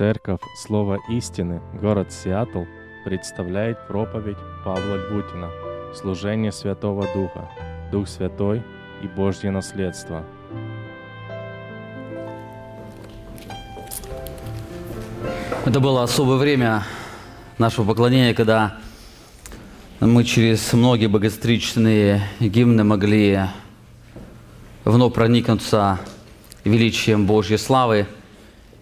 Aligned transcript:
Церковь 0.00 0.40
Слова 0.56 0.96
Истины, 1.10 1.60
город 1.78 2.10
Сиэтл, 2.10 2.62
представляет 3.04 3.86
проповедь 3.86 4.38
Павла 4.64 4.96
Львутина 4.96 5.50
«Служение 5.94 6.52
Святого 6.52 7.06
Духа, 7.12 7.50
Дух 7.92 8.08
Святой 8.08 8.62
и 9.02 9.06
Божье 9.06 9.50
наследство». 9.50 10.24
Это 15.66 15.80
было 15.80 16.02
особое 16.04 16.38
время 16.38 16.82
нашего 17.58 17.84
поклонения, 17.84 18.32
когда 18.32 18.78
мы 20.00 20.24
через 20.24 20.72
многие 20.72 21.08
богословичные 21.08 22.22
гимны 22.40 22.84
могли 22.84 23.40
вновь 24.86 25.12
проникнуться 25.12 26.00
величием 26.64 27.26
Божьей 27.26 27.58
славы. 27.58 28.06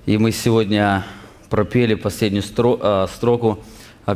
И 0.06 0.16
мы 0.16 0.32
сегодня 0.32 1.04
пропели 1.50 1.94
последнюю 1.94 2.44
э, 2.44 3.06
строку 3.12 3.62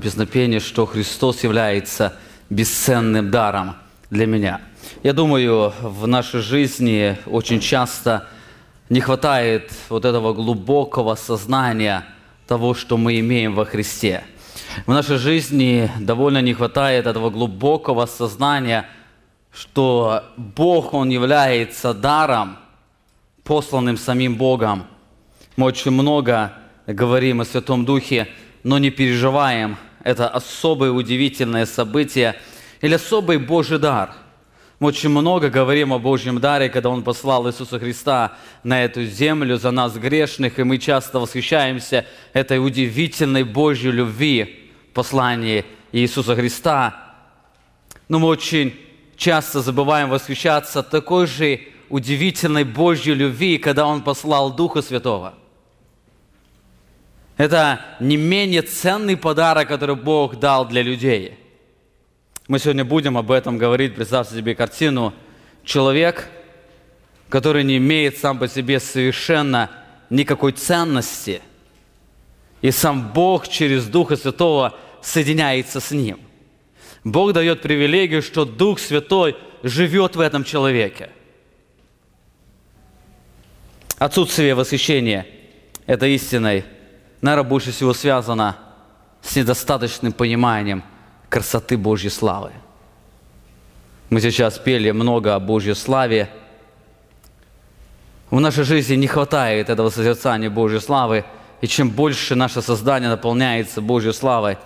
песнопения, 0.03 0.61
что 0.61 0.87
Христос 0.87 1.43
является 1.43 2.17
бесценным 2.51 3.31
даром 3.31 3.77
для 4.11 4.27
меня. 4.27 4.61
Я 5.03 5.13
думаю, 5.13 5.73
в 5.81 6.07
нашей 6.07 6.41
жизни 6.41 7.17
очень 7.27 7.61
часто 7.61 8.29
не 8.89 9.01
хватает 9.01 9.73
вот 9.89 10.05
этого 10.05 10.35
глубокого 10.35 11.15
сознания 11.15 12.05
того, 12.47 12.75
что 12.75 12.97
мы 12.97 13.19
имеем 13.21 13.55
во 13.55 13.65
Христе. 13.65 14.25
В 14.87 14.91
нашей 14.93 15.17
жизни 15.17 15.91
довольно 15.99 16.43
не 16.43 16.55
хватает 16.55 17.07
этого 17.07 17.31
глубокого 17.31 18.07
сознания, 18.07 18.87
что 19.53 20.25
Бог, 20.37 20.95
Он 20.95 21.09
является 21.09 21.95
даром, 21.95 22.59
посланным 23.45 23.97
самим 23.97 24.37
Богом. 24.37 24.85
Мы 25.57 25.67
очень 25.67 25.91
много 25.91 26.53
говорим 26.87 27.41
о 27.41 27.45
Святом 27.45 27.85
Духе, 27.85 28.29
но 28.63 28.79
не 28.79 28.91
переживаем 28.91 29.77
это 30.03 30.29
особое 30.29 30.91
удивительное 30.91 31.67
событие 31.67 32.35
или 32.81 32.95
особый 32.95 33.39
Божий 33.39 33.79
дар. 33.79 34.15
Мы 34.81 34.89
очень 34.89 35.11
много 35.11 35.49
говорим 35.49 35.93
о 35.93 36.01
Божьем 36.01 36.41
даре, 36.41 36.69
когда 36.69 36.91
Он 36.91 37.05
послал 37.05 37.49
Иисуса 37.49 37.79
Христа 37.79 38.37
на 38.65 38.83
эту 38.83 39.05
землю 39.05 39.57
за 39.57 39.71
нас 39.71 39.95
грешных, 39.97 40.59
и 40.59 40.65
мы 40.65 40.79
часто 40.79 41.21
восхищаемся 41.21 42.05
этой 42.33 42.59
удивительной 42.59 43.45
Божьей 43.45 43.93
любви 43.93 44.71
в 44.91 44.95
послании 44.95 45.65
Иисуса 45.93 46.35
Христа. 46.35 47.15
Но 48.09 48.19
мы 48.19 48.27
очень 48.27 48.75
часто 49.17 49.61
забываем 49.61 50.11
восхищаться 50.11 50.83
такой 50.83 51.29
же 51.29 51.61
удивительной 51.89 52.65
Божьей 52.65 53.15
любви, 53.15 53.59
когда 53.59 53.87
Он 53.87 54.03
послал 54.03 54.53
Духа 54.53 54.83
Святого– 54.83 55.35
это 57.37 57.81
не 58.01 58.17
менее 58.17 58.63
ценный 58.63 59.17
подарок, 59.17 59.69
который 59.69 59.97
Бог 59.97 60.39
дал 60.39 60.67
для 60.67 60.83
людей. 60.83 61.39
Мы 62.49 62.59
сегодня 62.59 62.85
будем 62.85 63.17
об 63.17 63.31
этом 63.31 63.57
говорить. 63.57 63.95
Представьте 63.95 64.37
себе 64.37 64.55
картину. 64.55 65.15
Человек, 65.65 66.29
который 67.29 67.65
не 67.65 67.79
имеет 67.79 68.19
сам 68.19 68.39
по 68.39 68.49
себе 68.49 68.81
совершенно 68.81 69.71
никакой 70.11 70.53
ценности. 70.53 71.41
И 72.61 72.71
сам 72.71 73.13
Бог 73.13 73.49
через 73.49 73.87
Духа 73.87 74.17
Святого 74.17 74.79
соединяется 75.01 75.81
с 75.81 75.91
ним. 75.91 76.21
Бог 77.05 77.33
дает 77.33 77.63
привилегию, 77.63 78.23
что 78.23 78.45
Дух 78.45 78.79
Святой 78.79 79.37
живет 79.63 80.15
в 80.15 80.21
этом 80.21 80.45
человеке. 80.45 81.11
Отсутствие 83.99 84.55
восхищения– 84.55 85.27
это 85.87 86.07
истиной– 86.07 86.65
наверное, 87.23 87.49
больше 87.49 87.71
всего 87.71 87.95
связано 87.95 88.57
с 89.23 89.35
недостаточным 89.37 90.13
пониманием 90.13 90.83
красоты 91.31 91.79
Божьей 91.79 92.11
славы. 92.11 92.51
Мы 94.11 94.21
сейчас 94.21 94.59
пели 94.59 94.91
много 94.91 95.35
о 95.35 95.41
Божьей 95.41 95.75
славе. 95.75 96.29
В 98.31 98.41
нашей 98.41 98.65
жизни 98.65 98.97
не 98.97 99.07
хватает 99.07 99.71
этого 99.71 99.89
созерцания 99.89 100.51
Божьей 100.51 100.81
славы, 100.81 101.25
и 101.61 101.67
чем 101.67 101.91
больше 101.91 102.35
наше 102.35 102.61
создание 102.61 103.09
наполняется 103.09 103.81
Божьей 103.81 104.13
славой, 104.13 104.59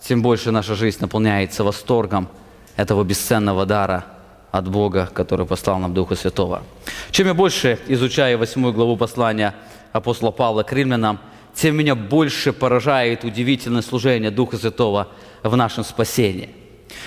тем 0.00 0.22
больше 0.22 0.50
наша 0.52 0.74
жизнь 0.74 0.98
наполняется 1.00 1.64
восторгом 1.64 2.28
этого 2.76 3.02
бесценного 3.02 3.66
дара 3.66 4.04
от 4.52 4.68
Бога, 4.68 5.08
который 5.12 5.46
послал 5.46 5.80
нам 5.80 5.92
Духа 5.92 6.14
Святого. 6.14 6.62
Чем 7.10 7.26
я 7.26 7.34
больше 7.34 7.78
изучаю 7.88 8.38
восьмую 8.38 8.72
главу 8.72 8.96
послания 8.96 9.54
апостола 9.92 10.30
Павла 10.30 10.62
к 10.62 10.72
римлянам– 10.72 11.18
тем 11.54 11.76
меня 11.76 11.94
больше 11.94 12.52
поражает 12.52 13.24
удивительное 13.24 13.82
служение 13.82 14.30
Духа 14.30 14.56
Святого 14.56 15.08
в 15.42 15.56
нашем 15.56 15.84
спасении. 15.84 16.50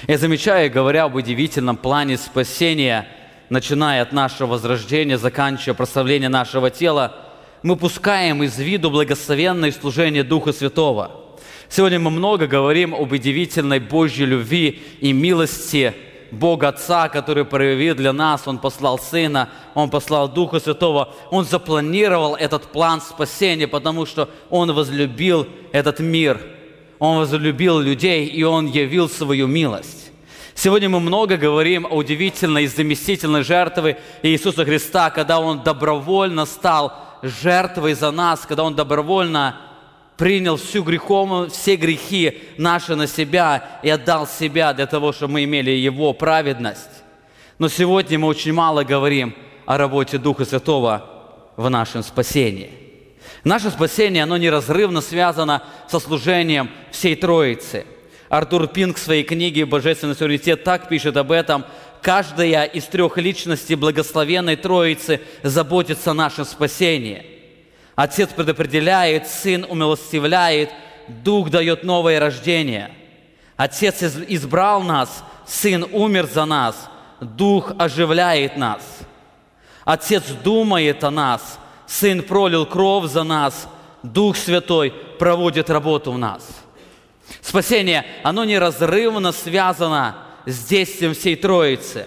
Я 0.07 0.17
замечаю, 0.17 0.71
говоря 0.71 1.03
об 1.03 1.15
удивительном 1.15 1.77
плане 1.77 2.17
спасения, 2.17 3.07
начиная 3.49 4.01
от 4.01 4.13
нашего 4.13 4.51
возрождения, 4.51 5.17
заканчивая 5.17 5.73
прославление 5.73 6.29
нашего 6.29 6.69
тела, 6.69 7.15
мы 7.63 7.75
пускаем 7.75 8.43
из 8.43 8.57
виду 8.57 8.89
благословенное 8.89 9.71
служение 9.71 10.23
Духа 10.23 10.53
Святого. 10.53 11.23
Сегодня 11.69 11.99
мы 11.99 12.11
много 12.11 12.47
говорим 12.47 12.95
об 12.95 13.11
удивительной 13.11 13.79
Божьей 13.79 14.25
любви 14.25 14.81
и 15.01 15.13
милости– 15.13 15.93
Бог 16.31 16.63
Отца, 16.63 17.09
который 17.09 17.45
проявил 17.45 17.95
для 17.95 18.13
нас, 18.13 18.47
Он 18.47 18.59
послал 18.59 18.99
Сына, 18.99 19.49
Он 19.73 19.89
послал 19.89 20.27
Духа 20.27 20.59
Святого, 20.59 21.13
Он 21.31 21.45
запланировал 21.45 22.35
этот 22.35 22.71
план 22.71 23.01
спасения, 23.01 23.67
потому 23.67 24.05
что 24.05 24.29
Он 24.49 24.73
возлюбил 24.73 25.47
этот 25.71 25.99
мир, 25.99 26.41
Он 26.99 27.19
возлюбил 27.19 27.79
людей, 27.79 28.25
и 28.25 28.43
Он 28.43 28.67
явил 28.67 29.09
свою 29.09 29.47
милость. 29.47 30.11
Сегодня 30.55 30.89
мы 30.89 30.99
много 30.99 31.37
говорим 31.37 31.85
о 31.85 31.95
удивительной 31.97 32.63
и 32.63 32.67
заместительной 32.67 33.43
жертве 33.43 33.99
Иисуса 34.23 34.65
Христа, 34.65 35.11
когда 35.11 35.39
Он 35.39 35.61
добровольно 35.61 36.45
стал 36.45 36.93
жертвой 37.21 37.93
за 37.93 38.09
нас, 38.09 38.41
когда 38.41 38.63
Он 38.63 38.75
добровольно 38.75 39.66
принял 40.17 40.57
всю 40.57 40.83
грехом, 40.83 41.49
все 41.49 41.75
грехи 41.75 42.39
наши 42.57 42.95
на 42.95 43.07
себя 43.07 43.79
и 43.83 43.89
отдал 43.89 44.27
себя 44.27 44.73
для 44.73 44.87
того, 44.87 45.13
чтобы 45.13 45.33
мы 45.33 45.43
имели 45.43 45.71
Его 45.71 46.11
праведность. 46.13 46.89
Но 47.59 47.69
сегодня 47.69 48.19
мы 48.19 48.27
очень 48.27 48.53
мало 48.53 48.83
говорим 48.83 49.35
о 49.65 49.77
работе 49.77 50.17
Духа 50.17 50.43
Святого 50.43 51.07
в 51.55 51.69
нашем 51.69 52.03
спасении. 52.03 52.71
Наше 53.43 53.69
спасение, 53.69 54.23
оно 54.23 54.37
неразрывно 54.37 55.01
связано 55.01 55.63
со 55.87 55.99
служением 55.99 56.69
всей 56.91 57.15
Троицы. 57.15 57.85
Артур 58.29 58.67
Пинг 58.67 58.97
в 58.97 59.01
своей 59.01 59.23
книге 59.23 59.65
«Божественный 59.65 60.15
суверенитет» 60.15 60.63
так 60.63 60.89
пишет 60.89 61.15
об 61.15 61.31
этом. 61.31 61.63
Каждая 62.01 62.65
из 62.65 62.83
трех 62.85 63.17
личностей 63.17 63.75
благословенной 63.75 64.55
Троицы 64.55 65.21
заботится 65.43 66.11
о 66.11 66.15
нашем 66.15 66.45
спасении– 66.45 67.25
Отец 67.97 68.29
предопределяет, 68.29 69.27
Сын 69.27 69.65
умилостивляет, 69.67 70.69
Дух 71.07 71.49
дает 71.49 71.83
новое 71.83 72.19
рождение. 72.19 72.91
Отец 73.55 74.03
избрал 74.03 74.83
нас, 74.83 75.23
Сын 75.47 75.83
умер 75.91 76.27
за 76.31 76.45
нас, 76.45 76.89
Дух 77.19 77.71
оживляет 77.79 78.55
нас. 78.55 78.83
Отец 79.83 80.25
думает 80.43 81.03
о 81.03 81.09
нас, 81.09 81.57
Сын 81.87 82.21
пролил 82.21 82.67
кровь 82.67 83.09
за 83.09 83.23
нас, 83.23 83.67
Дух 84.03 84.37
Святой 84.37 84.91
проводит 85.17 85.71
работу 85.71 86.11
в 86.11 86.19
нас. 86.19 86.47
Спасение, 87.41 88.05
оно 88.21 88.45
неразрывно 88.45 89.31
связано 89.31 90.17
с 90.45 90.65
действием 90.65 91.15
всей 91.15 91.35
Троицы. 91.35 92.05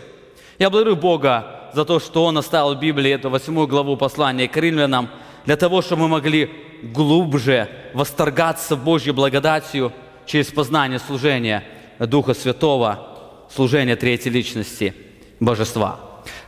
Я 0.57 0.71
благодарю 0.71 0.95
Бога 0.95 1.73
за 1.75 1.85
то, 1.85 1.99
что 1.99 2.27
Он 2.27 2.39
оставил 2.39 2.77
в 2.77 2.79
Библии 2.79 3.11
эту 3.11 3.29
восьмую 3.29 3.67
главу 3.67 3.97
послания 3.97 4.47
к 4.47 4.57
римлянам– 4.57 5.11
для 5.47 5.57
того, 5.57 5.83
чтобы 5.83 6.03
мы 6.03 6.09
могли 6.09 6.51
глубже 6.83 7.69
восторгаться 7.95 8.77
Божьей 8.77 9.13
благодатью 9.13 9.93
через 10.27 10.47
познание 10.47 10.99
служения 10.99 11.65
Духа 11.99 12.35
Святого, 12.35 13.47
служения 13.55 13.97
Третьей 13.97 14.33
Личности 14.33 14.95
Божества. 15.39 16.01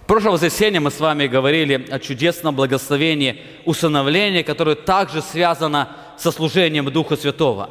В 0.02 0.06
прошлое 0.06 0.32
воскресенье 0.32 0.80
мы 0.80 0.90
с 0.90 1.00
вами 1.00 1.26
говорили 1.26 1.86
о 1.90 1.98
чудесном 1.98 2.54
благословении 2.54 3.40
усыновления, 3.64 4.42
которое 4.42 4.76
также 4.76 5.22
связано 5.22 5.96
со 6.18 6.30
служением 6.30 6.90
Духа 6.90 7.16
Святого. 7.16 7.70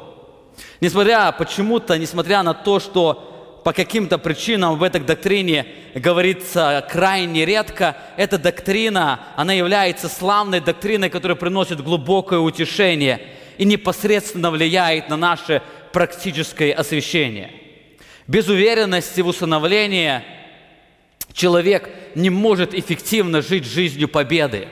Несмотря 0.80 1.32
почему-то, 1.32 1.98
несмотря 1.98 2.44
на 2.44 2.54
то, 2.54 2.80
что 2.80 3.31
по 3.64 3.74
каким-то 3.74 4.18
причинам 4.18 4.78
в 4.78 4.84
этой 4.84 5.02
доктрине 5.02 5.68
говорится 5.94 6.86
крайне 6.90 7.46
редко, 7.46 7.96
эта 8.18 8.38
доктрина, 8.38 9.20
она 9.36 9.54
является 9.54 10.10
славной 10.10 10.60
доктриной, 10.62 11.10
которая 11.10 11.36
приносит 11.36 11.82
глубокое 11.82 12.40
утешение 12.40 13.22
и 13.58 13.66
непосредственно 13.66 14.50
влияет 14.50 15.10
на 15.10 15.18
наше 15.18 15.62
практическое 15.94 16.74
освящение. 16.74 17.52
Без 18.28 18.48
уверенности 18.48 19.22
в 19.22 19.28
усыновлении 19.28 20.24
человек 21.34 21.90
не 22.16 22.30
может 22.30 22.74
эффективно 22.74 23.42
жить 23.42 23.66
жизнью 23.66 24.08
победы. 24.08 24.68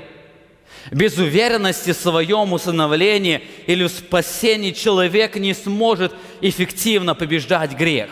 Без 0.91 1.17
уверенности 1.17 1.91
в 1.91 1.97
своем 1.97 2.53
усыновлении 2.53 3.41
или 3.67 3.83
в 3.83 3.89
спасении 3.89 4.71
человек 4.71 5.35
не 5.35 5.53
сможет 5.53 6.13
эффективно 6.41 7.13
побеждать 7.13 7.73
грех. 7.73 8.09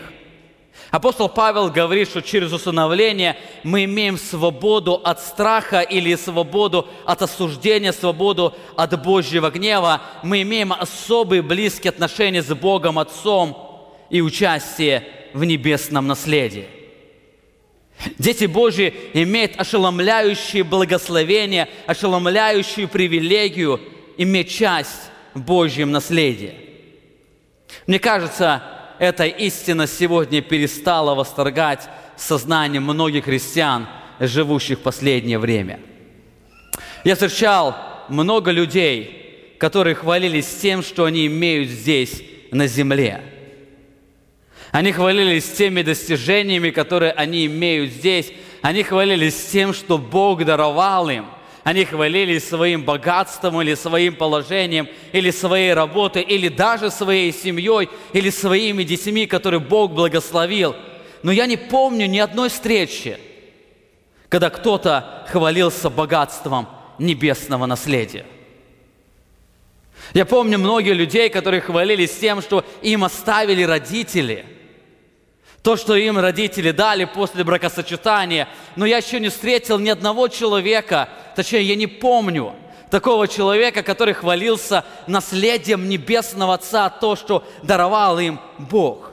Апостол 0.91 1.27
Павел 1.27 1.69
говорит, 1.69 2.07
что 2.07 2.21
через 2.21 2.53
усыновление 2.53 3.35
мы 3.63 3.83
имеем 3.83 4.17
свободу 4.17 4.93
от 4.93 5.21
страха 5.21 5.81
или 5.81 6.15
свободу 6.15 6.87
от 7.03 7.21
осуждения, 7.21 7.91
свободу 7.91 8.55
от 8.77 9.01
Божьего 9.03 9.49
гнева. 9.49 10.01
Мы 10.23 10.43
имеем 10.43 10.71
особые 10.71 11.41
близкие 11.41 11.89
отношения 11.89 12.41
с 12.41 12.53
Богом 12.55 12.99
Отцом 12.99 13.81
и 14.09 14.21
участие 14.21 15.03
в 15.33 15.43
небесном 15.43 16.07
наследии. 16.07 16.67
Дети 18.17 18.45
Божьи 18.45 18.93
имеют 19.13 19.59
ошеломляющее 19.59 20.63
благословение, 20.63 21.67
ошеломляющую 21.85 22.87
привилегию 22.87 23.81
иметь 24.17 24.51
часть 24.51 25.09
в 25.33 25.41
Божьем 25.41 25.91
наследии. 25.91 26.53
Мне 27.87 27.99
кажется, 27.99 28.63
эта 28.99 29.25
истина 29.25 29.87
сегодня 29.87 30.41
перестала 30.41 31.15
восторгать 31.15 31.87
сознание 32.15 32.81
многих 32.81 33.25
христиан, 33.25 33.87
живущих 34.19 34.79
в 34.79 34.81
последнее 34.81 35.39
время. 35.39 35.79
Я 37.03 37.13
встречал 37.15 37.75
много 38.09 38.51
людей, 38.51 39.55
которые 39.59 39.95
хвалились 39.95 40.47
тем, 40.61 40.81
что 40.81 41.05
они 41.05 41.27
имеют 41.27 41.69
здесь, 41.69 42.23
на 42.51 42.67
земле– 42.67 43.21
они 44.71 44.91
хвалились 44.91 45.49
теми 45.49 45.81
достижениями, 45.81 46.69
которые 46.71 47.11
они 47.13 47.45
имеют 47.45 47.91
здесь. 47.91 48.31
Они 48.61 48.83
хвалились 48.83 49.35
тем, 49.47 49.73
что 49.73 49.97
Бог 49.97 50.43
даровал 50.43 51.09
им. 51.09 51.25
Они 51.67 51.83
хвалились 51.83 52.47
своим 52.47 52.85
богатством 52.85 53.61
или 53.61 53.75
своим 53.75 54.15
положением, 54.15 54.87
или 55.11 55.31
своей 55.31 55.73
работой, 55.73 56.21
или 56.21 56.47
даже 56.47 56.89
своей 56.89 57.33
семьей, 57.33 57.89
или 58.13 58.29
своими 58.29 58.83
детьми, 58.83 59.25
которые 59.25 59.59
Бог 59.59 59.91
благословил. 59.91 60.77
Но 61.23 61.31
я 61.33 61.45
не 61.45 61.57
помню 61.57 62.05
ни 62.07 62.19
одной 62.19 62.47
встречи, 62.47 63.19
когда 64.29 64.49
кто-то 64.49 65.25
хвалился 65.27 65.89
богатством 65.89 66.69
небесного 66.99 67.65
наследия. 67.65 68.25
Я 70.13 70.23
помню 70.23 70.59
многие 70.59 70.93
людей, 70.93 71.27
которые 71.29 71.59
хвалились 71.59 72.17
тем, 72.17 72.41
что 72.41 72.63
им 72.81 73.03
оставили 73.03 73.63
родители– 73.63 74.45
то, 75.67 75.75
что 75.75 75.97
им 75.97 76.17
родители 76.17 76.71
дали 76.71 77.03
после 77.03 77.43
бракосочетания. 77.43 78.47
Но 78.77 78.85
я 78.85 78.99
еще 78.99 79.19
не 79.19 79.27
встретил 79.27 79.79
ни 79.79 79.89
одного 79.89 80.29
человека, 80.29 81.09
точнее, 81.37 81.61
я 81.61 81.75
не 81.75 81.85
помню 81.85 82.55
такого 82.89 83.27
человека, 83.27 83.83
который 83.83 84.15
хвалился 84.15 84.83
наследием 85.05 85.87
Небесного 85.87 86.55
Отца, 86.55 86.89
то, 86.89 87.15
что 87.15 87.47
даровал 87.61 88.17
им 88.17 88.39
Бог. 88.57 89.11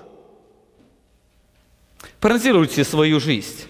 Проанализируйте 2.20 2.82
свою 2.82 3.20
жизнь. 3.20 3.66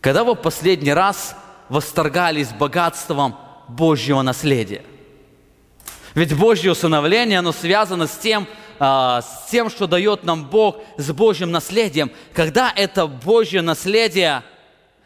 Когда 0.00 0.24
вы 0.24 0.34
последний 0.34 0.92
раз 0.92 1.36
восторгались 1.68 2.48
богатством 2.48 3.36
Божьего 3.68 4.22
наследия? 4.22 4.82
Ведь 6.14 6.36
Божье 6.36 6.72
усыновление, 6.72 7.38
оно 7.38 7.52
связано 7.52 8.08
с 8.08 8.18
тем, 8.18 8.48
а, 8.80 9.22
с 9.22 9.50
тем, 9.50 9.70
что 9.70 9.86
дает 9.86 10.24
нам 10.24 10.46
Бог, 10.46 10.78
с 10.96 11.12
Божьим 11.12 11.52
наследием, 11.52 12.10
когда 12.32 12.72
это 12.74 13.06
Божье 13.06 13.62
наследие, 13.62 14.42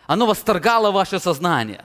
оно 0.06 0.24
восторгало 0.24 0.90
ваше 0.90 1.18
сознание. 1.18 1.84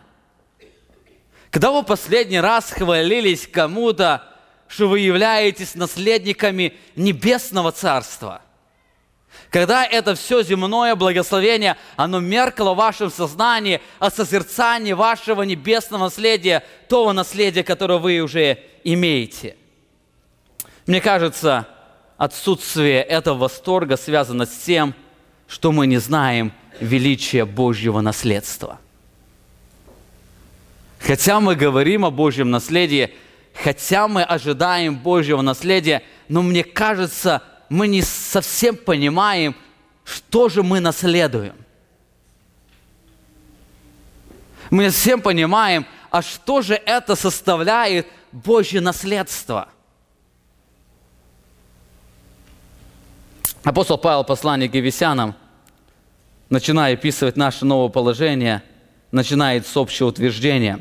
Когда 1.57 1.71
вы 1.71 1.81
последний 1.81 2.39
раз 2.39 2.69
хвалились 2.69 3.48
кому-то, 3.48 4.21
что 4.68 4.88
вы 4.89 5.00
являетесь 5.00 5.74
наследниками 5.74 6.75
Небесного 6.95 7.71
Царства– 7.71 8.44
когда 9.50 9.83
это 9.86 10.13
все 10.13 10.44
земное 10.44 10.95
благословение, 10.95 11.77
оно 11.95 12.19
меркло 12.19 12.74
в 12.74 12.77
вашем 12.77 13.09
сознании 13.09 13.81
о 13.98 14.12
созерцании 14.12 14.94
вашего 14.94 15.42
небесного 15.44 16.06
наследия, 16.06 16.63
того 16.89 17.13
наследия, 17.13 17.63
которое 17.63 17.98
вы 17.98 18.19
уже 18.19 18.59
имеете. 18.83 19.56
Мне 20.86 21.01
кажется, 21.01 21.68
отсутствие 22.18 23.01
этого 23.01 23.38
восторга 23.38 23.98
связано 23.98 24.45
с 24.45 24.56
тем, 24.57 24.94
что 25.48 25.71
мы 25.71 25.88
не 25.88 25.98
знаем 25.98 26.51
величия 26.80 27.45
Божьего 27.45 28.01
наследства. 28.01 28.80
Хотя 30.99 31.39
мы 31.39 31.55
говорим 31.55 32.05
о 32.05 32.11
Божьем 32.11 32.49
наследии, 32.49 33.13
хотя 33.53 34.07
мы 34.07 34.23
ожидаем 34.23 34.97
Божьего 34.97 35.41
наследия, 35.41 36.03
но 36.27 36.41
мне 36.41 36.63
кажется, 36.63 37.44
мы 37.69 37.88
не 37.88 38.01
совсем 38.01 38.75
понимаем, 38.75 39.55
что 40.03 40.49
же 40.49 40.63
мы 40.63 40.79
наследуем. 40.79 41.55
Мы 44.69 44.85
не 44.85 44.91
совсем 44.91 45.21
понимаем, 45.21 45.85
а 46.09 46.21
что 46.21 46.61
же 46.61 46.73
это 46.73 47.15
составляет 47.15 48.07
Божье 48.31 48.81
наследство– 48.81 49.69
Апостол 53.67 53.97
Павел, 53.97 54.23
послание 54.23 54.69
к 54.69 54.75
Ефесянам, 54.75 55.35
начиная 56.49 56.94
описывать 56.94 57.35
наше 57.35 57.65
новое 57.65 57.89
положение, 57.89 58.63
начинает 59.17 59.67
с 59.67 59.75
общего 59.75 60.07
утверждения. 60.07 60.79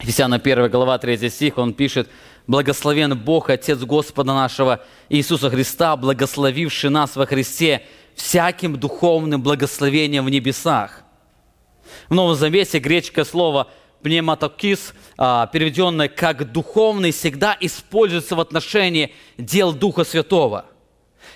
Ефесяна 0.00 0.36
1 0.36 0.70
глава 0.70 0.98
3 0.98 1.30
стих, 1.30 1.58
он 1.58 1.74
пишет, 1.74 2.08
«Благословен 2.46 3.16
Бог, 3.16 3.50
Отец 3.50 3.78
Господа 3.78 4.34
нашего 4.34 4.80
Иисуса 5.08 5.50
Христа, 5.50 5.94
благословивший 5.96 6.90
нас 6.90 7.14
во 7.14 7.26
Христе 7.26 7.82
всяким 8.16 8.76
духовным 8.76 9.42
благословением 9.42 10.24
в 10.24 10.30
небесах». 10.30 11.04
В 12.08 12.14
Новом 12.14 12.34
Завете 12.34 12.78
греческое 12.78 13.24
слово 13.24 13.68
пневматокис, 14.02 14.94
а, 15.18 15.46
переведенное 15.48 16.08
как 16.08 16.50
«духовный», 16.50 17.12
всегда 17.12 17.56
используется 17.60 18.34
в 18.34 18.40
отношении 18.40 19.12
дел 19.36 19.72
Духа 19.72 20.04
Святого– 20.04 20.64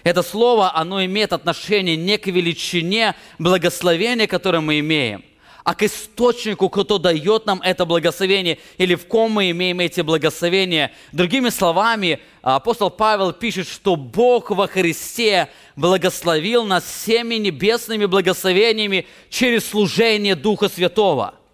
это 0.05 0.23
слово, 0.23 0.77
оно 0.77 1.05
имеет 1.05 1.33
отношение 1.33 1.97
не 1.97 2.19
к 2.19 2.27
величине 2.27 3.15
благословения, 3.39 4.27
которое 4.27 4.61
мы 4.61 4.81
имеем, 4.81 5.25
а 5.65 5.75
к 5.75 5.83
источнику, 5.83 6.69
кто 6.69 6.99
дает 6.99 7.47
нам 7.47 7.61
это 7.63 7.87
благословение, 7.87 8.59
или 8.77 8.95
в 8.95 9.07
ком 9.07 9.33
мы 9.33 9.51
имеем 9.51 9.81
эти 9.81 10.03
благословения. 10.03 10.93
Другими 11.11 11.49
словами, 11.49 12.21
апостол 12.43 12.91
Павел 12.91 13.33
пишет, 13.33 13.67
что 13.67 13.97
Бог 13.97 14.51
во 14.51 14.67
Христе 14.67 15.49
благословил 15.75 16.65
нас 16.65 16.85
всеми 16.85 17.37
небесными 17.37 18.05
благословениями 18.05 19.07
через 19.31 19.69
служение 19.69 20.35
Духа 20.37 20.69
Святого– 20.69 21.35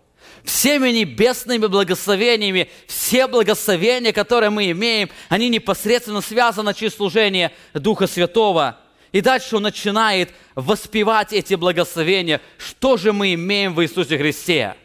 всеми 0.45 0.89
небесными 0.91 1.67
благословениями, 1.67 2.71
все 2.87 3.27
благословения, 3.27 4.13
которые 4.13 4.51
мы 4.51 4.71
имеем, 4.71 5.11
они 5.29 5.49
непосредственно 5.49 6.21
связаны 6.21 6.75
через 6.75 6.97
служение 6.97 7.53
Духа 7.75 8.07
Святого. 8.07 8.79
И 9.13 9.21
дальше 9.21 9.57
он 9.57 9.63
начинает 9.63 10.31
воспевать 10.55 11.33
эти 11.33 11.55
благословения. 11.55 12.41
Что 12.59 12.97
же 12.97 13.13
мы 13.13 13.35
имеем 13.35 13.75
в 13.75 13.83
Иисусе 13.83 14.19
Христе? 14.19 14.77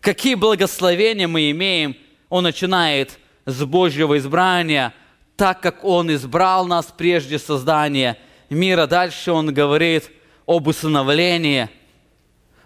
Какие 0.00 0.34
благословения 0.34 1.28
мы 1.28 1.50
имеем? 1.50 1.96
Он 2.28 2.44
начинает 2.44 3.18
с 3.46 3.64
Божьего 3.64 4.18
избрания, 4.18 4.94
так 5.36 5.60
как 5.60 5.84
Он 5.84 6.12
избрал 6.12 6.66
нас 6.66 6.86
прежде 6.96 7.38
создания 7.38 8.18
мира. 8.48 8.86
Дальше 8.86 9.32
Он 9.32 9.52
говорит 9.52 10.10
об 10.46 10.66
усыновлении. 10.66 11.68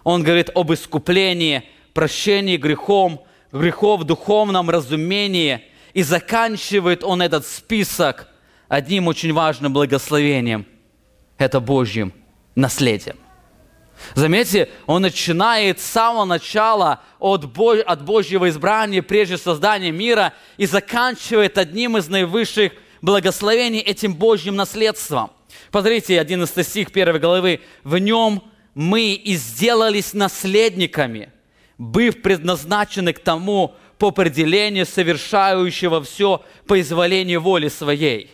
Он 0.03 0.23
говорит 0.23 0.49
об 0.53 0.73
искуплении– 0.73 1.63
прощении 1.95 2.57
грехом, 2.57 3.23
грехов 3.51 4.01
в 4.01 4.03
духовном 4.03 4.69
разумении. 4.69 5.63
И 5.93 6.03
заканчивает 6.03 7.03
он 7.03 7.21
этот 7.21 7.47
список 7.47 8.27
одним 8.67 9.07
очень 9.07 9.33
важным 9.33 9.73
благословением. 9.73 10.67
Это 11.37 11.59
Божьим 11.59 12.13
наследием. 12.55 13.17
Заметьте, 14.13 14.69
он 14.85 15.01
начинает 15.01 15.79
с 15.79 15.85
самого 15.85 16.25
начала 16.25 17.01
от, 17.19 17.45
Бож... 17.51 17.79
от 17.85 18.03
Божьего 18.03 18.49
избрания, 18.49 19.01
прежде 19.01 19.37
создания 19.37 19.91
мира, 19.91 20.33
и 20.57 20.65
заканчивает 20.65 21.57
одним 21.57 21.97
из 21.97 22.07
наивысших 22.07 22.73
благословений 23.01 23.79
этим 23.79 24.13
Божьим 24.13 24.55
наследством. 24.55 25.31
Посмотрите, 25.71 26.19
11 26.19 26.67
стих 26.67 26.89
1 26.93 27.19
главы. 27.19 27.61
«В 27.83 27.97
нем 27.97 28.43
мы 28.73 29.13
и 29.13 29.35
сделались 29.35 30.13
наследниками, 30.13 31.31
быв 31.77 32.21
предназначены 32.21 33.13
к 33.13 33.19
тому 33.19 33.73
по 33.97 34.09
определению 34.09 34.85
совершающего 34.85 36.03
все 36.03 36.43
по 36.67 36.79
изволению 36.79 37.41
воли 37.41 37.69
своей. 37.69 38.29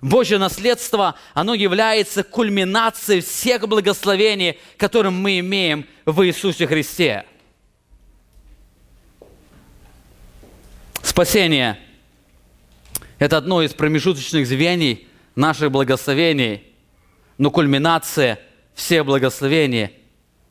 Божье 0.00 0.38
наследство, 0.38 1.14
оно 1.34 1.54
является 1.54 2.22
кульминацией 2.22 3.20
всех 3.20 3.68
благословений, 3.68 4.58
которые 4.76 5.12
мы 5.12 5.40
имеем 5.40 5.86
в 6.06 6.24
Иисусе 6.26 6.66
Христе. 6.66 7.24
Спасение– 11.02 11.78
это 13.18 13.36
одно 13.36 13.62
из 13.62 13.74
промежуточных 13.74 14.46
звеньев 14.46 15.00
наших 15.34 15.70
благословений, 15.70 16.62
но 17.36 17.50
кульминация 17.50 18.38
всех 18.74 19.04
благословений, 19.04 19.90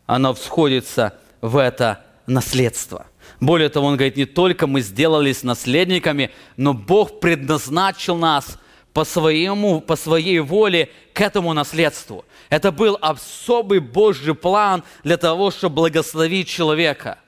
она 0.05 0.33
всходится 0.33 1.19
в 1.41 1.57
это 1.57 2.05
наследство. 2.27 3.07
Более 3.39 3.69
того, 3.69 3.87
он 3.87 3.95
говорит, 3.95 4.17
не 4.17 4.25
только 4.25 4.67
мы 4.67 4.81
сделались 4.81 5.43
наследниками, 5.43 6.31
но 6.57 6.73
Бог 6.73 7.19
предназначил 7.19 8.15
нас 8.15 8.57
по, 8.93 9.05
своему, 9.05 9.81
по 9.81 9.95
своей 9.95 10.39
воле 10.39 10.89
к 11.13 11.21
этому 11.21 11.53
наследству. 11.53 12.25
Это 12.49 12.71
был 12.71 12.97
особый 13.01 13.79
Божий 13.79 14.35
план 14.35 14.83
для 15.03 15.17
того, 15.17 15.51
чтобы 15.51 15.75
благословить 15.75 16.47
человека. 16.47 17.19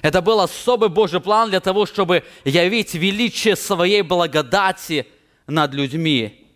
Это 0.00 0.20
был 0.22 0.40
особый 0.40 0.88
Божий 0.88 1.20
план 1.20 1.50
для 1.50 1.60
того, 1.60 1.86
чтобы 1.86 2.24
явить 2.44 2.94
величие 2.94 3.56
своей 3.56 4.02
благодати 4.02 5.06
над 5.46 5.74
людьми. 5.74 6.46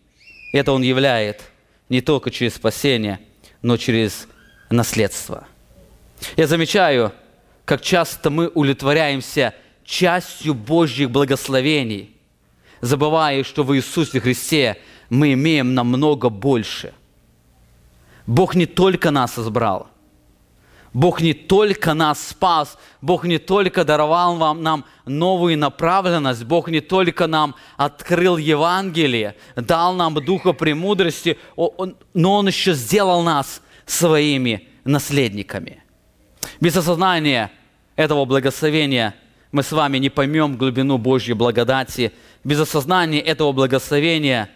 Это 0.53 0.71
Он 0.71 0.81
являет 0.81 1.41
не 1.89 2.01
только 2.01 2.31
через 2.31 2.55
спасение, 2.55 3.19
но 3.61 3.77
через 3.77 4.27
наследство. 4.69 5.47
Я 6.35 6.47
замечаю, 6.47 7.11
как 7.65 7.81
часто 7.81 8.29
мы 8.29 8.47
удовлетворяемся 8.47 9.53
частью 9.85 10.53
Божьих 10.53 11.09
благословений, 11.09 12.16
забывая, 12.81 13.43
что 13.43 13.63
в 13.63 13.75
Иисусе 13.75 14.19
Христе 14.19 14.77
мы 15.09 15.33
имеем 15.33 15.73
намного 15.73 16.29
больше. 16.29 16.93
Бог 18.25 18.55
не 18.55 18.65
только 18.65 19.11
нас 19.11 19.39
избрал, 19.39 19.87
Бог 20.93 21.21
не 21.21 21.33
только 21.33 21.93
нас 21.93 22.29
спас, 22.29 22.77
Бог 23.01 23.23
не 23.25 23.37
только 23.37 23.85
даровал 23.85 24.37
вам, 24.37 24.63
нам 24.63 24.85
новую 25.05 25.57
направленность, 25.57 26.43
Бог 26.43 26.69
не 26.69 26.81
только 26.81 27.27
нам 27.27 27.55
открыл 27.77 28.37
Евангелие, 28.37 29.35
дал 29.55 29.93
нам 29.93 30.15
духа 30.15 30.53
премудрости, 30.53 31.37
но 31.55 32.33
Он 32.33 32.47
еще 32.47 32.73
сделал 32.73 33.21
нас 33.21 33.61
своими 33.85 34.67
наследниками. 34.83 35.83
Без 36.59 36.75
осознания 36.75 37.51
этого 37.95 38.25
благословения 38.25 39.15
мы 39.51 39.63
с 39.63 39.71
вами 39.71 39.97
не 39.97 40.09
поймем 40.09 40.57
глубину 40.57 40.97
Божьей 40.97 41.33
благодати. 41.33 42.11
Без 42.43 42.59
осознания 42.59 43.19
этого 43.19 43.51
благословения 43.51 44.49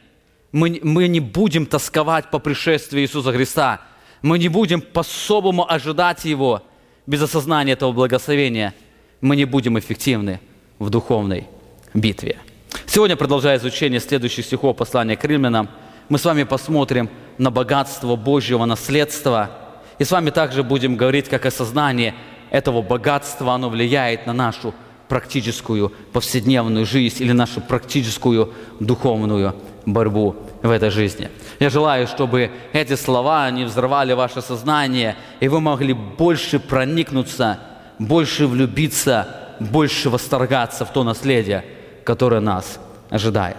мы, 0.51 0.79
мы 0.83 1.07
не 1.07 1.19
будем 1.19 1.65
тосковать 1.65 2.29
по 2.29 2.39
пришествию 2.39 3.03
Иисуса 3.03 3.31
Христа. 3.31 3.81
Мы 4.21 4.37
не 4.37 4.49
будем 4.49 4.81
по-особому 4.81 5.69
ожидать 5.69 6.25
Его. 6.25 6.63
Без 7.07 7.21
осознания 7.21 7.73
этого 7.73 7.91
благословения 7.91 8.73
мы 9.21 9.35
не 9.35 9.45
будем 9.45 9.79
эффективны 9.79 10.39
в 10.77 10.89
духовной 10.89 11.47
битве. 11.93 12.37
Сегодня, 12.85 13.15
продолжая 13.15 13.57
изучение 13.57 13.99
следующих 13.99 14.45
стихов 14.45 14.77
послания 14.77 15.15
к 15.15 15.23
римлянам, 15.23 15.69
мы 16.09 16.17
с 16.17 16.25
вами 16.25 16.43
посмотрим 16.43 17.09
на 17.37 17.51
богатство 17.51 18.15
Божьего 18.15 18.65
наследства. 18.65 19.49
И 19.97 20.03
с 20.03 20.11
вами 20.11 20.29
также 20.29 20.63
будем 20.63 20.97
говорить, 20.97 21.29
как 21.29 21.45
осознание 21.45 22.15
этого 22.51 22.81
богатства, 22.81 23.53
оно 23.53 23.69
влияет 23.69 24.27
на 24.27 24.33
нашу 24.33 24.73
практическую 25.07 25.91
повседневную 26.13 26.85
жизнь 26.85 27.23
или 27.23 27.31
нашу 27.31 27.59
практическую 27.59 28.53
духовную 28.79 29.55
борьбу 29.85 30.35
в 30.61 30.69
этой 30.69 30.89
жизни. 30.89 31.29
Я 31.59 31.69
желаю, 31.69 32.07
чтобы 32.07 32.51
эти 32.71 32.95
слова 32.95 33.49
не 33.51 33.63
взорвали 33.65 34.13
ваше 34.13 34.41
сознание, 34.41 35.15
и 35.39 35.47
вы 35.47 35.59
могли 35.59 35.93
больше 35.93 36.59
проникнуться, 36.59 37.59
больше 37.99 38.47
влюбиться, 38.47 39.27
больше 39.59 40.09
восторгаться 40.09 40.85
в 40.85 40.93
то 40.93 41.03
наследие, 41.03 41.65
которое 42.05 42.39
нас 42.41 42.79
ожидает. 43.09 43.57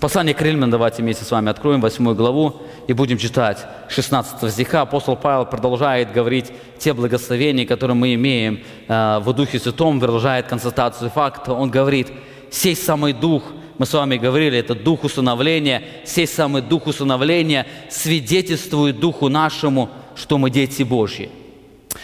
Послание 0.00 0.34
к 0.34 0.42
Римлянам 0.42 0.70
давайте 0.70 1.02
вместе 1.02 1.24
с 1.24 1.30
вами 1.30 1.48
откроем, 1.48 1.80
8 1.80 2.14
главу, 2.14 2.56
и 2.86 2.92
будем 2.92 3.16
читать 3.16 3.64
16 3.88 4.52
стиха. 4.52 4.82
Апостол 4.82 5.16
Павел 5.16 5.46
продолжает 5.46 6.12
говорить 6.12 6.52
те 6.78 6.92
благословения, 6.92 7.64
которые 7.64 7.94
мы 7.94 8.12
имеем 8.12 8.60
э, 8.88 9.18
в 9.20 9.32
Духе 9.32 9.58
Святом, 9.58 9.98
продолжает 9.98 10.48
констатацию 10.48 11.08
факта. 11.08 11.54
Он 11.54 11.70
говорит, 11.70 12.08
«Сей 12.50 12.76
самый 12.76 13.14
Дух, 13.14 13.42
мы 13.78 13.86
с 13.86 13.94
вами 13.94 14.18
говорили, 14.18 14.58
это 14.58 14.74
Дух 14.74 15.04
усыновления, 15.04 15.82
сей 16.04 16.26
самый 16.26 16.60
Дух 16.60 16.86
усыновления 16.86 17.66
свидетельствует 17.88 19.00
Духу 19.00 19.30
нашему, 19.30 19.88
что 20.14 20.36
мы 20.36 20.50
дети 20.50 20.82
Божьи. 20.82 21.30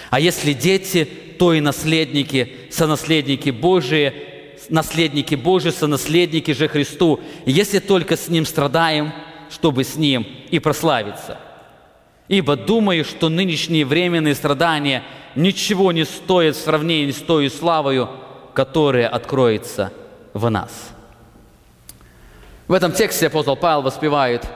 А 0.08 0.18
если 0.18 0.54
дети, 0.54 1.06
то 1.38 1.52
и 1.52 1.61
наследники, 1.61 2.52
сонаследники 2.70 3.50
Божии, 3.50 4.32
наследники 4.69 5.35
Божии, 5.35 5.71
сонаследники 5.71 6.52
же 6.52 6.69
Христу, 6.69 7.21
если 7.47 7.78
только 7.78 8.16
с 8.16 8.28
Ним 8.28 8.47
страдаем, 8.47 9.12
чтобы 9.50 9.85
с 9.85 9.97
Ним 9.97 10.26
и 10.50 10.59
прославиться. 10.59 11.38
Ибо 12.28 12.57
думаю, 12.57 13.04
что 13.04 13.28
нынешние 13.28 13.85
временные 13.85 14.35
страдания 14.35 15.02
ничего 15.35 15.92
не 15.92 16.04
стоят 16.04 16.57
в 16.57 16.61
сравнении 16.61 17.12
с 17.12 17.19
той 17.19 17.50
славою, 17.50 18.09
которая 18.54 19.09
откроется 19.09 19.92
в 20.33 20.49
нас. 20.50 20.90
В 22.69 22.73
этом 22.73 22.92
тексте 22.92 23.26
апостол 23.26 23.57
Павел 23.57 23.83
воспевает 23.83 24.47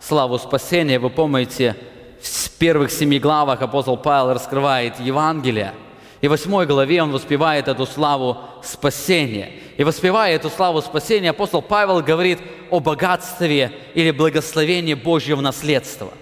славу 0.00 0.38
спасения. 0.38 0.98
Вы 0.98 1.10
помните, 1.10 1.76
в 2.20 2.50
первых 2.58 2.90
семи 2.90 3.18
главах 3.18 3.62
апостол 3.62 3.96
Павел 3.96 4.34
раскрывает 4.34 5.00
Евангелие– 5.00 5.72
и 6.22 6.28
в 6.28 6.30
восьмой 6.30 6.66
главе 6.66 7.02
он 7.02 7.10
воспевает 7.10 7.66
эту 7.66 7.84
славу 7.84 8.38
спасения. 8.62 9.50
И 9.76 9.82
воспевая 9.82 10.36
эту 10.36 10.50
славу 10.50 10.80
спасения, 10.80 11.30
апостол 11.30 11.60
Павел 11.60 12.00
говорит 12.00 12.38
о 12.70 12.78
богатстве 12.78 13.72
или 13.94 14.12
благословении 14.12 14.94
Божьего 14.94 15.40
наследства. 15.40 16.12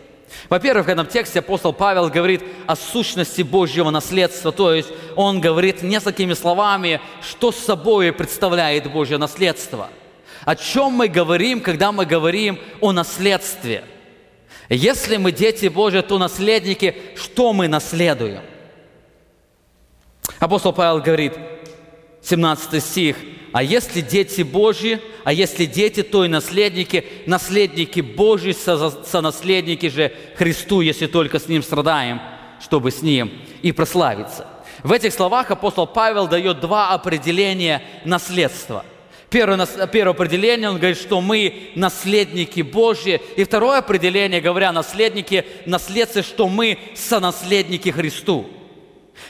Во-первых, 0.48 0.86
в 0.86 0.88
этом 0.90 1.06
тексте 1.06 1.40
апостол 1.40 1.74
Павел 1.74 2.08
говорит 2.08 2.42
о 2.66 2.76
сущности 2.76 3.42
Божьего 3.42 3.90
наследства, 3.90 4.52
то 4.52 4.72
есть 4.72 4.88
он 5.16 5.38
говорит 5.38 5.82
несколькими 5.82 6.32
словами, 6.32 6.98
что 7.20 7.52
собой 7.52 8.10
представляет 8.12 8.90
Божье 8.90 9.18
наследство. 9.18 9.90
О 10.46 10.56
чем 10.56 10.92
мы 10.92 11.08
говорим, 11.08 11.60
когда 11.60 11.92
мы 11.92 12.06
говорим 12.06 12.58
о 12.80 12.92
наследстве. 12.92 13.84
Если 14.70 15.18
мы 15.18 15.30
дети 15.30 15.66
Божьи, 15.66 16.00
то 16.00 16.16
наследники, 16.16 16.96
что 17.16 17.52
мы 17.52 17.68
наследуем? 17.68 18.40
Апостол 20.40 20.72
Павел 20.72 21.02
говорит, 21.02 21.34
17 22.22 22.82
стих, 22.82 23.16
«А 23.52 23.62
если 23.62 24.00
дети 24.00 24.40
Божьи, 24.40 24.98
а 25.22 25.34
если 25.34 25.66
дети, 25.66 26.02
то 26.02 26.24
и 26.24 26.28
наследники, 26.28 27.04
наследники 27.26 28.00
Божьи, 28.00 28.52
сонаследники 28.52 29.88
же 29.90 30.12
Христу, 30.36 30.80
если 30.80 31.06
только 31.06 31.38
с 31.38 31.46
Ним 31.46 31.62
страдаем, 31.62 32.22
чтобы 32.60 32.90
с 32.90 33.02
Ним 33.02 33.30
и 33.60 33.72
прославиться». 33.72 34.46
В 34.82 34.92
этих 34.92 35.12
словах 35.12 35.50
апостол 35.50 35.86
Павел 35.86 36.26
дает 36.26 36.60
два 36.60 36.94
определения 36.94 37.82
наследства. 38.06 38.86
Первое, 39.28 39.66
первое 39.88 40.14
определение, 40.14 40.70
он 40.70 40.78
говорит, 40.78 40.96
что 40.96 41.20
мы 41.20 41.70
наследники 41.74 42.62
Божьи. 42.62 43.20
И 43.36 43.44
второе 43.44 43.78
определение, 43.78 44.40
говоря 44.40 44.72
наследники, 44.72 45.44
наследцы, 45.66 46.22
что 46.22 46.48
мы 46.48 46.78
сонаследники 46.94 47.90
Христу. 47.90 48.48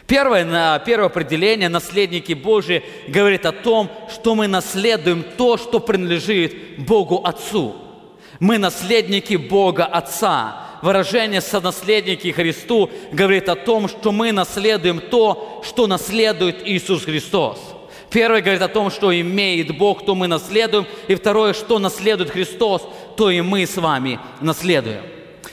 Первое, 0.06 0.78
первое 0.80 1.06
определение, 1.06 1.68
наследники 1.68 2.32
Божии, 2.32 2.82
говорит 3.08 3.46
о 3.46 3.52
том, 3.52 3.90
что 4.12 4.34
мы 4.34 4.46
наследуем 4.46 5.24
то, 5.36 5.56
что 5.56 5.80
принадлежит 5.80 6.78
Богу 6.78 7.22
Отцу. 7.24 7.76
Мы 8.40 8.58
наследники 8.58 9.36
Бога 9.36 9.84
Отца. 9.84 10.66
Выражение 10.82 11.42
«сонаследники 11.42 12.32
Христу» 12.32 12.90
говорит 13.12 13.50
о 13.50 13.54
том, 13.54 13.86
что 13.86 14.12
мы 14.12 14.32
наследуем 14.32 14.98
то, 14.98 15.62
что 15.64 15.86
наследует 15.86 16.66
Иисус 16.66 17.04
Христос. 17.04 17.58
Первое 18.08 18.40
говорит 18.40 18.62
о 18.62 18.68
том, 18.68 18.90
что 18.90 19.14
имеет 19.20 19.76
Бог, 19.76 20.06
то 20.06 20.14
мы 20.14 20.26
наследуем. 20.26 20.86
И 21.06 21.14
второе, 21.14 21.52
что 21.52 21.78
наследует 21.78 22.30
Христос, 22.30 22.82
то 23.16 23.30
и 23.30 23.42
мы 23.42 23.66
с 23.66 23.76
вами 23.76 24.18
наследуем. 24.40 25.02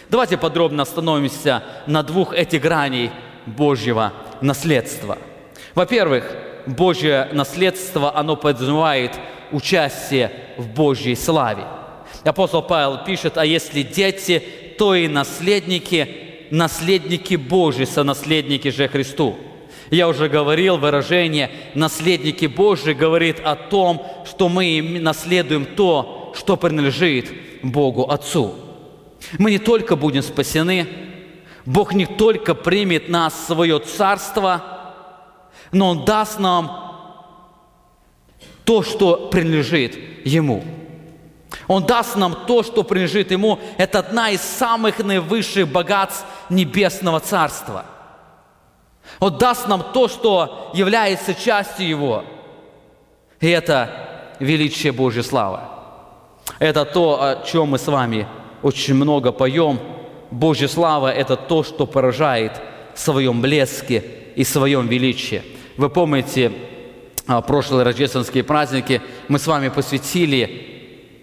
Давайте 0.10 0.38
подробно 0.38 0.84
остановимся 0.84 1.62
на 1.86 2.02
двух 2.04 2.34
этих 2.34 2.62
граней 2.62 3.12
Божьего 3.48 4.14
наследство. 4.42 5.18
Во-первых, 5.74 6.36
Божье 6.66 7.30
наследство, 7.32 8.16
оно 8.16 8.36
подразумевает 8.36 9.12
участие 9.52 10.32
в 10.58 10.68
Божьей 10.68 11.16
славе. 11.16 11.64
Апостол 12.24 12.62
Павел 12.62 13.04
пишет, 13.06 13.38
а 13.38 13.46
если 13.46 13.84
дети, 13.84 14.44
то 14.78 14.96
и 14.96 15.08
наследники, 15.08 16.48
наследники 16.52 17.36
Божьи, 17.36 17.86
сонаследники 17.86 18.70
же 18.70 18.88
Христу. 18.88 19.38
Я 19.90 20.10
уже 20.10 20.28
говорил, 20.28 20.78
выражение 20.78 21.50
«наследники 21.74 22.46
Божьи» 22.46 22.92
говорит 22.92 23.40
о 23.42 23.56
том, 23.56 24.06
что 24.26 24.50
мы 24.50 25.00
наследуем 25.00 25.66
то, 25.66 26.34
что 26.36 26.58
принадлежит 26.58 27.32
Богу 27.64 28.04
Отцу. 28.04 28.54
Мы 29.38 29.52
не 29.52 29.60
только 29.60 29.96
будем 29.96 30.24
спасены, 30.24 30.88
Бог 31.68 31.94
не 31.94 32.06
только 32.06 32.56
примет 32.56 33.10
нас 33.10 33.34
в 33.34 33.48
свое 33.48 33.80
царство, 33.80 34.64
но 35.74 35.90
Он 35.90 36.06
даст 36.06 36.40
нам 36.40 36.72
то, 38.64 38.84
что 38.84 39.28
принадлежит 39.28 40.26
Ему. 40.26 40.64
Он 41.68 41.86
даст 41.86 42.16
нам 42.16 42.46
то, 42.48 42.64
что 42.64 42.84
принадлежит 42.84 43.32
Ему. 43.32 43.60
Это 43.78 44.00
одна 44.00 44.30
из 44.30 44.40
самых 44.40 45.00
наивысших 45.00 45.68
богатств 45.68 46.26
Небесного 46.50 47.20
Царства. 47.20 47.84
Он 49.20 49.38
даст 49.38 49.68
нам 49.68 49.84
то, 49.94 50.08
что 50.08 50.72
является 50.74 51.34
частью 51.34 51.90
Его. 51.90 52.24
И 53.42 53.50
это 53.50 53.90
величие 54.40 54.94
Божьей 54.94 55.24
славы. 55.24 55.60
Это 56.60 56.86
то, 56.86 57.22
о 57.22 57.44
чем 57.44 57.72
мы 57.72 57.78
с 57.78 57.88
вами 57.88 58.26
очень 58.62 58.94
много 58.94 59.34
поем. 59.34 59.97
Божья 60.32 60.68
слава– 60.68 61.12
это 61.14 61.36
то, 61.36 61.64
что 61.64 61.86
поражает 61.86 62.62
в 62.94 63.00
своем 63.00 63.42
блеске 63.42 64.04
и 64.36 64.44
своем 64.44 64.88
величии. 64.88 65.44
Вы 65.78 65.90
помните, 65.90 66.52
а, 67.28 67.42
прошлые 67.42 67.84
рождественские 67.84 68.44
праздники 68.44 69.02
мы 69.28 69.40
с 69.40 69.48
вами 69.48 69.70
посвятили 69.70 70.78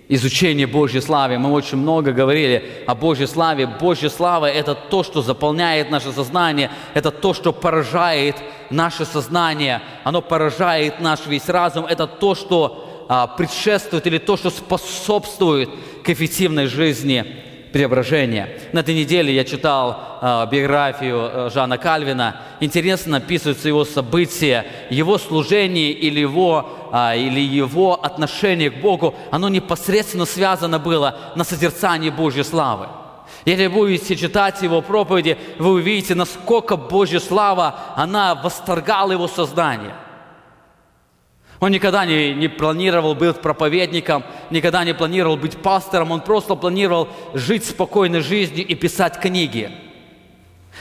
изучение 0.09 0.67
Божьей 0.67 1.01
славы. 1.01 1.39
Мы 1.39 1.51
очень 1.51 1.79
много 1.79 2.13
говорили 2.13 2.85
о 2.87 2.95
Божьей 2.95 3.27
славе. 3.27 3.67
Божья 3.67 4.09
слава– 4.09 4.47
это 4.51 4.75
то, 4.75 5.03
что 5.03 5.23
заполняет 5.23 5.91
наше 5.91 6.13
сознание, 6.13 6.71
это 6.95 7.11
то, 7.11 7.35
что 7.35 7.53
поражает 7.53 8.37
наше 8.71 9.05
сознание, 9.05 9.83
оно 10.05 10.23
поражает 10.23 11.01
наш 11.01 11.27
весь 11.27 11.49
разум, 11.49 11.87
это 11.87 12.07
то, 12.07 12.35
что 12.35 13.07
а, 13.09 13.27
предшествует 13.27 14.07
или 14.07 14.19
то, 14.19 14.37
что 14.37 14.51
способствует 14.51 15.71
к 16.03 16.11
эффективной 16.11 16.67
жизни 16.67 17.25
преображения. 17.75 18.50
На 18.73 18.81
этой 18.81 18.95
неделе 18.95 19.35
я 19.35 19.43
читал 19.43 20.21
э, 20.23 20.47
биографию 20.49 21.19
э, 21.19 21.50
Жана 21.52 21.76
Кальвина. 21.76 22.37
Интересно 22.61 23.16
описываются 23.16 23.66
его 23.66 23.85
события, 23.85 24.64
его 24.90 25.19
служение 25.19 25.90
или 25.90 26.21
его, 26.21 26.71
э, 26.93 27.19
или 27.19 27.40
его 27.40 27.95
отношение 28.00 28.71
к 28.71 28.81
Богу. 28.81 29.16
Оно 29.33 29.49
непосредственно 29.49 30.25
связано 30.25 30.78
было 30.78 31.19
на 31.35 31.43
созерцании 31.43 32.11
Божьей 32.11 32.45
славы. 32.45 32.87
Если 33.45 33.66
будете 33.66 34.14
читать 34.14 34.62
его 34.62 34.81
проповеди, 34.81 35.37
вы 35.59 35.73
увидите, 35.73 36.14
насколько 36.14 36.76
Божья 36.76 37.19
слава, 37.19 37.75
она 37.97 38.37
восторгала 38.37 39.11
его 39.11 39.26
сознание. 39.26 39.95
Он 41.64 41.71
никогда 41.71 42.04
не, 42.04 42.35
не 42.35 42.49
планировал 42.49 43.14
быть 43.14 43.40
проповедником, 43.40 44.23
никогда 44.50 44.85
не 44.85 44.92
планировал 44.92 45.38
быть 45.38 45.56
пастором, 45.56 46.11
он 46.11 46.21
просто 46.21 46.56
планировал 46.56 47.09
жить 47.33 47.64
спокойной 47.64 48.21
жизнью 48.21 48.66
и 48.66 48.75
писать 48.75 49.18
книги. 49.18 49.71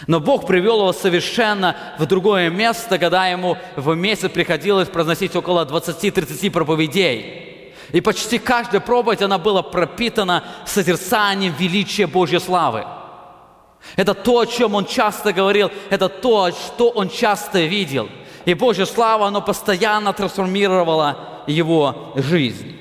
Но 0.07 0.19
Бог 0.19 0.45
привел 0.45 0.79
его 0.79 0.91
совершенно 0.91 1.77
в 1.97 2.05
другое 2.05 2.49
место, 2.49 2.99
когда 2.99 3.27
ему 3.27 3.57
в 3.77 3.95
месяц 3.95 4.29
приходилось 4.29 4.89
произносить 4.89 5.33
около 5.37 5.63
20-30 5.63 6.51
проповедей. 6.51 7.63
И 7.93 8.01
почти 8.01 8.37
каждая 8.37 8.81
проповедь, 8.81 9.21
она 9.21 9.37
была 9.37 9.61
пропитана 9.61 10.43
созерцанием 10.65 11.55
величия 11.57 12.07
Божьей 12.07 12.41
славы. 12.41 12.83
Это 13.95 14.13
то, 14.13 14.39
о 14.39 14.45
чем 14.45 14.75
он 14.75 14.85
часто 14.85 15.31
говорил, 15.31 15.71
это 15.89 16.09
то, 16.09 16.51
что 16.51 16.89
он 16.89 17.07
часто 17.07 17.61
видел– 17.61 18.09
и 18.45 18.53
Божья 18.53 18.85
слава, 18.85 19.27
она 19.27 19.41
постоянно 19.41 20.13
трансформировала 20.13 21.43
его 21.47 22.13
жизнь. 22.15 22.77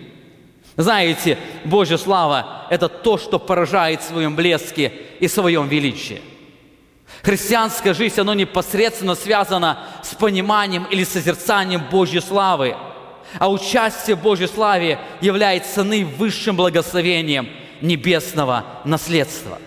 Знаете, 0.76 1.38
Божья 1.64 1.98
слава– 1.98 2.66
это 2.70 2.88
то, 2.88 3.18
что 3.18 3.38
поражает 3.38 4.00
в 4.00 4.08
своем 4.08 4.34
блеске 4.34 4.92
и 5.20 5.28
своем 5.28 5.68
величии. 5.68 6.22
Христианская 7.22 7.94
жизнь, 7.94 8.20
она 8.20 8.34
непосредственно 8.34 9.14
связана 9.14 9.78
с 10.02 10.14
пониманием 10.14 10.84
или 10.90 11.04
созерцанием 11.04 11.82
Божьей 11.90 12.20
славы. 12.20 12.74
А 13.38 13.50
участие 13.50 14.16
в 14.16 14.22
Божьей 14.22 14.48
славе 14.48 14.98
является 15.20 15.84
наивысшим 15.84 16.56
благословением 16.56 17.48
небесного 17.80 18.64
наследства. 18.84 19.58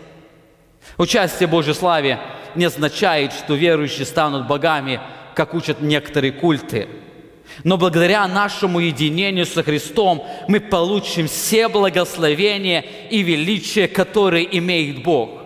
Участие 0.98 1.48
в 1.48 1.52
Божьей 1.52 1.74
славе 1.74 2.20
не 2.56 2.66
означает, 2.66 3.32
что 3.32 3.54
верующие 3.54 4.06
станут 4.06 4.48
богами– 4.48 5.00
как 5.36 5.54
учат 5.54 5.82
некоторые 5.82 6.32
культы. 6.32 6.88
Но 7.64 7.78
благодаря 7.78 8.28
нашему 8.28 8.80
единению 8.80 9.46
со 9.46 9.64
Христом 9.64 10.26
мы 10.48 10.60
получим 10.60 11.28
все 11.28 11.68
благословения 11.68 12.84
и 13.10 13.22
величие, 13.22 13.88
которые 13.88 14.58
имеет 14.58 15.04
Бог. 15.04 15.42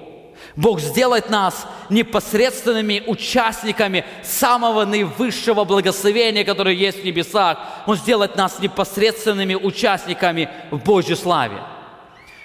Бог 0.55 0.79
сделает 0.79 1.29
нас 1.29 1.67
непосредственными 1.89 3.03
участниками 3.05 4.03
самого 4.23 4.85
наивысшего 4.85 5.63
благословения, 5.63 6.43
которое 6.43 6.75
есть 6.75 7.01
в 7.01 7.05
небесах. 7.05 7.59
Он 7.85 7.95
сделает 7.95 8.35
нас 8.35 8.59
непосредственными 8.59 9.55
участниками 9.55 10.49
в 10.71 10.83
Божьей 10.83 11.15
славе. 11.15 11.59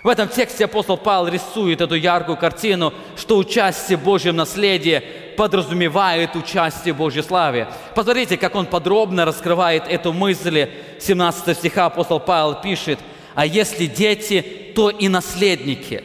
В 0.05 0.09
этом 0.09 0.29
тексте 0.29 0.67
апостол 0.67 0.99
Павел 0.99 1.29
рисует 1.29 1.81
эту 1.81 1.95
яркую 1.95 2.37
картину, 2.37 2.93
что 3.17 3.38
участие 3.38 3.97
в 3.97 4.03
Божьем 4.03 4.37
наследии 4.37 5.03
подразумевает 5.35 6.37
участие 6.37 6.93
в 6.93 6.99
Божьей 6.99 7.23
славе. 7.23 7.69
Посмотрите, 7.95 8.37
как 8.37 8.55
он 8.55 8.67
подробно 8.67 9.25
раскрывает 9.25 9.85
эту 9.88 10.12
мысль. 10.12 10.69
17 11.01 11.57
стиха 11.57 11.87
апостол 11.87 12.21
Павел 12.21 12.61
пишет, 12.61 12.99
«А 13.35 13.47
если 13.47 13.87
дети, 13.87 14.73
то 14.77 14.90
и 14.90 15.09
наследники» 15.09 16.05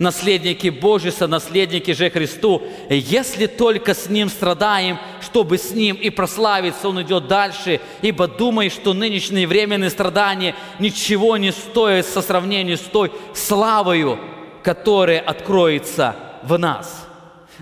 наследники 0.00 0.70
Божьи, 0.70 1.10
сонаследники 1.10 1.92
же 1.92 2.08
Христу. 2.08 2.62
Если 2.88 3.46
только 3.46 3.94
с 3.94 4.08
Ним 4.08 4.30
страдаем, 4.30 4.98
чтобы 5.30 5.58
с 5.58 5.70
Ним 5.72 5.96
и 5.96 6.10
прославиться, 6.10 6.88
Он 6.88 7.00
идет 7.02 7.28
дальше, 7.28 7.80
ибо 8.02 8.26
думает, 8.26 8.72
что 8.72 8.94
нынешние 8.94 9.46
временные 9.46 9.90
страдания 9.90 10.54
ничего 10.78 11.36
не 11.36 11.52
стоят 11.52 12.06
со 12.06 12.20
сравнением 12.20 12.76
с 12.76 12.82
той 12.82 13.12
славою, 13.34 14.18
которая 14.62 15.20
откроется 15.20 16.16
в 16.42 16.58
нас. 16.58 17.06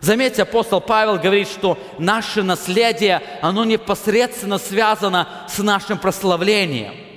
Заметьте, 0.00 0.42
апостол 0.42 0.80
Павел 0.80 1.16
говорит, 1.16 1.48
что 1.48 1.76
наше 1.98 2.42
наследие, 2.42 3.20
оно 3.42 3.64
непосредственно 3.64 4.58
связано 4.58 5.28
с 5.48 5.58
нашим 5.58 5.98
прославлением– 5.98 6.94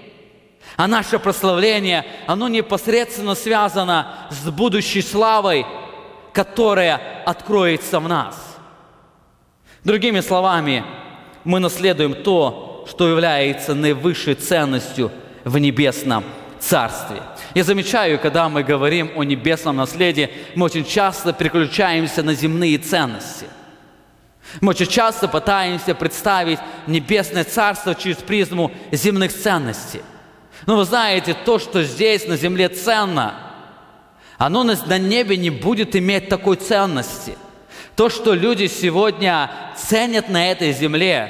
а 0.77 0.87
наше 0.87 1.19
прославление, 1.19 2.05
оно 2.25 2.47
непосредственно 2.47 3.35
связано 3.35 4.27
с 4.31 4.49
будущей 4.49 5.01
славой, 5.01 5.65
которая 6.33 7.23
откроется 7.25 7.99
в 7.99 8.07
нас. 8.07 8.50
Другими 9.83 10.19
словами, 10.19 10.83
мы 11.43 11.59
наследуем 11.59 12.13
то, 12.13 12.85
что 12.87 13.07
является 13.07 13.73
наивысшей 13.73 14.35
ценностью 14.35 15.11
в 15.43 15.57
небесном 15.57 16.23
Царстве. 16.59 17.23
Я 17.55 17.63
замечаю, 17.63 18.19
когда 18.19 18.47
мы 18.47 18.61
говорим 18.61 19.11
о 19.15 19.23
небесном 19.23 19.77
наследии, 19.77 20.29
мы 20.55 20.67
очень 20.67 20.85
часто 20.85 21.33
переключаемся 21.33 22.21
на 22.21 22.35
земные 22.35 22.77
ценности. 22.77 23.47
Мы 24.59 24.71
очень 24.71 24.85
часто 24.85 25.27
пытаемся 25.27 25.95
представить 25.95 26.59
небесное 26.85 27.43
царство 27.43 27.95
через 27.95 28.17
призму 28.17 28.71
земных 28.91 29.33
ценностей. 29.33 30.01
Но 30.67 30.77
вы 30.77 30.85
знаете, 30.85 31.33
то, 31.33 31.57
что 31.57 31.81
здесь 31.81 32.27
на 32.27 32.37
земле 32.37 32.69
ценно, 32.69 33.33
оно 34.37 34.63
на 34.63 34.99
небе 34.99 35.37
не 35.37 35.49
будет 35.49 35.95
иметь 35.95 36.29
такой 36.29 36.57
ценности. 36.57 37.35
То, 37.95 38.09
что 38.09 38.33
люди 38.33 38.67
сегодня 38.67 39.51
ценят 39.75 40.29
на 40.29 40.51
этой 40.51 40.71
земле, 40.71 41.29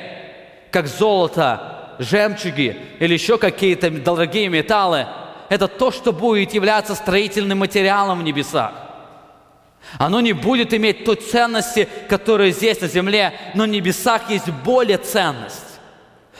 как 0.72 0.88
золото, 0.88 1.96
жемчуги 2.00 2.78
или 3.00 3.14
еще 3.14 3.38
какие-то 3.38 3.90
дорогие 3.90 4.48
металлы, 4.50 5.08
это 5.50 5.68
то, 5.68 5.92
что 5.92 6.14
будет 6.14 6.54
являться 6.54 6.96
строительным 6.96 7.60
материалом 7.60 8.20
в 8.20 8.24
небесах. 8.24 8.72
Оно 9.98 10.22
не 10.22 10.34
будет 10.34 10.74
иметь 10.74 11.04
той 11.04 11.16
ценности, 11.16 11.88
которая 12.08 12.52
здесь 12.52 12.80
на 12.82 12.88
земле, 12.88 13.34
но 13.56 13.64
в 13.64 13.68
небесах 13.68 14.30
есть 14.30 14.48
более 14.50 14.98
ценность. 14.98 15.66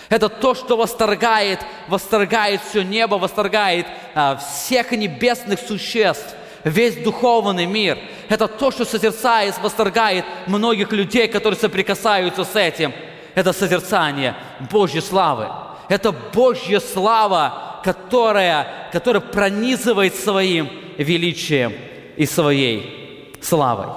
Это 0.10 0.30
то, 0.30 0.54
что 0.54 0.78
восторгает, 0.78 1.60
восторгает 1.88 2.62
все 2.70 2.84
небо, 2.84 3.16
восторгает 3.16 3.88
а, 4.14 4.36
всех 4.38 4.92
небесных 4.92 5.60
существ, 5.60 6.36
весь 6.64 6.96
духовный 6.96 7.66
мир. 7.66 7.98
Это 8.30 8.48
то, 8.48 8.72
что 8.72 8.86
созерцает, 8.86 9.56
восторгает 9.62 10.26
многих 10.48 10.92
людей, 10.92 11.28
которые 11.28 11.60
соприкасаются 11.60 12.44
с 12.44 12.56
этим. 12.56 12.94
Это 13.36 13.54
созерцание 13.54 14.36
Божьей 14.72 15.02
славы. 15.02 15.48
Это 15.90 16.12
Божья 16.12 16.80
слава, 16.80 17.82
которая, 17.84 18.90
которая 18.92 19.22
пронизывает 19.22 20.16
своим 20.16 20.70
величием 20.98 21.74
и 22.18 22.26
своей 22.26 23.34
славой. 23.42 23.88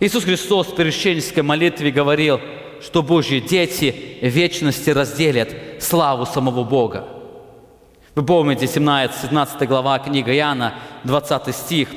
Иисус 0.00 0.24
Христос 0.24 0.68
в 0.68 0.76
перещенческой 0.76 1.42
молитве 1.42 1.90
говорил– 1.90 2.40
что 2.80 3.02
Божьи 3.02 3.40
дети 3.40 4.18
вечности 4.20 4.90
разделят 4.90 5.48
славу 5.80 6.26
самого 6.26 6.64
Бога. 6.64 7.08
Вы 8.16 8.24
помните 8.24 8.66
17, 8.66 9.28
17 9.28 9.68
глава 9.68 9.98
книга 9.98 10.34
Иоанна, 10.34 10.72
20 11.04 11.54
стих. 11.54 11.90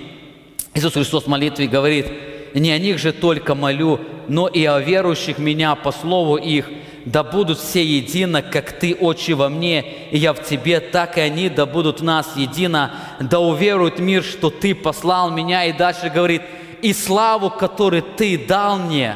Иисус 0.74 0.92
Христос 0.92 1.24
в 1.24 1.28
молитве 1.28 1.66
говорит, 1.66 2.08
не 2.54 2.72
о 2.72 2.78
них 2.78 3.00
же 3.00 3.14
только 3.14 3.56
молю, 3.56 4.02
но 4.28 4.50
и 4.50 4.66
о 4.66 4.80
верующих 4.82 5.38
меня 5.38 5.76
по 5.76 5.94
слову 5.94 6.36
их, 6.36 6.70
да 7.06 7.24
будут 7.24 7.58
все 7.58 7.82
едино, 7.82 8.42
как 8.42 8.74
Ты, 8.74 8.96
Отче, 8.96 9.36
во 9.36 9.48
мне, 9.48 9.86
и 10.12 10.18
я 10.18 10.34
в 10.34 10.44
Тебе, 10.44 10.82
так 10.82 11.18
и 11.18 11.22
они 11.22 11.48
да 11.48 11.66
будут 11.66 12.02
в 12.02 12.04
нас 12.04 12.36
едино, 12.36 12.92
да 13.22 13.40
уверует 13.40 14.00
мир, 14.00 14.22
что 14.22 14.50
Ты 14.50 14.76
послал 14.76 15.32
меня». 15.32 15.64
И 15.68 15.72
дальше 15.72 16.12
говорит, 16.14 16.42
«И 16.82 16.92
славу, 16.92 17.50
которую 17.50 18.04
Ты 18.04 18.38
дал 18.38 18.78
мне, 18.78 19.16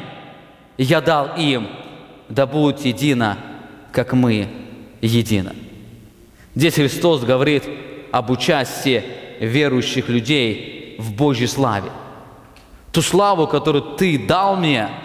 я 0.77 1.01
дал 1.01 1.35
им, 1.35 1.67
да 2.29 2.45
будут 2.45 2.85
едино, 2.85 3.37
как 3.91 4.13
мы 4.13 4.47
едино». 5.01 5.53
Здесь 6.55 6.75
Христос 6.75 7.21
говорит 7.21 7.63
об 8.11 8.29
участии 8.29 9.03
верующих 9.39 10.09
людей 10.09 10.95
в 10.99 11.13
Божьей 11.13 11.47
славе. 11.47 11.91
Ту 12.91 13.01
славу, 13.01 13.47
которую 13.47 13.95
Ты 13.95 14.19
дал 14.19 14.55
мне– 14.55 14.89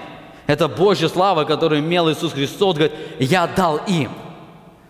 это 0.49 0.67
Божья 0.67 1.09
слава, 1.09 1.45
которую 1.45 1.83
имел 1.83 2.11
Иисус 2.11 2.33
Христос, 2.33 2.77
говорит, 2.77 2.97
я 3.19 3.47
дал 3.47 3.77
им. 3.87 4.11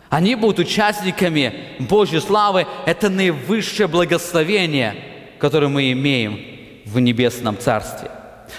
Они 0.09 0.37
будут 0.37 0.61
участниками 0.61 1.53
Божьей 1.81 2.21
славы. 2.21 2.65
Это 2.87 3.11
наивысшее 3.11 3.89
благословение, 3.89 4.95
которое 5.41 5.67
мы 5.67 5.91
имеем 5.91 6.41
в 6.87 7.01
Небесном 7.01 7.59
Царстве. 7.59 8.09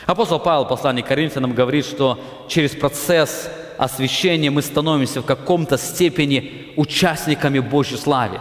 Апостол 0.05 0.39
Павел, 0.39 0.65
послание 0.65 1.01
Коринфянам, 1.01 1.53
говорит, 1.53 1.85
что 1.85 2.19
через 2.49 2.71
процесс 2.71 3.49
освящения 3.79 4.51
мы 4.51 4.61
становимся 4.61 5.21
в 5.21 5.25
каком-то 5.25 5.77
степени 5.77 6.73
участниками 6.75 7.59
Божьей 7.59 7.97
славы. 7.97 8.39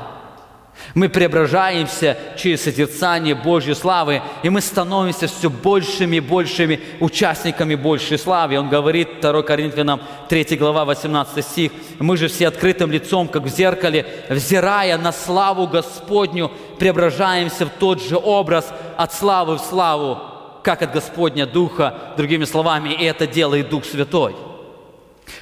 Мы 0.94 1.09
преображаемся 1.09 2.16
через 2.37 2.62
созерцание 2.62 3.35
Божьей 3.35 3.74
славы, 3.74 4.22
и 4.42 4.51
мы 4.51 4.61
становимся 4.61 5.29
все 5.29 5.48
большими 5.48 6.16
и 6.16 6.20
большими 6.20 6.81
участниками 6.98 7.77
Божьей 7.77 8.16
славы. 8.16 8.59
Он 8.59 8.68
говорит, 8.68 9.20
2 9.20 9.42
Коринфянам 9.42 10.01
3 10.29 10.57
глава, 10.57 10.85
18 10.85 11.44
стих, 11.44 11.72
«Мы 12.01 12.16
же 12.16 12.27
все 12.27 12.48
открытым 12.48 12.90
лицом, 12.90 13.29
как 13.29 13.44
в 13.44 13.48
зеркале, 13.48 14.07
взирая 14.29 14.98
на 14.98 15.12
славу 15.12 15.68
Господню, 15.68 16.51
преображаемся 16.79 17.66
в 17.66 17.70
тот 17.70 18.03
же 18.03 18.16
образ 18.16 18.72
от 18.96 19.12
славы 19.12 19.57
в 19.57 19.61
славу, 19.61 20.18
как 20.64 20.83
от 20.83 20.92
Господня 20.92 21.46
Духа». 21.46 21.94
Другими 22.16 22.44
словами, 22.44 22.90
и 22.92 23.05
это 23.05 23.27
делает 23.27 23.68
Дух 23.68 23.85
Святой– 23.85 24.35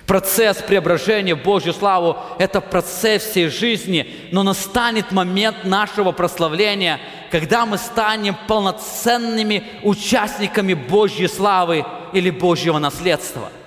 Процесс 0.07 0.59
преображения 0.59 1.35
в 1.35 1.43
Божью 1.43 1.73
славу– 1.73 2.17
это 2.39 2.61
процесс 2.61 3.25
всей 3.25 3.49
жизни, 3.49 4.09
но 4.33 4.43
настанет 4.43 5.13
момент 5.13 5.65
нашего 5.65 6.13
прославления, 6.13 7.01
когда 7.31 7.67
мы 7.67 7.79
станем 7.79 8.37
полноценными 8.49 9.65
участниками 9.83 10.75
Божьей 10.75 11.29
славы 11.29 11.85
или 12.13 12.31
Божьего 12.31 12.79
наследства– 12.79 13.51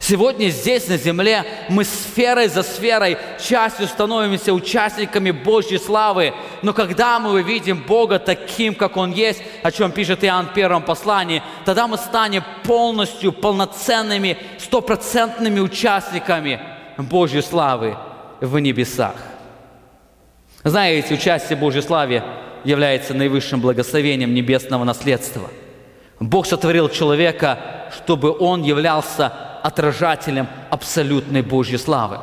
Сегодня 0.00 0.48
здесь, 0.48 0.88
на 0.88 0.96
земле, 0.96 1.44
мы 1.68 1.84
сферой 1.84 2.48
за 2.48 2.62
сферой, 2.62 3.18
частью 3.38 3.86
становимся 3.86 4.54
участниками 4.54 5.30
Божьей 5.30 5.78
славы. 5.78 6.32
Но 6.62 6.72
когда 6.72 7.20
мы 7.20 7.32
увидим 7.32 7.84
Бога 7.86 8.18
таким, 8.18 8.74
как 8.74 8.96
Он 8.96 9.12
есть, 9.12 9.42
о 9.62 9.70
чем 9.70 9.92
пишет 9.92 10.24
Иоанн 10.24 10.46
в 10.46 10.54
первом 10.54 10.82
послании, 10.82 11.42
тогда 11.66 11.86
мы 11.86 11.98
станем 11.98 12.42
полностью, 12.64 13.30
полноценными, 13.30 14.38
стопроцентными 14.58 15.60
участниками 15.60 16.60
Божьей 16.96 17.42
славы 17.42 17.94
в 18.40 18.58
небесах. 18.58 19.16
Знаете, 20.64 21.14
участие 21.14 21.58
в 21.58 21.60
Божьей 21.60 21.82
славе 21.82 22.24
является 22.64 23.12
наивысшим 23.12 23.60
благословением 23.60 24.32
небесного 24.32 24.84
наследства. 24.84 25.50
Бог 26.18 26.46
сотворил 26.46 26.88
человека, 26.88 27.90
чтобы 27.94 28.34
он 28.36 28.62
являлся 28.62 29.49
отражателем 29.62 30.48
абсолютной 30.70 31.42
Божьей 31.42 31.78
славы. 31.78 32.18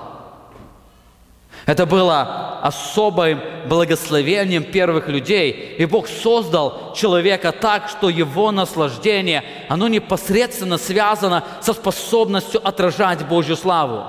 Это 1.68 1.86
было 1.86 2.60
особым 2.62 3.42
благословением 3.68 4.64
первых 4.64 5.10
людей. 5.10 5.76
И 5.78 5.86
Бог 5.86 6.08
создал 6.08 6.94
человека 6.96 7.52
так, 7.52 7.90
что 7.90 8.10
его 8.10 8.52
наслаждение, 8.52 9.44
оно 9.68 9.90
непосредственно 9.90 10.78
связано 10.78 11.44
со 11.62 11.74
способностью 11.74 12.66
отражать 12.66 13.28
Божью 13.28 13.58
славу. 13.58 14.06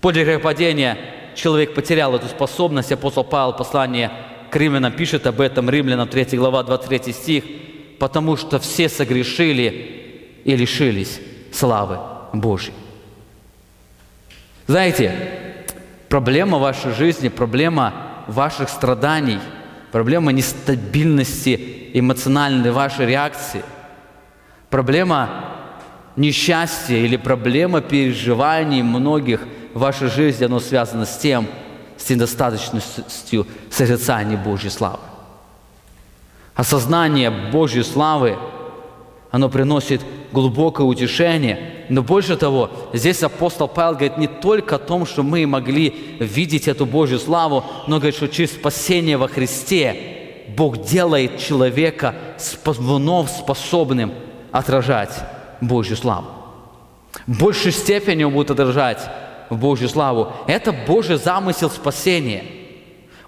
После 0.00 0.24
грехопадения 0.24 0.98
человек 1.36 1.72
потерял 1.72 2.16
эту 2.16 2.26
способность. 2.26 2.90
Апостол 2.90 3.22
Павел 3.22 3.52
послание 3.52 4.10
к 4.50 4.56
римлянам 4.56 4.92
пишет 4.92 5.24
об 5.28 5.40
этом, 5.40 5.70
римлянам 5.70 6.08
3 6.08 6.36
глава, 6.36 6.64
23 6.64 7.12
стих, 7.12 7.44
«Потому 8.00 8.36
что 8.36 8.58
все 8.58 8.88
согрешили 8.88 10.40
и 10.44 10.56
лишились 10.56 11.20
славы 11.56 11.98
Божьей. 12.32 12.74
Знаете, 14.66 15.12
проблема 16.08 16.58
вашей 16.58 16.92
жизни, 16.92 17.28
проблема 17.28 17.94
ваших 18.26 18.68
страданий, 18.68 19.38
проблема 19.92 20.32
нестабильности 20.32 21.90
эмоциональной 21.94 22.72
вашей 22.72 23.06
реакции, 23.06 23.62
проблема 24.70 25.44
несчастья 26.16 26.96
или 26.96 27.16
проблема 27.16 27.80
переживаний 27.80 28.82
многих 28.82 29.40
в 29.72 29.78
вашей 29.78 30.08
жизни, 30.08 30.44
оно 30.44 30.60
связано 30.60 31.06
с 31.06 31.16
тем, 31.18 31.46
с 31.96 32.10
недостаточностью 32.10 33.46
созерцания 33.70 34.36
Божьей 34.36 34.70
славы. 34.70 34.98
Осознание 36.54 37.30
Божьей 37.30 37.84
славы, 37.84 38.36
оно 39.30 39.48
приносит 39.48 40.00
глубокое 40.32 40.86
утешение. 40.86 41.84
Но 41.88 42.02
больше 42.02 42.36
того, 42.36 42.70
здесь 42.92 43.22
апостол 43.22 43.68
Павел 43.68 43.92
говорит 43.92 44.18
не 44.18 44.26
только 44.26 44.76
о 44.76 44.78
том, 44.78 45.06
что 45.06 45.22
мы 45.22 45.46
могли 45.46 46.16
видеть 46.18 46.68
эту 46.68 46.86
Божью 46.86 47.18
славу, 47.18 47.64
но 47.86 47.96
говорит, 47.96 48.16
что 48.16 48.28
через 48.28 48.52
спасение 48.52 49.16
во 49.16 49.28
Христе 49.28 50.44
Бог 50.56 50.82
делает 50.82 51.38
человека 51.38 52.14
вновь 52.64 53.30
способным 53.30 54.12
отражать 54.52 55.14
Божью 55.60 55.96
славу. 55.96 56.26
В 57.26 57.40
большей 57.40 57.72
степени 57.72 58.24
он 58.24 58.32
будет 58.32 58.50
отражать 58.50 59.00
Божью 59.50 59.88
славу. 59.88 60.32
Это 60.46 60.72
Божий 60.72 61.16
замысел 61.16 61.70
спасения– 61.70 62.44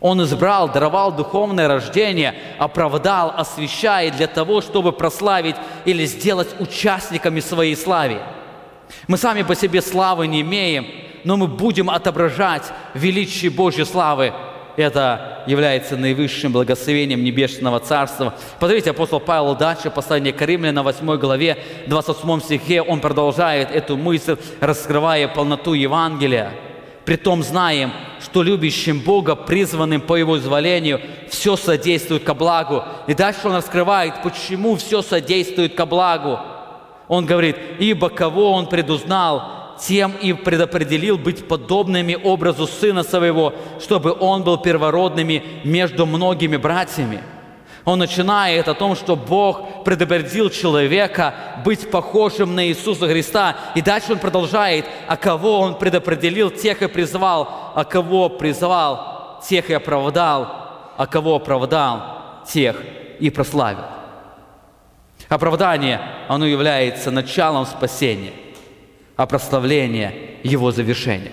он 0.00 0.22
избрал, 0.22 0.68
даровал 0.68 1.12
духовное 1.12 1.68
рождение, 1.68 2.34
оправдал, 2.58 3.32
освящает 3.36 4.16
для 4.16 4.26
того, 4.26 4.60
чтобы 4.60 4.92
прославить 4.92 5.56
или 5.84 6.04
сделать 6.06 6.48
участниками 6.60 7.40
своей 7.40 7.76
славы. 7.76 8.20
Мы 9.06 9.18
сами 9.18 9.42
по 9.42 9.54
себе 9.54 9.82
славы 9.82 10.26
не 10.26 10.42
имеем, 10.42 10.86
но 11.24 11.36
мы 11.36 11.46
будем 11.46 11.90
отображать 11.90 12.64
величие 12.94 13.50
Божьей 13.50 13.84
славы. 13.84 14.32
Это 14.76 15.42
является 15.48 15.96
наивысшим 15.96 16.52
благословением 16.52 17.24
Небесного 17.24 17.80
Царства. 17.80 18.34
Посмотрите, 18.60 18.90
апостол 18.90 19.18
Павел 19.18 19.56
дальше, 19.56 19.90
послание 19.90 20.32
к 20.32 20.40
Римлянам, 20.40 20.84
8 20.84 21.16
главе, 21.16 21.58
28 21.88 22.40
стихе, 22.40 22.82
он 22.82 23.00
продолжает 23.00 23.72
эту 23.72 23.96
мысль, 23.96 24.36
раскрывая 24.60 25.26
полноту 25.26 25.72
Евангелия. 25.72 26.67
Притом 27.08 27.42
знаем, 27.42 27.90
что 28.20 28.42
любящим 28.42 29.00
Бога, 29.00 29.34
призванным 29.34 30.02
по 30.02 30.14
Его 30.14 30.36
изволению, 30.36 31.00
все 31.30 31.56
содействует 31.56 32.22
ко 32.22 32.34
благу. 32.34 32.84
И 33.06 33.14
дальше 33.14 33.40
он 33.44 33.54
раскрывает, 33.54 34.22
почему 34.22 34.76
все 34.76 35.00
содействует 35.00 35.74
ко 35.74 35.86
благу. 35.86 36.38
Он 37.08 37.24
говорит, 37.24 37.56
ибо 37.78 38.10
кого 38.10 38.52
он 38.52 38.66
предузнал, 38.66 39.42
тем 39.80 40.12
и 40.20 40.34
предопределил 40.34 41.16
быть 41.16 41.48
подобными 41.48 42.14
образу 42.14 42.66
Сына 42.66 43.02
Своего, 43.02 43.54
чтобы 43.80 44.14
Он 44.20 44.44
был 44.44 44.58
первородными 44.58 45.42
между 45.64 46.04
многими 46.04 46.58
братьями. 46.58 47.22
Он 47.88 47.98
начинает 47.98 48.68
о 48.68 48.74
том, 48.74 48.94
что 48.94 49.16
Бог 49.16 49.82
предопределил 49.82 50.50
человека 50.50 51.34
быть 51.64 51.90
похожим 51.90 52.54
на 52.54 52.68
Иисуса 52.68 53.08
Христа. 53.08 53.56
И 53.74 53.80
дальше 53.80 54.12
он 54.12 54.18
продолжает, 54.18 54.84
а 55.06 55.16
кого 55.16 55.60
он 55.60 55.78
предопределил, 55.78 56.50
тех 56.50 56.82
и 56.82 56.86
призвал, 56.86 57.72
а 57.74 57.86
кого 57.86 58.28
призвал, 58.28 59.40
тех 59.42 59.70
и 59.70 59.72
оправдал, 59.72 60.54
а 60.98 61.06
кого 61.06 61.36
оправдал, 61.36 62.42
тех 62.46 62.76
и 63.20 63.30
прославил. 63.30 63.86
Оправдание, 65.30 66.02
оно 66.28 66.44
является 66.44 67.10
началом 67.10 67.64
спасения, 67.64 68.34
а 69.16 69.24
прославление– 69.24 70.36
его 70.42 70.72
завершение. 70.72 71.32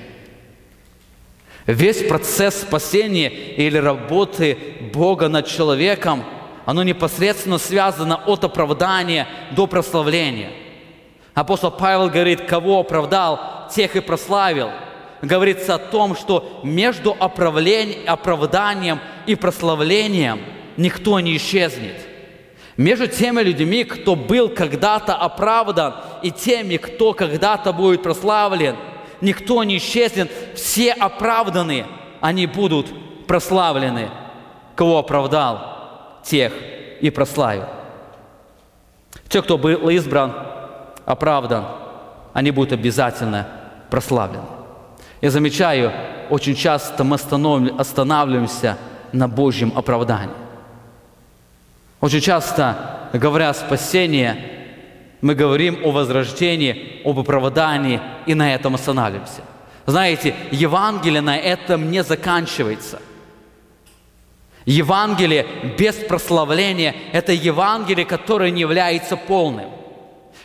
Весь 1.65 2.07
процесс 2.07 2.61
спасения 2.61 3.27
или 3.27 3.77
работы 3.77 4.57
Бога 4.93 5.27
над 5.27 5.47
человеком– 5.47 6.23
оно 6.65 6.83
непосредственно 6.83 7.57
связано 7.57 8.17
от 8.25 8.43
оправдания 8.43 9.27
до 9.51 9.67
прославления. 9.67 10.49
Апостол 11.33 11.71
Павел 11.71 12.09
говорит, 12.09 12.41
кого 12.45 12.79
оправдал, 12.79 13.67
тех 13.73 13.95
и 13.95 13.99
прославил. 13.99 14.71
Говорится 15.21 15.75
о 15.75 15.79
том, 15.79 16.15
что 16.15 16.61
между 16.63 17.15
оправданием 17.19 18.99
и 19.25 19.35
прославлением 19.35 20.39
никто 20.77 21.19
не 21.19 21.37
исчезнет. 21.37 21.95
Между 22.77 23.07
теми 23.07 23.41
людьми, 23.41 23.83
кто 23.85 24.15
был 24.15 24.49
когда-то 24.49 25.15
оправдан, 25.15 25.95
и 26.23 26.31
теми, 26.31 26.77
кто 26.77 27.13
когда-то 27.13 27.71
будет 27.71 28.03
прославлен, 28.03 28.75
никто 29.21 29.63
не 29.63 29.77
исчезнет, 29.77 30.29
все 30.55 30.91
оправданы, 30.91 31.85
они 32.19 32.47
будут 32.47 32.87
прославлены. 33.27 34.09
Кого 34.75 34.99
оправдал, 34.99 35.74
тех 36.25 36.51
и 37.01 37.09
прославил. 37.09 37.65
Те, 39.29 39.41
кто 39.41 39.57
был 39.57 39.89
избран, 39.89 40.33
оправдан, 41.05 41.65
они 42.33 42.51
будут 42.51 42.73
обязательно 42.73 43.47
прославлены. 43.89 44.43
Я 45.21 45.31
замечаю, 45.31 45.91
очень 46.29 46.55
часто 46.55 47.03
мы 47.03 47.15
останавливаемся 47.15 48.77
на 49.11 49.27
Божьем 49.27 49.71
оправдании. 49.75 50.35
Очень 52.01 52.21
часто, 52.21 53.09
говоря 53.13 53.49
о 53.49 53.53
спасении, 53.53 54.35
мы 55.21 55.33
говорим 55.33 55.79
о 55.83 55.91
возрождении, 55.91 57.01
об 57.03 57.17
оправдании 57.17 58.01
и 58.25 58.35
на 58.35 58.53
этом 58.53 58.75
останавливаемся. 58.75 59.41
Знаете, 59.85 60.35
Евангелие 60.51 61.21
на 61.21 61.37
этом 61.37 61.89
не 61.89 62.03
заканчивается. 62.03 62.99
Евангелие 64.65 65.45
без 65.77 65.95
прославления– 65.95 66.95
это 67.11 67.31
Евангелие, 67.31 68.05
которое 68.05 68.51
не 68.51 68.61
является 68.61 69.15
полным– 69.15 69.69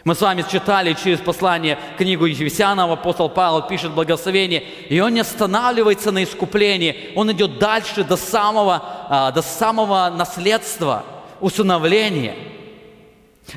мы 0.04 0.14
с 0.14 0.20
вами 0.22 0.44
читали 0.50 0.94
через 0.94 1.18
послание 1.18 1.78
книгу 1.98 2.24
Ефесянам, 2.24 2.90
апостол 2.90 3.28
Павел 3.28 3.62
пишет 3.62 3.92
благословение, 3.92 4.64
и 4.88 4.98
он 5.00 5.12
не 5.12 5.20
останавливается 5.20 6.11
на 6.11 6.24
искуплении, 6.24 7.12
он 7.14 7.30
идет 7.33 7.59
дальше 7.59 8.02
до 8.02 8.16
самого, 8.16 8.83
а, 9.09 9.30
до 9.30 9.42
самого 9.42 10.11
наследства, 10.11 11.04
усыновления. 11.40 12.35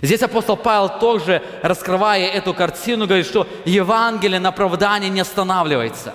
Здесь 0.01 0.21
апостол 0.21 0.57
Павел 0.57 0.99
тоже, 0.99 1.41
раскрывая 1.61 2.27
эту 2.27 2.53
картину, 2.53 3.05
говорит, 3.05 3.27
что 3.27 3.47
Евангелие 3.63 4.39
на 4.39 4.49
оправдание 4.49 5.09
не 5.09 5.21
останавливается. 5.21 6.13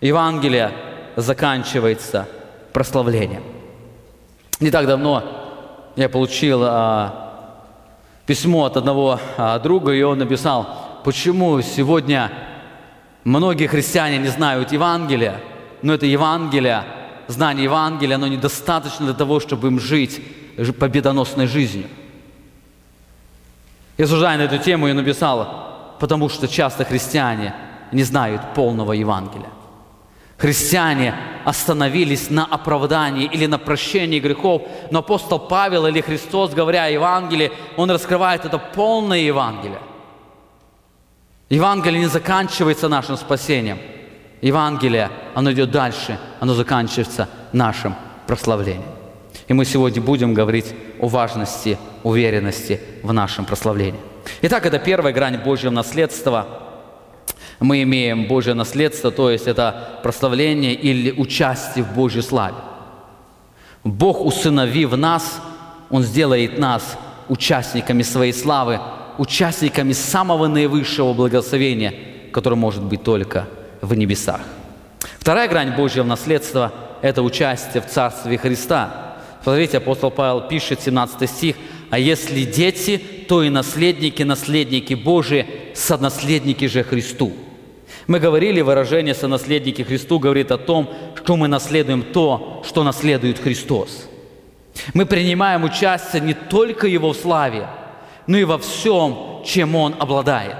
Евангелие 0.00 0.72
заканчивается 1.16 2.28
прославлением. 2.72 3.42
Не 4.60 4.70
так 4.70 4.86
давно 4.86 5.24
я 5.96 6.08
получил 6.08 6.62
а, 6.64 7.58
письмо 8.26 8.64
от 8.64 8.76
одного 8.76 9.18
а, 9.36 9.58
друга, 9.58 9.92
и 9.92 10.02
он 10.02 10.18
написал, 10.18 11.00
почему 11.04 11.60
сегодня 11.62 12.30
многие 13.24 13.66
христиане 13.66 14.18
не 14.18 14.28
знают 14.28 14.72
Евангелия, 14.72 15.40
но 15.82 15.94
это 15.94 16.06
Евангелие, 16.06 16.84
знание 17.28 17.64
Евангелия, 17.64 18.16
оно 18.16 18.28
недостаточно 18.28 19.06
для 19.06 19.14
того, 19.14 19.40
чтобы 19.40 19.68
им 19.68 19.80
жить 19.80 20.22
победоносной 20.78 21.46
жизнью. 21.46 21.88
Я 23.98 24.06
сужая 24.06 24.38
на 24.38 24.42
эту 24.42 24.58
тему 24.58 24.88
и 24.88 24.92
написал, 24.92 25.96
потому 25.98 26.28
что 26.28 26.48
часто 26.48 26.84
христиане 26.84 27.54
не 27.92 28.02
знают 28.02 28.54
полного 28.54 28.92
Евангелия. 28.92 29.50
Христиане 30.42 31.14
остановились 31.44 32.28
на 32.28 32.44
оправдании 32.44 33.26
или 33.26 33.46
на 33.46 33.58
прощении 33.58 34.18
грехов, 34.18 34.62
но 34.90 34.98
апостол 34.98 35.38
Павел 35.38 35.86
или 35.86 36.00
Христос, 36.00 36.52
говоря 36.52 36.86
о 36.86 36.88
Евангелии, 36.88 37.52
он 37.76 37.88
раскрывает 37.92 38.44
это 38.44 38.58
полное 38.58 39.20
Евангелие. 39.20 39.78
Евангелие 41.48 42.00
не 42.00 42.08
заканчивается 42.08 42.88
нашим 42.88 43.16
спасением. 43.16 43.78
Евангелие, 44.40 45.10
оно 45.34 45.52
идет 45.52 45.70
дальше, 45.70 46.18
оно 46.40 46.54
заканчивается 46.54 47.28
нашим 47.52 47.94
прославлением. 48.26 48.90
И 49.46 49.52
мы 49.52 49.64
сегодня 49.64 50.02
будем 50.02 50.34
говорить 50.34 50.74
о 50.98 51.06
важности 51.06 51.78
уверенности 52.02 52.80
в 53.04 53.12
нашем 53.12 53.44
прославлении. 53.44 54.00
Итак, 54.40 54.66
это 54.66 54.80
первая 54.80 55.14
грань 55.14 55.36
Божьего 55.36 55.70
наследства– 55.70 56.58
мы 57.62 57.82
имеем 57.82 58.26
Божье 58.26 58.54
наследство, 58.54 59.10
то 59.10 59.30
есть 59.30 59.46
это 59.46 60.00
прославление 60.02 60.74
или 60.74 61.12
участие 61.12 61.84
в 61.84 61.94
Божьей 61.94 62.22
славе. 62.22 62.56
Бог, 63.84 64.24
усыновив 64.24 64.96
нас, 64.96 65.40
Он 65.90 66.02
сделает 66.02 66.58
нас 66.58 66.96
участниками 67.28 68.02
своей 68.02 68.32
славы, 68.32 68.80
участниками 69.18 69.92
самого 69.92 70.48
наивысшего 70.48 71.12
благословения, 71.12 71.94
которое 72.32 72.56
может 72.56 72.82
быть 72.82 73.02
только 73.02 73.46
в 73.80 73.94
небесах. 73.94 74.40
Вторая 75.18 75.48
грань 75.48 75.76
Божьего 75.76 76.04
наследства– 76.04 76.72
это 77.02 77.22
участие 77.22 77.82
в 77.82 77.86
Царстве 77.86 78.38
Христа. 78.38 79.16
Смотрите, 79.42 79.78
апостол 79.78 80.10
Павел 80.10 80.48
пишет, 80.48 80.80
17 80.80 81.28
стих, 81.28 81.56
«А 81.90 81.98
если 81.98 82.44
дети, 82.44 82.98
то 83.28 83.42
и 83.42 83.50
наследники, 83.50 84.22
наследники 84.22 84.94
Божии, 84.94 85.46
сонаследники 85.74 86.66
же 86.66 86.82
Христу». 86.82 87.32
Мы 88.06 88.18
говорили, 88.18 88.60
выражение 88.60 89.14
«сонаследники 89.14 89.82
Христу» 89.82 90.18
говорит 90.18 90.50
о 90.50 90.58
том, 90.58 90.90
что 91.16 91.36
мы 91.36 91.46
наследуем 91.46 92.02
то, 92.02 92.62
что 92.66 92.82
наследует 92.82 93.38
Христос. 93.38 94.08
Мы 94.94 95.06
принимаем 95.06 95.64
участие 95.64 96.22
не 96.22 96.34
только 96.34 96.86
Его 96.86 97.12
в 97.12 97.16
славе, 97.16 97.68
но 98.26 98.38
и 98.38 98.44
во 98.44 98.58
всем, 98.58 99.42
чем 99.44 99.76
Он 99.76 99.94
обладает. 99.98 100.56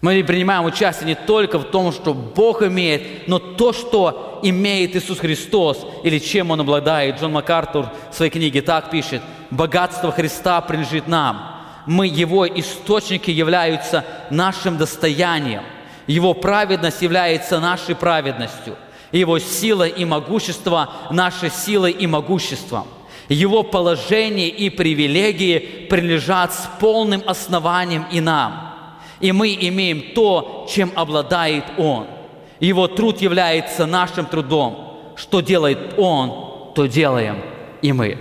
Мы 0.00 0.24
принимаем 0.24 0.64
участие 0.64 1.06
не 1.06 1.14
только 1.14 1.60
в 1.60 1.64
том, 1.70 1.92
что 1.92 2.12
Бог 2.12 2.62
имеет, 2.62 3.28
но 3.28 3.38
то, 3.38 3.72
что 3.72 4.40
имеет 4.42 4.96
Иисус 4.96 5.20
Христос 5.20 5.86
или 6.02 6.18
чем 6.18 6.50
Он 6.50 6.60
обладает. 6.60 7.20
Джон 7.20 7.32
МакАртур 7.32 7.86
в 8.10 8.14
своей 8.14 8.32
книге 8.32 8.62
так 8.62 8.90
пишет. 8.90 9.22
«Богатство 9.52 10.10
Христа 10.10 10.60
принадлежит 10.62 11.06
нам. 11.06 11.60
Мы, 11.86 12.08
Его 12.08 12.48
источники, 12.48 13.30
являются 13.30 14.04
нашим 14.30 14.76
достоянием– 14.78 15.62
его 16.06 16.34
праведность 16.34 17.02
является 17.02 17.60
нашей 17.60 17.94
праведностью. 17.94 18.76
Его 19.12 19.38
сила 19.38 19.86
и 19.86 20.04
могущество– 20.04 20.90
нашей 21.10 21.50
силой 21.50 21.92
и 21.92 22.06
могуществом. 22.06 22.86
Его 23.28 23.62
положение 23.62 24.48
и 24.48 24.68
привилегии 24.70 25.86
принадлежат 25.88 26.52
с 26.52 26.68
полным 26.80 27.22
основанием 27.26 28.06
и 28.10 28.20
нам. 28.20 28.74
И 29.20 29.30
мы 29.32 29.54
имеем 29.54 30.14
то, 30.14 30.66
чем 30.68 30.90
обладает 30.94 31.64
Он. 31.78 32.06
Его 32.58 32.88
труд 32.88 33.20
является 33.20 33.86
нашим 33.86 34.26
трудом. 34.26 35.12
Что 35.16 35.40
делает 35.40 35.94
Он, 35.98 36.72
то 36.74 36.86
делаем 36.86 37.42
и 37.82 37.92
мы. 37.92 38.18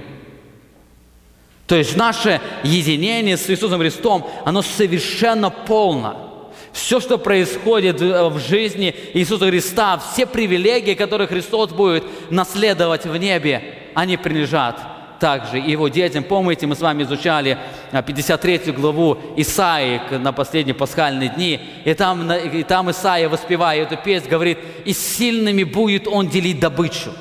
То 1.68 1.76
есть 1.76 1.96
наше 1.96 2.42
единение 2.64 3.38
с 3.38 3.50
Иисусом 3.50 3.80
Христом, 3.80 4.28
оно 4.46 4.62
совершенно 4.62 5.50
полно– 5.50 6.28
все, 6.74 7.00
что 7.00 7.18
происходит 7.18 8.02
э, 8.02 8.30
в 8.30 8.40
жизни 8.40 8.96
Иисуса 9.14 9.48
Христа, 9.48 9.98
все 9.98 10.26
привилегии, 10.26 10.94
которые 10.94 11.28
Христос 11.28 11.72
будет 11.72 12.04
наследовать 12.30 13.06
в 13.06 13.16
небе, 13.18 13.62
они 13.94 14.18
принадлежат 14.18 14.80
также 15.20 15.58
его 15.58 15.88
детям. 15.88 16.24
Помните, 16.24 16.66
мы 16.66 16.76
с 16.76 16.82
вами 16.82 17.04
изучали 17.04 17.58
53 17.92 18.62
э, 18.66 18.72
главу 18.72 19.18
Исаии 19.38 20.02
на 20.18 20.32
последние 20.32 20.74
пасхальные 20.74 21.30
дни, 21.30 21.60
и 21.86 21.94
там, 21.94 22.32
и 22.32 22.64
там 22.64 22.90
Исаия, 22.90 23.30
воспевая 23.30 23.82
эту 23.84 23.98
песню, 23.98 24.30
говорит, 24.30 24.58
«И 24.86 24.94
сильными 24.94 25.64
будет 25.64 26.08
он 26.08 26.28
делить 26.28 26.60
добычу». 26.60 27.12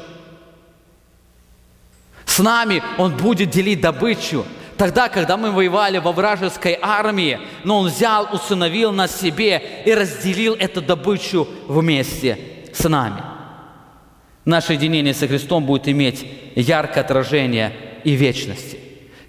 С 2.24 2.38
нами 2.38 2.82
он 2.96 3.16
будет 3.16 3.50
делить 3.50 3.80
добычу. 3.80 4.46
Тогда, 4.80 5.10
когда 5.10 5.36
мы 5.36 5.50
воевали 5.50 5.98
во 5.98 6.10
вражеской 6.10 6.78
армии, 6.80 7.38
но 7.64 7.80
Он 7.80 7.88
взял, 7.88 8.26
усыновил 8.32 8.92
нас 8.92 9.14
себе 9.20 9.62
и 9.84 9.92
разделил 9.92 10.54
эту 10.54 10.80
добычу 10.80 11.46
вместе 11.68 12.38
с 12.72 12.88
нами. 12.88 13.20
Наше 14.46 14.72
единение 14.72 15.12
со 15.12 15.28
Христом 15.28 15.66
будет 15.66 15.86
иметь 15.86 16.26
яркое 16.54 17.04
отражение 17.04 17.74
и 18.04 18.12
вечности. 18.12 18.78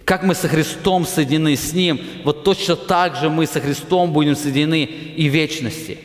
Как 0.06 0.24
мы 0.24 0.36
со 0.36 0.48
Христом 0.48 1.06
соединены 1.06 1.58
с 1.58 1.74
Ним, 1.74 2.00
вот 2.24 2.46
точно 2.46 2.78
так 2.78 3.18
же 3.18 3.30
мы 3.30 3.46
со 3.46 3.60
Христом 3.60 4.14
будем 4.14 4.38
соединены 4.38 4.86
и 4.86 5.26
вечности. 5.26 6.00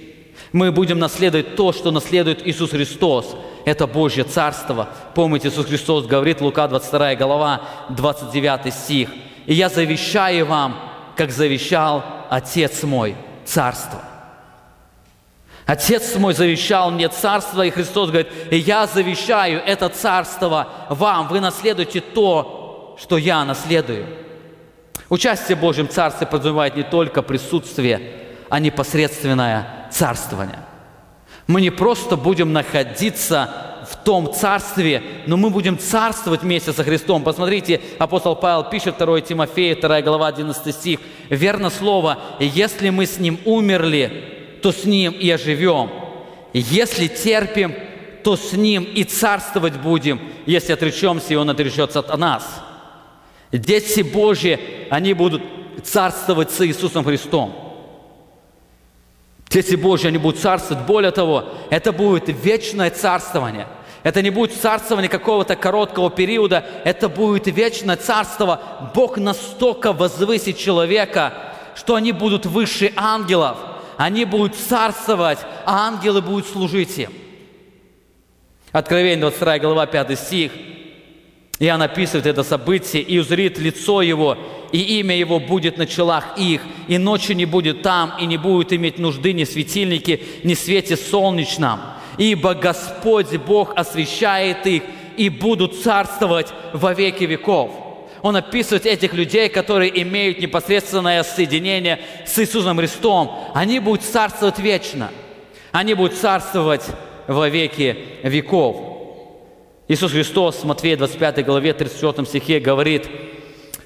Мы 0.50 0.72
будем 0.72 0.98
наследовать 0.98 1.54
то, 1.54 1.72
что 1.72 1.92
наследует 1.92 2.44
Иисус 2.44 2.70
Христос. 2.70 3.36
Это 3.64 3.86
Божье 3.86 4.24
Царство. 4.24 4.88
Помните, 5.14 5.46
Иисус 5.46 5.66
Христос 5.66 6.06
говорит, 6.06 6.40
Лука 6.40 6.66
22 6.66 7.14
глава, 7.14 7.60
29 7.90 8.74
стих– 8.74 9.08
и 9.46 9.54
я 9.54 9.68
завещаю 9.68 10.46
вам, 10.46 10.78
как 11.16 11.30
завещал 11.30 12.04
Отец 12.28 12.82
мой, 12.82 13.16
царство. 13.44 14.00
Отец 15.64 16.14
мой 16.16 16.34
завещал 16.34 16.90
мне 16.90 17.08
царство, 17.08 17.62
и 17.62 17.70
Христос 17.70 18.10
говорит, 18.10 18.30
и 18.50 18.56
я 18.56 18.86
завещаю 18.86 19.60
это 19.60 19.88
царство 19.88 20.68
вам. 20.88 21.28
Вы 21.28 21.40
наследуете 21.40 22.00
то, 22.00 22.96
что 23.00 23.16
я 23.18 23.44
наследую. 23.44 24.06
Участие 25.08 25.56
в 25.56 25.60
Божьем 25.60 25.88
Царстве 25.88 26.26
подразумевает 26.26 26.76
не 26.76 26.82
только 26.82 27.22
присутствие, 27.22 28.00
а 28.48 28.58
непосредственное 28.58 29.88
царствование. 29.90 30.60
Мы 31.46 31.60
не 31.60 31.70
просто 31.70 32.16
будем 32.16 32.52
находиться 32.52 33.75
в 33.88 33.96
том 33.96 34.32
царстве, 34.32 35.02
но 35.26 35.36
мы 35.36 35.50
будем 35.50 35.78
царствовать 35.78 36.42
вместе 36.42 36.72
со 36.72 36.84
Христом. 36.84 37.22
Посмотрите, 37.22 37.80
апостол 37.98 38.36
Павел 38.36 38.64
пишет 38.64 38.96
2 38.98 39.20
Тимофея, 39.22 39.76
2 39.76 40.02
глава, 40.02 40.28
11 40.28 40.74
стих. 40.74 41.00
Верно 41.30 41.70
слово, 41.70 42.18
если 42.40 42.90
мы 42.90 43.06
с 43.06 43.18
Ним 43.18 43.38
умерли, 43.44 44.58
то 44.62 44.72
с 44.72 44.84
Ним 44.84 45.12
и 45.12 45.30
оживем. 45.30 45.90
Если 46.52 47.06
терпим, 47.06 47.74
то 48.24 48.36
с 48.36 48.52
Ним 48.52 48.82
и 48.82 49.04
царствовать 49.04 49.76
будем, 49.76 50.20
если 50.46 50.72
отречемся, 50.72 51.34
и 51.34 51.36
Он 51.36 51.50
отречется 51.50 52.00
от 52.00 52.18
нас. 52.18 52.44
Дети 53.52 54.00
Божьи, 54.00 54.58
они 54.90 55.12
будут 55.12 55.42
царствовать 55.84 56.50
с 56.50 56.66
Иисусом 56.66 57.04
Христом. 57.04 57.66
Дети 59.48 59.76
Божьи, 59.76 60.08
они 60.08 60.18
будут 60.18 60.40
царствовать. 60.40 60.84
Более 60.86 61.12
того, 61.12 61.44
это 61.70 61.92
будет 61.92 62.24
вечное 62.28 62.90
царствование. 62.90 63.66
Это 64.06 64.22
не 64.22 64.30
будет 64.30 64.54
царствование 64.54 65.08
какого-то 65.08 65.56
короткого 65.56 66.10
периода, 66.10 66.64
это 66.84 67.08
будет 67.08 67.48
вечное 67.48 67.96
царство. 67.96 68.92
Бог 68.94 69.18
настолько 69.18 69.92
возвысит 69.92 70.58
человека, 70.58 71.34
что 71.74 71.96
они 71.96 72.12
будут 72.12 72.46
выше 72.46 72.92
ангелов. 72.94 73.58
Они 73.96 74.24
будут 74.24 74.54
царствовать, 74.54 75.40
а 75.64 75.88
ангелы 75.88 76.22
будут 76.22 76.46
служить 76.46 76.96
им. 76.98 77.10
Откровение 78.70 79.22
22 79.22 79.58
глава 79.58 79.86
5 79.86 80.16
стих– 80.16 80.52
Иоанн 81.58 81.82
описывает 81.82 82.26
это 82.26 82.42
событие, 82.42 83.02
и 83.02 83.18
узрит 83.18 83.58
лицо 83.58 84.02
его, 84.02 84.36
и 84.72 85.00
имя 85.00 85.16
его 85.16 85.40
будет 85.40 85.78
на 85.78 85.86
челах 85.86 86.36
их, 86.36 86.60
и 86.86 86.98
ночи 86.98 87.32
не 87.32 87.46
будет 87.46 87.82
там, 87.82 88.12
и 88.20 88.26
не 88.26 88.36
будет 88.36 88.72
иметь 88.72 88.98
нужды 88.98 89.32
ни 89.32 89.44
светильники, 89.44 90.22
ни 90.44 90.54
свете 90.54 90.96
солнечном. 90.96 91.80
Ибо 92.18 92.54
Господь 92.54 93.36
Бог 93.36 93.72
освещает 93.76 94.66
их, 94.66 94.82
и 95.16 95.28
будут 95.28 95.80
царствовать 95.80 96.48
во 96.72 96.92
веки 96.92 97.24
веков. 97.24 97.70
Он 98.22 98.36
описывает 98.36 98.86
этих 98.86 99.12
людей, 99.12 99.48
которые 99.48 100.02
имеют 100.02 100.40
непосредственное 100.40 101.22
соединение 101.22 102.00
с 102.26 102.38
Иисусом 102.38 102.78
Христом. 102.78 103.38
Они 103.54 103.78
будут 103.78 104.04
царствовать 104.04 104.58
вечно. 104.58 105.10
Они 105.72 105.94
будут 105.94 106.14
царствовать 106.14 106.84
во 107.26 107.48
веки 107.48 107.96
веков. 108.22 108.76
Иисус 109.88 110.12
Христос 110.12 110.56
в 110.56 110.64
Матфея 110.64 110.96
25 110.96 111.44
главе 111.44 111.72
34 111.72 112.26
стихе 112.26 112.58
говорит, 112.58 113.08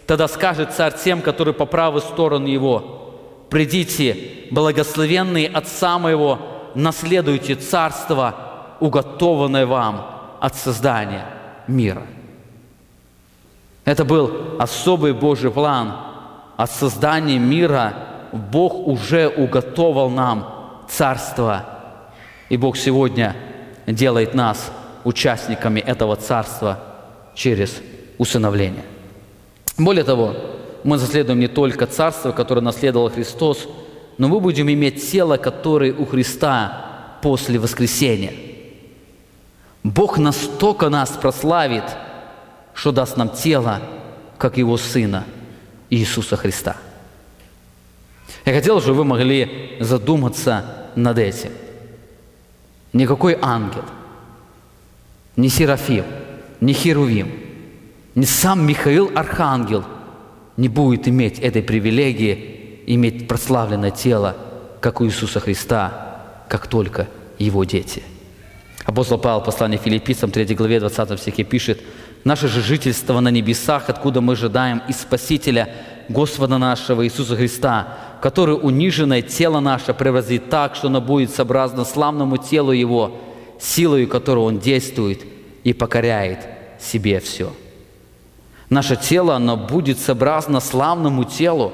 «Тогда 0.07 0.29
скажет 0.29 0.73
царь 0.73 0.95
тем, 0.97 1.21
которые 1.21 1.53
по 1.53 1.67
правой 1.67 2.01
стороне 2.01 2.53
его, 2.53 2.97
«Придите, 3.51 4.17
благословенные 4.51 5.49
Отца 5.49 5.99
моего, 5.99 6.39
наследуйте 6.75 7.55
царство, 7.55 8.35
уготованное 8.81 9.67
вам 9.67 10.07
от 10.41 10.57
создания 10.57 11.27
мира». 11.67 12.03
Это 13.85 14.05
был 14.05 14.57
особый 14.59 15.13
Божий 15.13 15.51
план. 15.51 15.93
От 16.57 16.71
создания 16.71 17.39
мира 17.39 17.95
Бог 18.33 18.87
уже 18.87 19.29
уготовал 19.29 20.11
нам 20.11 20.47
царство. 20.89 21.65
И 22.49 22.57
Бог 22.57 22.77
сегодня 22.77 23.35
делает 23.87 24.35
нас 24.35 24.71
участниками 25.05 25.81
этого 25.81 26.17
царства 26.17 26.79
через 27.35 27.81
усыновление. 28.19 28.85
Более 29.79 30.05
того, 30.05 30.35
мы 30.85 30.97
наследуем 30.99 31.41
не 31.41 31.49
только 31.49 31.87
царство, 31.87 32.33
которое 32.33 32.61
наследовал 32.61 33.11
Христос, 33.11 33.67
но 34.21 34.29
мы 34.29 34.39
будем 34.39 34.71
иметь 34.71 35.11
тело, 35.11 35.39
которое 35.39 35.95
у 35.95 36.05
Христа 36.05 37.17
после 37.23 37.59
воскресения. 37.59 38.35
Бог 39.83 40.19
настолько 40.19 40.91
нас 40.91 41.09
прославит, 41.09 41.85
что 42.75 42.93
даст 42.93 43.17
нам 43.17 43.31
тело, 43.31 43.81
как 44.37 44.59
Его 44.59 44.77
Сына 44.77 45.25
Иисуса 45.89 46.37
Христа. 46.37 46.77
Я 48.45 48.53
хотел, 48.53 48.83
чтобы 48.83 48.99
вы 48.99 49.05
могли 49.07 49.79
задуматься 49.81 50.67
над 50.97 51.17
этим. 51.17 51.53
Никакой 52.93 53.39
ангел– 53.41 53.87
ни 55.37 55.49
Серафим, 55.49 56.05
ни 56.61 56.75
Херувим, 56.75 57.31
ни 58.15 58.27
сам 58.27 58.67
Михаил 58.67 59.11
Архангел 59.15 59.83
не 60.59 60.69
будет 60.69 61.09
иметь 61.09 61.39
этой 61.39 61.63
привилегии, 61.63 62.60
иметь 62.87 63.29
прославленное 63.29 63.91
тело, 63.91 64.37
как 64.81 65.01
у 65.01 65.07
Иисуса 65.07 65.41
Христа, 65.41 66.23
как 66.49 66.67
только 66.67 67.09
Его 67.39 67.65
дети. 67.65 68.03
Апостол 68.85 69.19
Павел, 69.19 69.43
послание 69.43 69.79
филиппийцам, 69.79 70.31
3 70.31 70.55
главе, 70.55 70.81
20 70.81 71.21
стихе 71.21 71.45
пишет, 71.45 71.81
«Наше 72.25 72.49
же 72.49 72.61
жительство 72.61 73.21
на 73.21 73.29
небесах, 73.29 73.85
откуда 73.89 74.21
мы 74.21 74.33
ожидаем 74.33 74.83
и 74.89 74.93
Спасителя, 74.93 75.69
Господа 76.09 76.59
нашего 76.59 77.05
Иисуса 77.05 77.37
Христа, 77.37 77.97
который 78.21 78.59
униженное 78.61 79.23
тело 79.23 79.61
наше 79.61 79.95
превратит 79.95 80.51
так, 80.51 80.75
что 80.75 80.89
оно 80.89 81.01
будет 81.01 81.31
сообразно 81.31 81.85
славному 81.85 82.37
телу 82.37 82.73
Его, 82.73 83.17
силою 83.61 84.09
которой 84.09 84.41
Он 84.41 84.59
действует 84.59 85.21
и 85.63 85.73
покоряет 85.73 86.41
себе 86.81 87.21
все. 87.21 87.53
Наше 88.71 88.97
тело, 88.97 89.35
оно 89.35 89.57
будет 89.57 89.99
сообразно 89.99 90.61
славному 90.61 91.25
телу. 91.25 91.73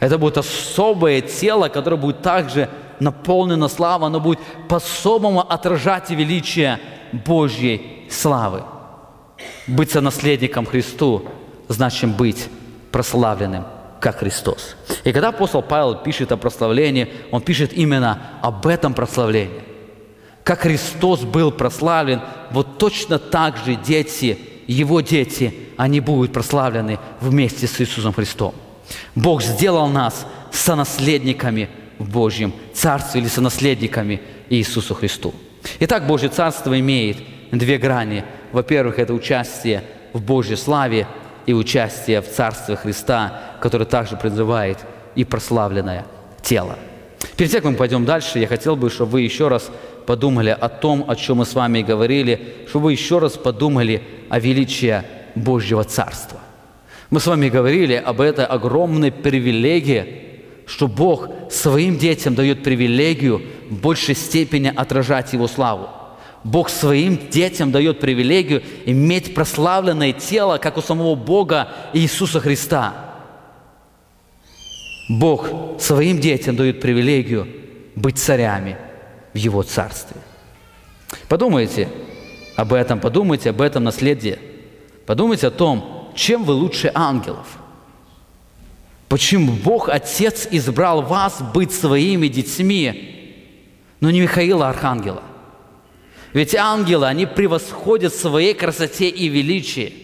Это 0.00 0.18
будет 0.18 0.38
особое 0.38 1.20
тело, 1.20 1.68
которое 1.68 1.96
будет 1.96 2.22
также 2.22 2.68
наполнено 3.00 3.68
славой, 3.68 4.08
оно 4.08 4.20
будет 4.20 4.38
по-особому 4.68 5.40
отражать 5.40 6.10
величие 6.10 6.78
Божьей 7.12 8.06
славы. 8.10 8.62
Быть 9.66 9.90
сонаследником 9.90 10.66
Христу 10.66 11.26
значит 11.68 12.10
быть 12.10 12.48
прославленным, 12.92 13.64
как 14.00 14.18
Христос. 14.18 14.76
И 15.04 15.12
когда 15.12 15.28
апостол 15.28 15.62
Павел 15.62 15.96
пишет 15.96 16.32
о 16.32 16.36
прославлении, 16.36 17.08
он 17.30 17.42
пишет 17.42 17.72
именно 17.72 18.20
об 18.42 18.66
этом 18.66 18.94
прославлении– 18.94 19.62
как 20.46 20.60
Христос 20.60 21.22
был 21.22 21.50
прославлен, 21.50 22.20
вот 22.52 22.78
точно 22.78 23.18
так 23.18 23.56
же 23.56 23.74
дети, 23.74 24.38
Его 24.68 25.00
дети, 25.00 25.52
они 25.76 25.98
будут 25.98 26.32
прославлены 26.32 27.00
вместе 27.20 27.66
с 27.66 27.80
Иисусом 27.80 28.12
Христом. 28.12 28.54
Бог 29.14 29.42
сделал 29.42 29.88
нас 29.88 30.26
сонаследниками 30.52 31.68
в 31.98 32.08
Божьем 32.08 32.52
Царстве 32.74 33.20
или 33.20 33.28
сонаследниками 33.28 34.20
Иисусу 34.50 34.94
Христу. 34.94 35.34
Итак, 35.80 36.06
Божье 36.06 36.28
Царство 36.28 36.78
имеет 36.78 37.18
две 37.50 37.78
грани. 37.78 38.24
Во-первых, 38.52 38.98
это 38.98 39.12
участие 39.12 39.82
в 40.12 40.22
Божьей 40.22 40.56
славе 40.56 41.06
и 41.46 41.52
участие 41.52 42.20
в 42.20 42.30
Царстве 42.30 42.76
Христа, 42.76 43.40
которое 43.60 43.84
также 43.84 44.16
призывает 44.16 44.78
и 45.14 45.24
прославленное 45.24 46.06
тело. 46.42 46.78
Перед 47.36 47.50
тем, 47.50 47.62
как 47.62 47.70
мы 47.72 47.76
пойдем 47.76 48.04
дальше, 48.04 48.38
я 48.38 48.46
хотел 48.46 48.76
бы, 48.76 48.90
чтобы 48.90 49.12
вы 49.12 49.20
еще 49.22 49.48
раз 49.48 49.70
подумали 50.06 50.56
о 50.58 50.68
том, 50.68 51.04
о 51.08 51.16
чем 51.16 51.38
мы 51.38 51.46
с 51.46 51.54
вами 51.54 51.82
говорили, 51.82 52.64
чтобы 52.68 52.86
вы 52.86 52.92
еще 52.92 53.18
раз 53.18 53.32
подумали 53.32 54.02
о 54.28 54.38
величии 54.38 55.02
Божьего 55.34 55.84
Царства. 55.84 56.40
Мы 57.10 57.20
с 57.20 57.26
вами 57.26 57.48
говорили 57.48 57.94
об 57.94 58.20
этой 58.20 58.44
огромной 58.44 59.12
привилегии, 59.12 60.22
что 60.66 60.88
Бог 60.88 61.28
своим 61.50 61.98
детям 61.98 62.34
дает 62.34 62.62
привилегию 62.62 63.42
в 63.70 63.80
большей 63.80 64.14
степени 64.14 64.72
отражать 64.74 65.32
Его 65.32 65.46
славу. 65.46 65.88
Бог 66.42 66.68
своим 66.68 67.18
детям 67.30 67.72
дает 67.72 68.00
привилегию 68.00 68.62
иметь 68.84 69.34
прославленное 69.34 70.12
тело, 70.12 70.58
как 70.58 70.76
у 70.76 70.82
самого 70.82 71.14
Бога 71.14 71.68
Иисуса 71.92 72.40
Христа. 72.40 73.14
Бог 75.08 75.48
своим 75.78 76.20
детям 76.20 76.56
дает 76.56 76.80
привилегию 76.80 77.46
быть 77.94 78.18
царями– 78.18 78.76
в 79.36 79.38
Его 79.38 79.62
Царстве. 79.62 80.16
Подумайте 81.28 81.88
об 82.56 82.72
этом, 82.72 83.00
подумайте 83.00 83.50
об 83.50 83.60
этом 83.60 83.84
наследии. 83.84 84.38
Подумайте 85.04 85.48
о 85.48 85.50
том, 85.50 85.95
чем 86.16 86.44
вы 86.44 86.54
лучше 86.54 86.90
ангелов. 86.94 87.46
Почему 89.08 89.52
Бог 89.52 89.88
Отец 89.88 90.48
избрал 90.50 91.02
вас 91.02 91.40
быть 91.54 91.72
своими 91.72 92.26
детьми, 92.26 93.34
но 94.00 94.10
не 94.10 94.20
Михаила 94.20 94.68
Архангела? 94.68 95.22
Ведь 96.32 96.54
ангелы, 96.54 97.06
они 97.06 97.24
превосходят 97.24 98.12
своей 98.14 98.52
красоте 98.52 99.08
и 99.08 99.28
величии. 99.28 99.94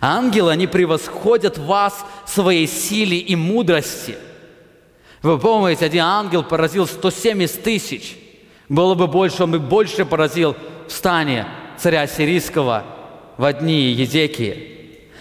Ангелы, 0.00 0.52
они 0.52 0.66
превосходят 0.66 1.58
вас 1.58 2.04
своей 2.26 2.66
силе 2.66 3.18
и 3.18 3.36
мудрости. 3.36 4.16
Вы 5.20 5.38
помните, 5.38 5.84
один 5.84 6.04
ангел 6.04 6.42
поразил 6.42 6.86
170 6.86 7.62
тысяч– 7.62 8.16
было 8.70 8.94
бы 8.94 9.08
больше, 9.08 9.42
он 9.42 9.50
бы 9.50 9.58
больше 9.58 10.06
поразил 10.06 10.56
в 10.86 10.92
стане 10.92 11.46
царя 11.76 12.06
сирийского 12.06 12.84
в 13.36 13.52
дни 13.52 13.90
Езекии. 13.90 14.79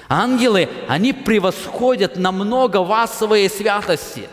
Ангелы, 0.09 0.67
они 0.87 1.13
превосходят 1.13 2.17
намного 2.17 2.77
вас 2.77 3.15
своей 3.15 3.47
святости. 3.47 4.27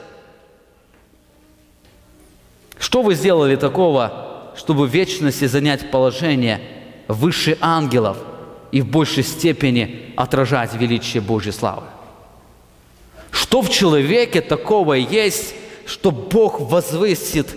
Что 2.78 3.02
вы 3.02 3.14
сделали 3.14 3.56
такого, 3.56 4.52
чтобы 4.56 4.86
в 4.86 4.90
вечности 4.90 5.44
занять 5.44 5.90
положение 5.90 6.62
выше 7.08 7.58
ангелов 7.60 8.16
и 8.72 8.80
в 8.80 8.88
большей 8.88 9.22
степени 9.22 10.14
отражать 10.16 10.74
величие 10.74 11.20
Божьей 11.20 11.52
славы. 11.52 11.84
Что 13.30 13.60
в 13.60 13.68
человеке 13.68 14.40
такого 14.40 14.94
есть, 14.94 15.54
что 15.84 16.10
Бог 16.10 16.58
возвысит 16.58 17.54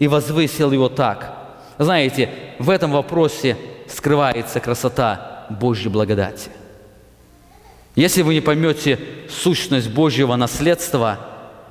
и 0.00 0.08
возвысил 0.08 0.72
его 0.72 0.88
так? 0.88 1.36
Знаете, 1.78 2.30
в 2.58 2.68
этом 2.68 2.90
вопросе 2.90 3.56
скрывается 3.88 4.58
красота 4.58 5.46
Божьей 5.50 5.88
благодати. 5.88 6.50
Если 7.94 8.22
вы 8.22 8.34
не 8.34 8.40
поймете 8.40 8.98
сущность 9.28 9.90
Божьего 9.90 10.36
наследства, 10.36 11.18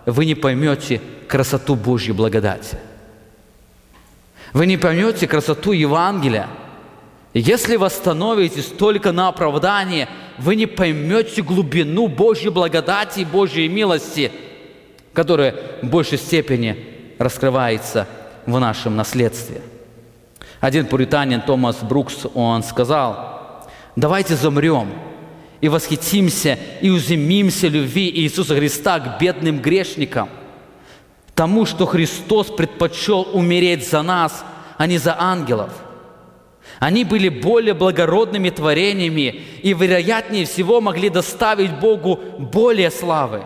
вы 0.06 0.26
не 0.26 0.36
поймете 0.36 1.02
красоту 1.28 1.76
Божьей 1.76 2.14
благодати. 2.14 2.78
Вы 4.54 4.66
не 4.66 4.78
поймете 4.78 5.28
красоту 5.28 5.72
Евангелия. 5.72 6.48
Если 7.34 7.76
вы 7.76 7.86
остановитесь 7.86 8.66
только 8.66 9.12
на 9.12 9.28
оправдании, 9.28 10.08
вы 10.40 10.56
не 10.56 10.66
поймете 10.66 11.44
глубину 11.44 12.08
Божьей 12.08 12.50
благодати 12.50 13.20
и 13.20 13.26
Божьей 13.26 13.68
милости, 13.70 14.32
которая 15.14 15.56
в 15.82 15.88
большей 15.88 16.18
степени 16.18 16.86
раскрывается 17.20 18.08
в 18.46 18.60
нашем 18.60 18.96
наследстве. 18.96 19.62
Один 20.60 20.88
пуританин 20.88 21.42
Томас 21.42 21.78
Брукс, 21.78 22.26
он 22.34 22.64
сказал, 22.64 23.70
давайте 23.96 24.36
замрем 24.36 24.90
и 25.62 25.70
восхитимся 25.70 26.58
и 26.82 26.90
уземимся 26.90 27.68
любви 27.68 28.10
Иисуса 28.10 28.56
Христа 28.56 29.00
к 29.00 29.20
бедным 29.20 29.60
грешникам, 29.60 30.30
тому, 31.36 31.66
что 31.66 31.86
Христос 31.86 32.48
предпочел 32.48 33.28
умереть 33.34 33.90
за 33.90 34.02
нас, 34.02 34.44
а 34.78 34.88
не 34.88 34.98
за 34.98 35.16
ангелов. 35.20 35.72
Они 36.80 37.04
были 37.04 37.30
более 37.30 37.74
благородными 37.74 38.50
творениями 38.50 39.42
и, 39.62 39.74
вероятнее 39.74 40.46
всего, 40.46 40.80
могли 40.80 41.10
доставить 41.10 41.80
Богу 41.80 42.20
более 42.38 42.92
славы. 42.92 43.44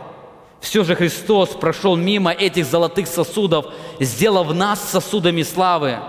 Все 0.59 0.83
же 0.83 0.95
Христос 0.95 1.49
прошел 1.49 1.95
мимо 1.95 2.31
этих 2.31 2.65
золотых 2.65 3.07
сосудов, 3.07 3.65
сделав 3.99 4.53
нас 4.53 4.79
сосудами 4.89 5.43
славы– 5.43 5.97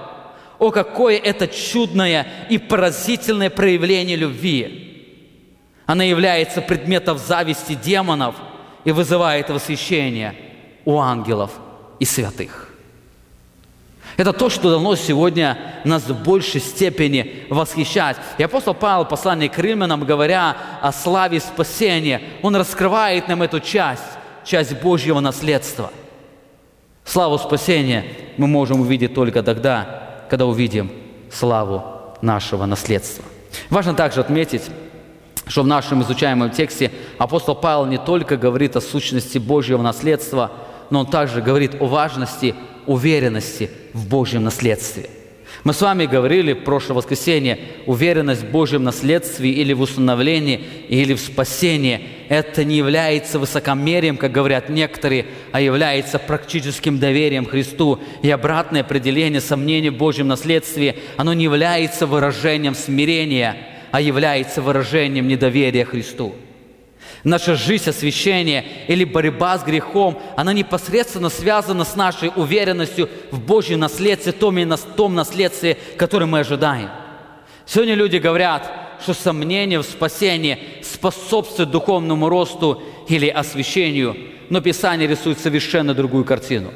о, 0.58 0.70
какое 0.70 1.18
это 1.18 1.48
чудное 1.48 2.26
и 2.48 2.58
поразительное 2.58 3.50
проявление 3.50 4.16
любви! 4.16 4.83
Она 5.86 6.04
является 6.04 6.62
предметом 6.62 7.18
зависти 7.18 7.74
демонов 7.74 8.36
и 8.84 8.92
вызывает 8.92 9.50
восхищение 9.50 10.34
у 10.84 10.98
ангелов 10.98 11.52
и 11.98 12.04
святых. 12.04 12.70
Это 14.16 14.32
то, 14.32 14.48
что 14.48 14.70
должно 14.70 14.94
сегодня 14.94 15.58
нас 15.84 16.04
в 16.04 16.22
большей 16.22 16.60
степени 16.60 17.46
восхищать. 17.50 18.16
И 18.38 18.42
апостол 18.42 18.74
Павел, 18.74 19.04
послание 19.04 19.48
к 19.48 19.58
римлянам, 19.58 20.04
говоря 20.04 20.56
о 20.80 20.92
славе 20.92 21.40
спасения, 21.40 22.22
он 22.42 22.54
раскрывает 22.54 23.26
нам 23.26 23.42
эту 23.42 23.58
часть, 23.58 24.02
часть 24.44 24.80
Божьего 24.80 25.18
наследства. 25.20 25.90
Славу 27.04 27.38
спасения 27.38 28.04
мы 28.36 28.46
можем 28.46 28.80
увидеть 28.80 29.14
только 29.14 29.42
тогда, 29.42 30.24
когда 30.30 30.46
увидим 30.46 30.90
славу 31.30 31.82
нашего 32.22 32.66
наследства. 32.66 33.24
Важно 33.68 33.94
также 33.94 34.20
отметить, 34.20 34.62
что 35.46 35.62
в 35.62 35.66
нашем 35.66 36.02
изучаемом 36.02 36.50
тексте 36.50 36.90
апостол 37.18 37.54
Павел 37.54 37.86
не 37.86 37.98
только 37.98 38.36
говорит 38.36 38.76
о 38.76 38.80
сущности 38.80 39.38
Божьего 39.38 39.82
наследства, 39.82 40.50
но 40.90 41.00
он 41.00 41.06
также 41.06 41.42
говорит 41.42 41.80
о 41.80 41.86
важности 41.86 42.54
уверенности 42.86 43.70
в 43.92 44.08
Божьем 44.08 44.44
наследстве– 44.44 45.10
мы 45.64 45.72
с 45.72 45.80
вами 45.80 46.04
говорили 46.04 46.52
в 46.52 46.62
прошлое 46.62 46.98
воскресенье, 46.98 47.58
уверенность 47.86 48.42
в 48.42 48.50
Божьем 48.50 48.84
наследстве 48.84 49.50
или 49.50 49.72
в 49.72 49.80
установлении, 49.80 50.60
или 50.90 51.14
в 51.14 51.20
спасении, 51.20 52.06
это 52.28 52.64
не 52.64 52.76
является 52.76 53.38
высокомерием, 53.38 54.18
как 54.18 54.30
говорят 54.30 54.68
некоторые, 54.68 55.24
а 55.52 55.62
является 55.62 56.18
практическим 56.18 56.98
доверием 56.98 57.46
Христу. 57.46 57.98
И 58.20 58.30
обратное 58.30 58.82
определение 58.82 59.40
сомнения 59.40 59.90
в 59.90 59.96
Божьем 59.96 60.28
наследстве, 60.28 60.96
оно 61.16 61.32
не 61.32 61.44
является 61.44 62.06
выражением 62.06 62.74
смирения, 62.74 63.56
а 63.94 64.00
является 64.00 64.60
выражением 64.60 65.28
недоверия 65.28 65.84
Христу. 65.84 66.34
Наша 67.22 67.54
жизнь 67.54 67.88
освящения 67.88 68.64
или 68.88 69.04
борьба 69.04 69.56
с 69.56 69.62
грехом, 69.62 70.20
она 70.34 70.52
непосредственно 70.52 71.28
связана 71.28 71.84
с 71.84 71.94
нашей 71.94 72.32
уверенностью 72.34 73.08
в 73.30 73.40
Божьем 73.40 73.78
наследстве, 73.78 74.32
том, 74.32 74.58
том 74.96 75.14
наследстве, 75.14 75.78
которое 75.96 76.26
мы 76.26 76.40
ожидаем. 76.40 76.90
Сегодня 77.66 77.94
люди 77.94 78.16
говорят, 78.16 78.68
что 79.00 79.14
сомнение 79.14 79.78
в 79.78 79.84
спасении 79.84 80.58
способствует 80.82 81.70
духовному 81.70 82.28
росту 82.28 82.82
или 83.08 83.28
освящению, 83.28 84.16
но 84.50 84.60
Писание 84.60 85.06
рисует 85.06 85.38
совершенно 85.38 85.94
другую 85.94 86.24
картину. 86.24 86.72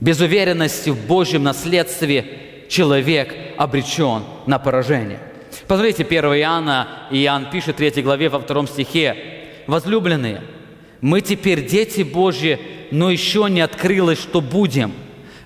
Без 0.00 0.18
уверенности 0.22 0.88
в 0.88 1.06
Божьем 1.06 1.42
наследстве 1.42 2.24
человек 2.70 3.36
обречен 3.58 4.22
на 4.46 4.58
поражение. 4.58 5.27
Посмотрите, 5.68 6.02
1 6.02 6.24
Иоанна, 6.24 6.88
Иоанн 7.10 7.50
пишет 7.50 7.74
в 7.74 7.78
3 7.78 8.02
главе 8.02 8.30
во 8.30 8.40
втором 8.40 8.66
стихе, 8.66 9.16
возлюбленные, 9.66 10.40
мы 11.02 11.20
теперь 11.20 11.66
дети 11.66 12.00
Божьи, 12.00 12.58
но 12.90 13.10
еще 13.10 13.48
не 13.50 13.60
открылось, 13.60 14.18
что 14.18 14.40
будем. 14.40 14.94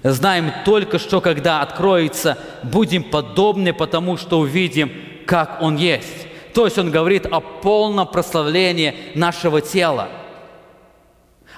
Знаем 0.04 0.52
только, 0.64 1.00
что 1.00 1.20
когда 1.20 1.60
откроется, 1.60 2.38
будем 2.62 3.02
подобны, 3.02 3.72
потому 3.72 4.16
что 4.16 4.38
увидим, 4.38 4.92
как 5.26 5.60
Он 5.60 5.76
есть. 5.76 6.28
То 6.54 6.66
есть 6.66 6.78
Он 6.78 6.92
говорит 6.92 7.26
о 7.26 7.40
полном 7.40 8.06
прославлении 8.06 8.94
нашего 9.14 9.60
тела– 9.60 10.08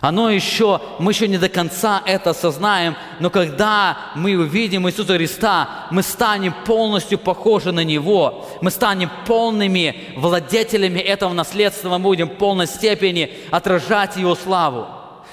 оно 0.05 0.29
еще, 0.29 0.83
мы 0.99 1.13
еще 1.13 1.27
не 1.29 1.39
до 1.39 1.49
конца 1.49 2.03
это 2.05 2.31
осознаем, 2.31 2.95
но 3.21 3.31
когда 3.31 3.97
мы 4.15 4.37
увидим 4.37 4.87
Иисуса 4.87 5.15
Христа, 5.15 5.87
мы 5.91 6.03
станем 6.03 6.55
полностью 6.67 7.17
похожи 7.17 7.73
на 7.73 7.83
Него, 7.83 8.47
мы 8.61 8.71
станем 8.71 9.11
полными 9.27 9.97
владетелями 10.15 10.99
этого 10.99 11.33
наследства, 11.33 11.89
мы 11.89 12.01
будем 12.01 12.29
в 12.29 12.35
полной 12.35 12.67
степени 12.67 13.33
отражать 13.51 14.19
Его 14.19 14.35
славу. 14.35 14.89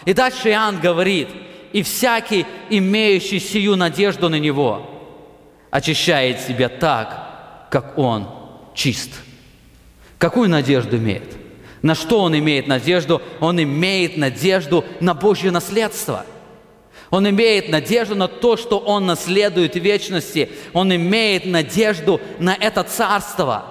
И 0.05 0.13
дальше 0.13 0.47
Иоанн 0.47 0.79
говорит, 0.79 1.27
и 1.73 1.83
всякий, 1.83 2.45
имеющий 2.69 3.41
сию 3.41 3.75
надежду 3.75 4.29
на 4.29 4.39
Него, 4.39 4.89
очищает 5.69 6.39
себя 6.39 6.69
так, 6.69 7.67
как 7.69 7.97
Он 7.97 8.25
чист. 8.73 9.11
Какую 10.17 10.49
надежду 10.49 10.95
имеет? 10.95 11.40
На 11.81 11.95
что 11.95 12.19
он 12.21 12.37
имеет 12.37 12.67
надежду? 12.67 13.21
Он 13.39 13.61
имеет 13.61 14.17
надежду 14.17 14.85
на 14.99 15.13
Божье 15.13 15.51
наследство. 15.51 16.25
Он 17.09 17.27
имеет 17.29 17.69
надежду 17.69 18.15
на 18.15 18.27
то, 18.27 18.55
что 18.55 18.77
он 18.77 19.05
наследует 19.05 19.75
вечности. 19.75 20.49
Он 20.73 20.95
имеет 20.95 21.45
надежду 21.45 22.21
на 22.39 22.53
это 22.53 22.83
царство. 22.83 23.65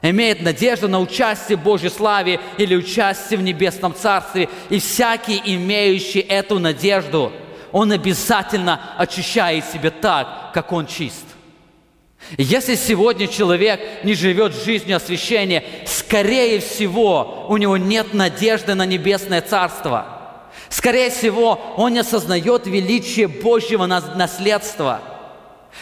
Имеет 0.00 0.42
надежду 0.42 0.88
на 0.88 1.00
участие 1.00 1.58
в 1.58 1.62
Божьей 1.62 1.90
славе 1.90 2.40
или 2.58 2.74
участие 2.74 3.38
в 3.38 3.42
небесном 3.42 3.94
царстве. 3.94 4.48
И 4.70 4.78
всякий, 4.78 5.40
имеющий 5.44 6.20
эту 6.20 6.58
надежду, 6.58 7.32
он 7.72 7.92
обязательно 7.92 8.80
очищает 8.96 9.64
себя 9.66 9.90
так, 9.90 10.52
как 10.54 10.72
он 10.72 10.86
чист. 10.86 11.24
Если 12.38 12.76
сегодня 12.76 13.26
человек 13.26 13.80
не 14.04 14.14
живет 14.14 14.54
жизнью 14.54 14.96
освящения, 14.96 15.64
скорее 15.86 16.60
всего, 16.60 17.46
у 17.48 17.56
него 17.56 17.76
нет 17.76 18.14
надежды 18.14 18.74
на 18.74 18.86
небесное 18.86 19.42
царство. 19.42 20.06
Скорее 20.68 21.10
всего, 21.10 21.60
он 21.76 21.92
не 21.92 21.98
осознает 21.98 22.66
величие 22.66 23.28
Божьего 23.28 23.86
наследства. 23.86 25.00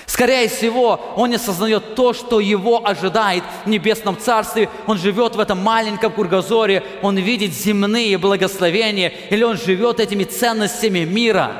Скорее 0.07 0.49
всего, 0.49 1.01
он 1.16 1.30
не 1.30 1.36
осознает 1.36 1.95
то, 1.95 2.12
что 2.12 2.41
его 2.41 2.86
ожидает 2.86 3.45
в 3.64 3.68
небесном 3.68 4.18
царстве. 4.18 4.68
Он 4.86 4.99
живет 4.99 5.36
в 5.36 5.41
этом 5.41 5.62
маленьком 5.62 6.12
кругозоре, 6.12 6.82
он 7.03 7.16
видит 7.16 7.53
земные 7.53 8.18
благословения, 8.18 9.12
или 9.30 9.45
он 9.45 9.57
живет 9.57 10.01
этими 10.01 10.24
ценностями 10.24 11.01
мира. 11.01 11.53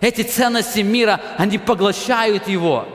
Эти 0.00 0.22
ценности 0.22 0.80
мира, 0.80 1.20
они 1.36 1.58
поглощают 1.58 2.46
его– 2.46 2.86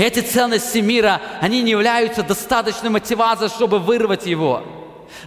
эти 0.00 0.20
ценности 0.20 0.78
мира, 0.78 1.20
они 1.40 1.62
не 1.62 1.72
являются 1.72 2.22
достаточной 2.22 2.90
мотивацией, 2.90 3.50
чтобы 3.50 3.78
вырвать 3.78 4.26
его. 4.26 4.62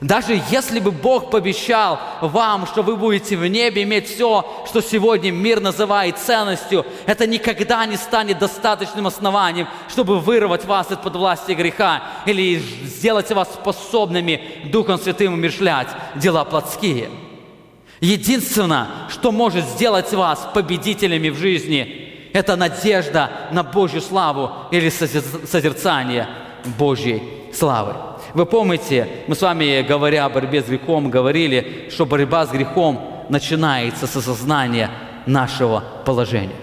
Даже 0.01 0.41
если 0.49 0.79
бы 0.79 0.91
Бог 0.91 1.29
пообещал 1.29 1.99
вам, 2.21 2.65
что 2.65 2.81
вы 2.81 2.95
будете 2.95 3.37
в 3.37 3.45
небе 3.47 3.83
иметь 3.83 4.07
все, 4.07 4.65
что 4.67 4.81
сегодня 4.81 5.31
мир 5.31 5.59
называет 5.59 6.17
ценностью, 6.17 6.85
это 7.05 7.27
никогда 7.27 7.85
не 7.85 7.97
станет 7.97 8.39
достаточным 8.39 9.07
основанием, 9.07 9.67
чтобы 9.89 10.19
вырвать 10.19 10.65
вас 10.65 10.91
из-под 10.91 11.15
власти 11.15 11.51
греха 11.51 12.03
или 12.25 12.57
сделать 12.57 13.31
вас 13.31 13.53
способными 13.53 14.41
Духом 14.65 14.97
Святым 14.97 15.33
умершлять 15.33 15.89
дела 16.15 16.43
плотские. 16.43 17.09
Единственное, 17.99 18.87
что 19.09 19.31
может 19.31 19.65
сделать 19.65 20.11
вас 20.13 20.47
победителями 20.53 21.29
в 21.29 21.37
жизни– 21.37 21.99
Это 22.33 22.55
надежда 22.55 23.29
на 23.51 23.63
Божью 23.63 24.01
славу 24.01 24.51
или 24.71 24.89
созерцание 24.89 26.27
Божьей 26.77 27.21
славы. 27.53 27.93
Вы 28.33 28.47
помните, 28.47 29.07
мы 29.27 29.35
с 29.35 29.41
вами, 29.41 29.83
говоря 29.83 30.25
о 30.25 30.29
борьбе 30.29 30.63
с 30.63 30.65
грехом, 30.65 31.11
говорили, 31.11 31.89
что 31.91 32.07
борьба 32.07 32.47
с 32.47 32.49
грехом 32.49 33.25
начинается 33.29 34.07
с 34.07 34.15
осознания 34.15 34.89
нашего 35.27 35.83
положения. 36.05 36.55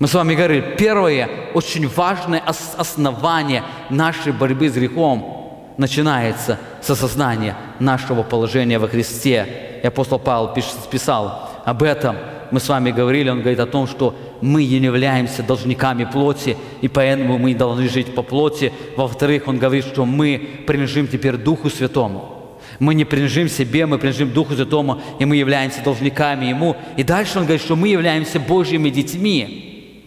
Мы 0.00 0.08
с 0.08 0.14
вами 0.14 0.34
говорили, 0.34 0.74
первое, 0.76 1.30
очень 1.54 1.88
важное 1.88 2.42
основание 2.76 3.62
нашей 3.88 4.32
борьбы 4.32 4.68
с 4.68 4.74
грехом 4.74 5.72
начинается 5.78 6.58
с 6.82 6.90
осознания 6.90 7.56
нашего 7.78 8.22
положения 8.24 8.78
во 8.78 8.88
Христе. 8.88 9.80
И 9.82 9.86
апостол 9.86 10.18
Павел 10.18 10.52
писал 10.90 11.50
об 11.64 11.82
этом. 11.82 12.16
Мы 12.50 12.60
с 12.60 12.68
вами 12.68 12.90
говорили, 12.90 13.30
он 13.30 13.40
говорит 13.40 13.60
о 13.60 13.66
том, 13.66 13.86
что 13.86 14.14
мы 14.40 14.64
не 14.64 14.76
являемся 14.76 15.42
должниками 15.42 16.04
плоти, 16.04 16.56
и 16.80 16.88
поэтому 16.88 17.38
мы 17.38 17.54
должны 17.54 17.88
жить 17.88 18.14
по 18.14 18.22
плоти. 18.22 18.72
Во-вторых, 18.96 19.48
он 19.48 19.58
говорит, 19.58 19.84
что 19.84 20.04
мы 20.04 20.62
принадлежим 20.66 21.08
теперь 21.08 21.36
Духу 21.36 21.70
Святому. 21.70 22.32
Мы 22.78 22.94
не 22.94 23.04
принадлежим 23.04 23.48
себе, 23.48 23.86
мы 23.86 23.98
принадлежим 23.98 24.32
Духу 24.32 24.54
Святому, 24.54 25.00
и 25.18 25.24
мы 25.24 25.36
являемся 25.36 25.82
должниками 25.82 26.46
Ему. 26.46 26.76
И 26.96 27.02
дальше 27.02 27.38
он 27.38 27.44
говорит, 27.44 27.62
что 27.62 27.76
мы 27.76 27.88
являемся 27.88 28.38
Божьими 28.38 28.90
детьми. 28.90 30.02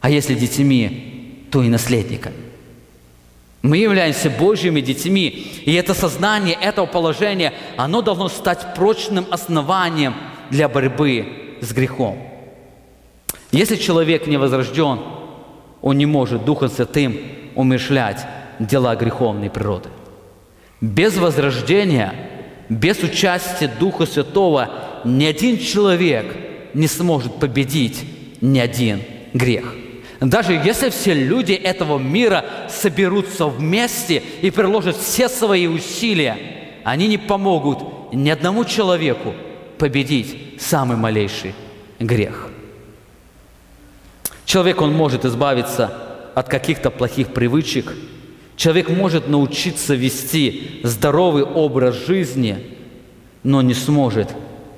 А 0.00 0.10
если 0.10 0.34
детьми, 0.34 1.46
то 1.50 1.62
и 1.62 1.68
наследниками. 1.68 2.36
Мы 3.62 3.76
являемся 3.76 4.28
Божьими 4.28 4.80
детьми, 4.80 5.46
и 5.64 5.72
это 5.74 5.94
сознание 5.94 6.58
этого 6.60 6.86
положения, 6.86 7.52
оно 7.76 8.02
должно 8.02 8.28
стать 8.28 8.74
прочным 8.74 9.24
основанием 9.30 10.14
для 10.50 10.68
борьбы 10.68 11.41
с 11.62 11.72
грехом. 11.72 12.18
Если 13.52 13.76
человек 13.76 14.26
не 14.26 14.36
возрожден, 14.36 14.98
он 15.80 15.96
не 15.96 16.06
может 16.06 16.44
Духом 16.44 16.68
Святым 16.68 17.16
умышлять 17.54 18.26
дела 18.58 18.94
греховной 18.96 19.48
природы. 19.48 19.88
Без 20.80 21.16
возрождения, 21.16 22.12
без 22.68 23.02
участия 23.02 23.70
Духа 23.80 24.04
Святого 24.04 24.70
ни 25.04 25.24
один 25.24 25.58
человек 25.58 26.36
не 26.74 26.88
сможет 26.88 27.36
победить 27.36 28.04
ни 28.40 28.58
один 28.58 29.02
грех. 29.32 29.74
Даже 30.20 30.52
если 30.52 30.90
все 30.90 31.14
люди 31.14 31.52
этого 31.52 31.98
мира 31.98 32.44
соберутся 32.68 33.46
вместе 33.46 34.22
и 34.40 34.50
приложат 34.50 34.96
все 34.96 35.28
свои 35.28 35.66
усилия, 35.66 36.36
они 36.84 37.06
не 37.06 37.18
помогут 37.18 38.12
ни 38.12 38.30
одному 38.30 38.64
человеку 38.64 39.34
победить 39.78 40.60
самый 40.60 40.96
малейший 40.96 41.54
грех. 41.98 42.48
Человек, 44.44 44.80
он 44.80 44.92
может 44.92 45.24
избавиться 45.24 45.92
от 46.34 46.48
каких-то 46.48 46.90
плохих 46.90 47.28
привычек. 47.32 47.92
Человек 48.56 48.90
может 48.90 49.28
научиться 49.28 49.94
вести 49.94 50.80
здоровый 50.82 51.42
образ 51.42 51.94
жизни, 52.06 52.76
но 53.42 53.62
не 53.62 53.74
сможет 53.74 54.28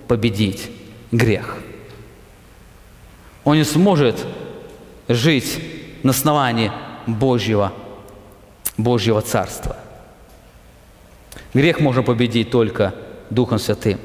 победить 0.06 0.70
грех. 1.10 1.58
Он 3.44 3.56
не 3.56 3.64
сможет 3.64 4.24
жить 5.08 5.58
на 6.02 6.10
основании 6.10 6.72
Божьего, 7.06 7.72
Божьего 8.76 9.20
Царства. 9.20 9.76
Грех 11.52 11.80
можно 11.80 12.02
победить 12.02 12.50
только 12.50 12.94
Духом 13.30 13.58
Святым. 13.58 13.98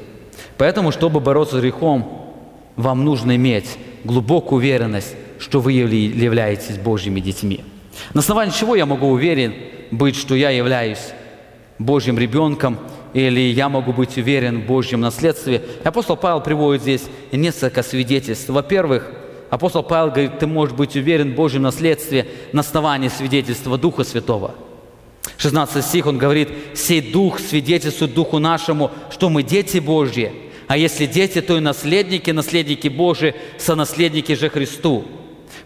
Поэтому, 0.60 0.92
чтобы 0.92 1.20
бороться 1.20 1.56
с 1.56 1.62
грехом, 1.62 2.28
вам 2.76 3.02
нужно 3.02 3.34
иметь 3.36 3.78
глубокую 4.04 4.58
уверенность, 4.58 5.14
что 5.38 5.58
вы 5.58 5.72
являетесь 5.72 6.76
Божьими 6.76 7.18
детьми. 7.18 7.64
На 8.12 8.20
основании 8.20 8.52
чего 8.52 8.76
я 8.76 8.84
могу 8.84 9.06
уверен 9.06 9.54
быть, 9.90 10.16
что 10.16 10.34
я 10.34 10.50
являюсь 10.50 11.14
Божьим 11.78 12.18
ребенком, 12.18 12.76
или 13.14 13.40
я 13.40 13.70
могу 13.70 13.94
быть 13.94 14.18
уверен 14.18 14.60
в 14.60 14.66
Божьем 14.66 15.00
наследстве. 15.00 15.62
Апостол 15.82 16.18
Павел 16.18 16.42
приводит 16.42 16.82
здесь 16.82 17.04
несколько 17.32 17.82
свидетельств. 17.82 18.50
Во-первых, 18.50 19.10
Апостол 19.48 19.82
Павел 19.82 20.10
говорит, 20.10 20.40
ты 20.40 20.46
можешь 20.46 20.74
быть 20.74 20.94
уверен 20.94 21.32
в 21.32 21.36
Божьем 21.36 21.62
наследстве 21.62 22.28
на 22.52 22.60
основании 22.60 23.08
свидетельства 23.08 23.78
Духа 23.78 24.04
Святого. 24.04 24.54
16 25.38 25.82
стих, 25.82 26.06
он 26.06 26.18
говорит, 26.18 26.50
«Сей 26.74 27.00
Дух 27.00 27.38
свидетельствует 27.38 28.12
Духу 28.12 28.38
нашему, 28.38 28.90
что 29.10 29.30
мы 29.30 29.42
дети 29.42 29.78
Божьи, 29.78 30.49
а 30.70 30.76
если 30.76 31.06
дети, 31.06 31.40
то 31.40 31.56
и 31.56 31.60
наследники, 31.60 32.30
наследники 32.30 32.86
Божии, 32.86 33.34
сонаследники 33.58 34.36
же 34.36 34.48
Христу». 34.48 35.04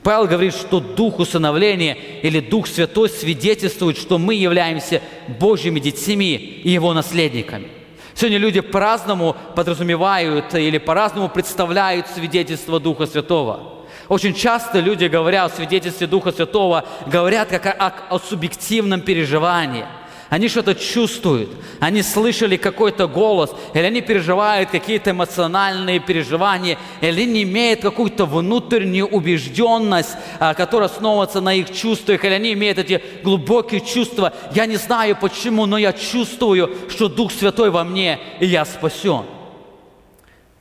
Павел 0.02 0.26
говорит, 0.26 0.54
что 0.54 0.80
Дух 0.80 1.18
усыновления 1.18 1.98
или 2.22 2.40
Дух 2.40 2.66
Святой 2.66 3.10
свидетельствует, 3.10 3.98
что 3.98 4.16
мы 4.16 4.34
являемся 4.34 5.02
Божьими 5.38 5.78
детьми 5.78 6.36
и 6.36 6.70
Его 6.70 6.94
наследниками. 6.94 7.68
Сегодня 8.14 8.38
люди 8.38 8.60
по-разному 8.60 9.36
подразумевают 9.54 10.54
или 10.54 10.78
по-разному 10.78 11.28
представляют 11.28 12.06
свидетельство 12.06 12.80
Духа 12.80 13.04
Святого. 13.04 13.84
Очень 14.08 14.32
часто 14.32 14.80
люди, 14.80 15.04
говоря 15.04 15.44
о 15.44 15.50
свидетельстве 15.50 16.06
Духа 16.06 16.32
Святого, 16.32 16.86
говорят 17.06 17.50
как 17.50 17.66
о, 17.66 17.92
о 18.08 18.18
субъективном 18.18 19.02
переживании. 19.02 19.84
Они 20.30 20.48
что-то 20.48 20.74
чувствуют, 20.74 21.50
они 21.80 22.02
слышали 22.02 22.56
какой-то 22.56 23.06
голос, 23.06 23.50
или 23.74 23.82
они 23.82 24.00
переживают 24.00 24.70
какие-то 24.70 25.10
эмоциональные 25.10 26.00
переживания, 26.00 26.78
или 27.00 27.22
они 27.22 27.42
имеют 27.42 27.80
какую-то 27.80 28.24
внутреннюю 28.24 29.06
убежденность, 29.06 30.16
а, 30.40 30.54
которая 30.54 30.88
основывается 30.88 31.40
на 31.40 31.54
их 31.54 31.72
чувствах, 31.72 32.24
или 32.24 32.32
они 32.32 32.52
имеют 32.54 32.78
эти 32.78 33.02
глубокие 33.22 33.80
чувства. 33.80 34.32
Я 34.54 34.66
не 34.66 34.76
знаю 34.76 35.16
почему, 35.20 35.66
но 35.66 35.76
я 35.76 35.92
чувствую, 35.92 36.70
что 36.88 37.08
Дух 37.08 37.30
Святой 37.30 37.70
во 37.70 37.84
мне, 37.84 38.18
и 38.40 38.46
я 38.46 38.64
спасен. 38.64 39.24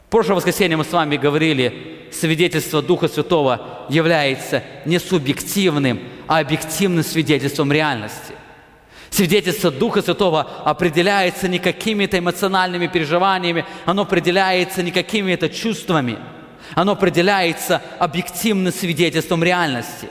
В 0.08 0.10
прошлое 0.10 0.36
воскресенье 0.36 0.78
мы 0.78 0.84
с 0.84 0.92
вами 0.92 1.18
говорили, 1.18 2.08
свидетельство 2.12 2.82
Духа 2.82 3.08
Святого 3.08 3.86
является 3.90 4.64
не 4.86 5.00
субъективным, 5.00 6.02
а 6.28 6.40
объективным 6.40 7.04
свидетельством 7.04 7.72
реальности. 7.72 8.34
Свидетельство 9.14 9.70
Духа 9.70 10.02
Святого 10.02 10.42
определяется 10.66 11.48
не 11.48 11.60
какими-то 11.60 12.18
эмоциональными 12.18 12.88
переживаниями, 12.88 13.64
оно 13.86 14.02
определяется 14.02 14.82
не 14.82 14.90
какими-то 14.90 15.50
чувствами, 15.50 16.18
оно 16.74 16.94
определяется 16.94 17.80
объективным 18.00 18.74
свидетельством 18.74 19.44
реальности. 19.44 20.10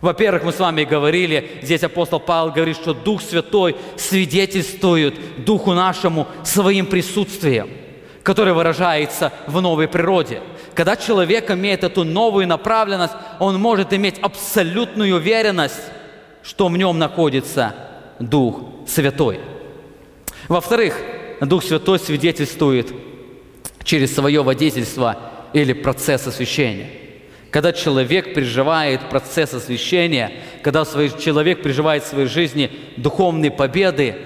Во-первых, 0.00 0.44
мы 0.44 0.52
с 0.52 0.60
вами 0.60 0.84
говорили, 0.84 1.58
здесь 1.62 1.82
апостол 1.82 2.20
Павел 2.20 2.52
говорит, 2.52 2.76
что 2.76 2.94
Дух 2.94 3.22
Святой 3.22 3.74
свидетельствует 3.96 5.44
Духу 5.44 5.72
нашему 5.72 6.28
своим 6.44 6.86
присутствием, 6.86 7.70
которое 8.22 8.52
выражается 8.52 9.32
в 9.48 9.60
новой 9.60 9.88
природе– 9.88 10.40
когда 10.74 10.96
человек 10.96 11.50
имеет 11.50 11.84
эту 11.84 12.02
новую 12.02 12.48
направленность, 12.48 13.12
он 13.38 13.60
может 13.60 13.92
иметь 13.92 14.18
абсолютную 14.20 15.16
уверенность, 15.16 15.82
что 16.42 16.68
в 16.68 16.78
нем 16.78 16.98
находится 16.98 17.74
Дух 18.22 18.62
Святой. 18.86 19.40
Во-вторых, 20.48 20.98
Дух 21.40 21.64
Святой 21.64 21.98
свидетельствует 21.98 22.92
через 23.84 24.14
свое 24.14 24.42
водительство 24.42 25.18
или 25.52 25.72
процесс 25.72 26.26
освящения. 26.26 26.88
Когда 27.50 27.72
человек 27.72 28.34
переживает 28.34 29.10
процесс 29.10 29.52
освящения, 29.52 30.32
когда 30.62 30.84
человек 30.84 31.62
переживает 31.62 32.02
в 32.02 32.06
своей 32.06 32.26
жизни 32.26 32.70
духовные 32.96 33.50
победы, 33.50 34.16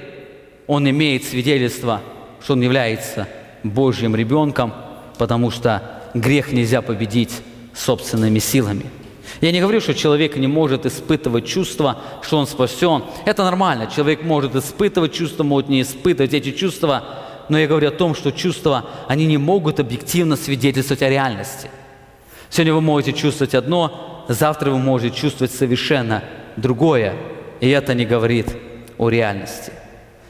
он 0.67 0.89
имеет 0.89 1.25
свидетельство, 1.25 2.03
что 2.41 2.53
он 2.53 2.63
является 2.63 3.27
Божьим 3.65 4.15
ребенком, 4.15 4.73
потому 5.19 5.51
что 5.51 6.03
грех 6.15 6.53
нельзя 6.53 6.83
победить 6.83 7.33
собственными 7.75 8.39
силами. 8.39 8.85
Я 9.41 9.53
не 9.53 9.61
говорю, 9.61 9.81
что 9.81 9.95
человек 9.95 10.37
не 10.37 10.47
может 10.47 10.87
испытывать 10.87 11.47
чувство, 11.47 11.99
что 12.22 12.39
он 12.39 12.47
спасен. 12.47 13.05
Это 13.24 13.45
нормально. 13.45 13.89
Человек 13.95 14.22
может 14.22 14.55
испытывать 14.55 15.12
чувства, 15.12 15.43
может 15.45 15.68
не 15.68 15.83
испытывать 15.83 16.35
эти 16.35 16.53
чувства. 16.53 17.05
Но 17.49 17.59
я 17.59 17.66
говорю 17.66 17.89
о 17.89 17.93
том, 17.93 18.14
что 18.14 18.33
чувства, 18.33 18.87
они 19.09 19.27
не 19.27 19.39
могут 19.39 19.79
объективно 19.81 20.37
свидетельствовать 20.37 21.03
о 21.03 21.11
реальности. 21.11 21.70
Сегодня 22.51 22.74
вы 22.74 22.81
можете 22.81 23.12
чувствовать 23.12 23.55
одно, 23.55 24.24
завтра 24.29 24.70
вы 24.70 24.79
можете 24.79 25.16
чувствовать 25.16 25.53
совершенно 25.53 26.22
другое. 26.57 27.14
И 27.61 27.68
это 27.68 27.95
не 27.95 28.05
говорит 28.05 28.49
о 28.99 29.09
реальности. 29.09 29.72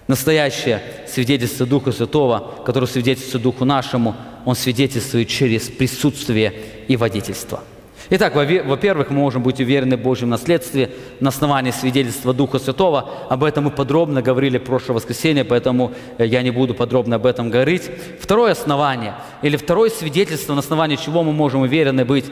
Настоящее 0.08 0.82
свидетельство 1.08 1.66
Духа 1.66 1.90
Святого, 1.92 2.62
которое 2.64 2.86
свидетельствует 2.86 3.42
Духу 3.42 3.64
нашему, 3.64 4.14
он 4.44 4.54
свидетельствует 4.54 5.28
через 5.28 5.68
присутствие 5.68 6.52
и 6.86 6.96
водительство. 6.96 7.62
Итак, 8.08 8.36
во-первых, 8.36 9.10
мы 9.10 9.16
можем 9.16 9.42
быть 9.42 9.58
уверены 9.58 9.96
в 9.96 10.00
Божьем 10.00 10.28
наследстве 10.28 10.90
на 11.18 11.30
основании 11.30 11.72
свидетельства 11.72 12.32
Духа 12.32 12.60
Святого. 12.60 13.10
Об 13.28 13.42
этом 13.42 13.64
мы 13.64 13.70
подробно 13.72 14.22
говорили 14.22 14.58
в 14.58 14.64
прошлое 14.64 14.96
воскресенье, 14.96 15.44
поэтому 15.44 15.92
э, 16.18 16.26
я 16.26 16.42
не 16.42 16.52
буду 16.52 16.72
подробно 16.74 17.16
об 17.16 17.26
этом 17.26 17.50
говорить. 17.50 17.90
Второе 18.20 18.52
основание, 18.52 19.14
или 19.42 19.56
второе 19.56 19.90
свидетельство, 19.90 20.54
на 20.54 20.60
основании 20.60 20.94
чего 20.94 21.24
мы 21.24 21.32
можем 21.32 21.62
уверены 21.62 22.04
быть 22.04 22.26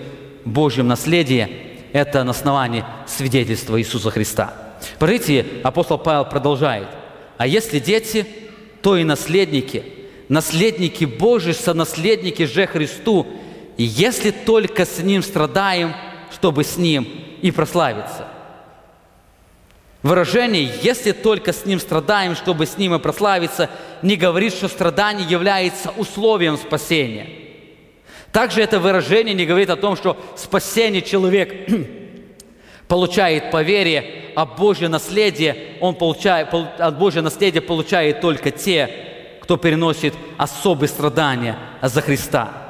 в 0.44 0.48
Божьем 0.48 0.86
наследии, 0.86 1.48
это 1.92 2.22
на 2.22 2.30
основании 2.30 2.84
свидетельства 3.08 3.80
Иисуса 3.80 4.10
Христа. 4.12 4.54
Смотрите, 4.98 5.44
апостол 5.64 5.98
Павел 5.98 6.24
продолжает. 6.24 6.86
А 7.36 7.48
если 7.48 7.80
дети, 7.80 8.26
то 8.80 8.96
и 8.96 9.02
наследники. 9.02 9.82
Наследники 10.28 11.04
Божьи, 11.04 11.50
сонаследники 11.50 12.44
же 12.44 12.68
Христу– 12.68 13.26
если 13.82 14.30
только 14.30 14.84
с 14.84 14.98
Ним 14.98 15.22
страдаем, 15.22 15.94
чтобы 16.30 16.64
с 16.64 16.76
Ним 16.76 17.08
и 17.42 17.50
прославиться. 17.50 18.28
Выражение 20.02 20.70
«если 20.82 21.12
только 21.12 21.52
с 21.52 21.64
Ним 21.64 21.80
страдаем, 21.80 22.36
чтобы 22.36 22.66
с 22.66 22.76
Ним 22.76 22.94
и 22.94 22.98
прославиться» 22.98 23.70
не 24.02 24.16
говорит, 24.16 24.52
что 24.52 24.68
страдание 24.68 25.26
является 25.26 25.90
условием 25.96 26.58
спасения. 26.58 27.26
Также 28.30 28.60
это 28.60 28.78
выражение 28.78 29.34
не 29.34 29.46
говорит 29.46 29.70
о 29.70 29.76
том, 29.76 29.96
что 29.96 30.22
спасение 30.36 31.00
человек 31.00 31.70
получает 32.88 33.50
по 33.50 33.62
вере, 33.62 34.32
а 34.36 34.44
Божье 34.44 34.88
наследие, 34.88 35.78
он 35.80 35.94
получает, 35.94 36.52
от 36.52 36.98
Божье 36.98 37.22
наследие 37.22 37.62
получает 37.62 38.20
только 38.20 38.50
те, 38.50 38.90
кто 39.40 39.56
переносит 39.56 40.12
особые 40.36 40.88
страдания 40.88 41.56
за 41.80 42.02
Христа. 42.02 42.63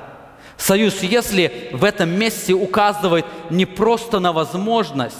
Союз, 0.56 1.02
если 1.02 1.70
в 1.72 1.84
этом 1.84 2.10
месте 2.10 2.52
указывает 2.52 3.26
не 3.50 3.66
просто 3.66 4.20
на 4.20 4.32
возможность, 4.32 5.16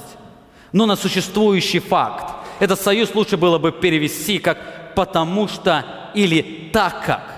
но 0.73 0.87
на 0.87 0.97
существующий 0.97 1.81
факт. 1.81 2.35
Этот 2.61 2.81
союз 2.81 3.15
лучше 3.15 3.37
было 3.37 3.59
бы 3.59 3.73
перевести 3.73 4.39
как 4.39 4.95
«потому 4.95 5.49
что» 5.49 5.85
или 6.15 6.71
«так 6.73 7.05
как». 7.05 7.35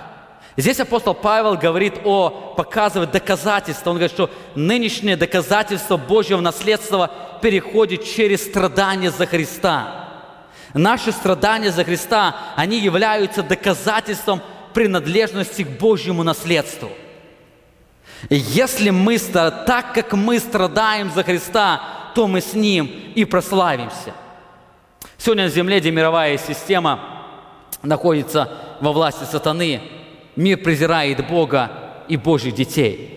Здесь 0.55 0.79
апостол 0.79 1.13
Павел 1.13 1.55
говорит 1.55 1.99
о, 2.03 2.29
показывает 2.57 3.11
доказательства. 3.11 3.91
Он 3.91 3.97
говорит, 3.97 4.11
что 4.11 4.31
нынешнее 4.55 5.15
доказательство 5.15 5.97
Божьего 5.97 6.41
наследства 6.41 7.11
переходит 7.43 8.03
через 8.03 8.43
страдания 8.43 9.11
за 9.11 9.27
Христа. 9.27 10.09
Наши 10.73 11.11
страдания 11.11 11.71
за 11.71 11.83
Христа, 11.83 12.35
они 12.55 12.79
являются 12.79 13.43
доказательством 13.43 14.41
принадлежности 14.73 15.63
к 15.63 15.79
Божьему 15.79 16.23
наследству– 16.23 16.89
если 18.29 18.89
мы, 18.89 19.17
так 19.19 19.93
как 19.93 20.13
мы 20.13 20.39
страдаем 20.39 21.11
за 21.11 21.23
Христа, 21.23 21.81
то 22.15 22.27
мы 22.27 22.41
с 22.41 22.53
Ним 22.53 22.89
и 23.15 23.25
прославимся. 23.25 24.13
Сегодня 25.17 25.45
на 25.45 25.49
земле, 25.49 25.79
где 25.79 25.91
мировая 25.91 26.37
система 26.37 26.99
находится 27.83 28.51
во 28.81 28.91
власти 28.91 29.23
сатаны, 29.23 29.81
мир 30.35 30.57
презирает 30.57 31.27
Бога 31.27 31.71
и 32.07 32.17
Божьих 32.17 32.55
детей. 32.55 33.13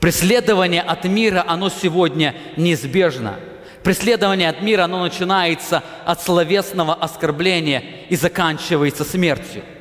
Преследование 0.00 0.82
от 0.82 1.04
мира, 1.04 1.44
оно 1.46 1.68
сегодня 1.68 2.34
неизбежно. 2.56 3.34
Преследование 3.82 4.48
от 4.48 4.62
мира, 4.62 4.84
оно 4.84 5.02
начинается 5.02 5.82
от 6.04 6.22
словесного 6.22 6.94
оскорбления 6.94 7.82
и 8.08 8.16
заканчивается 8.16 9.04
смертью– 9.04 9.62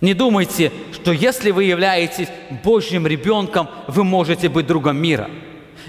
не 0.00 0.14
думайте, 0.14 0.72
что 0.92 1.12
если 1.12 1.50
вы 1.50 1.64
являетесь 1.64 2.28
Божьим 2.62 3.06
ребенком, 3.06 3.68
вы 3.86 4.04
можете 4.04 4.48
быть 4.48 4.66
другом 4.66 4.96
мира. 4.96 5.30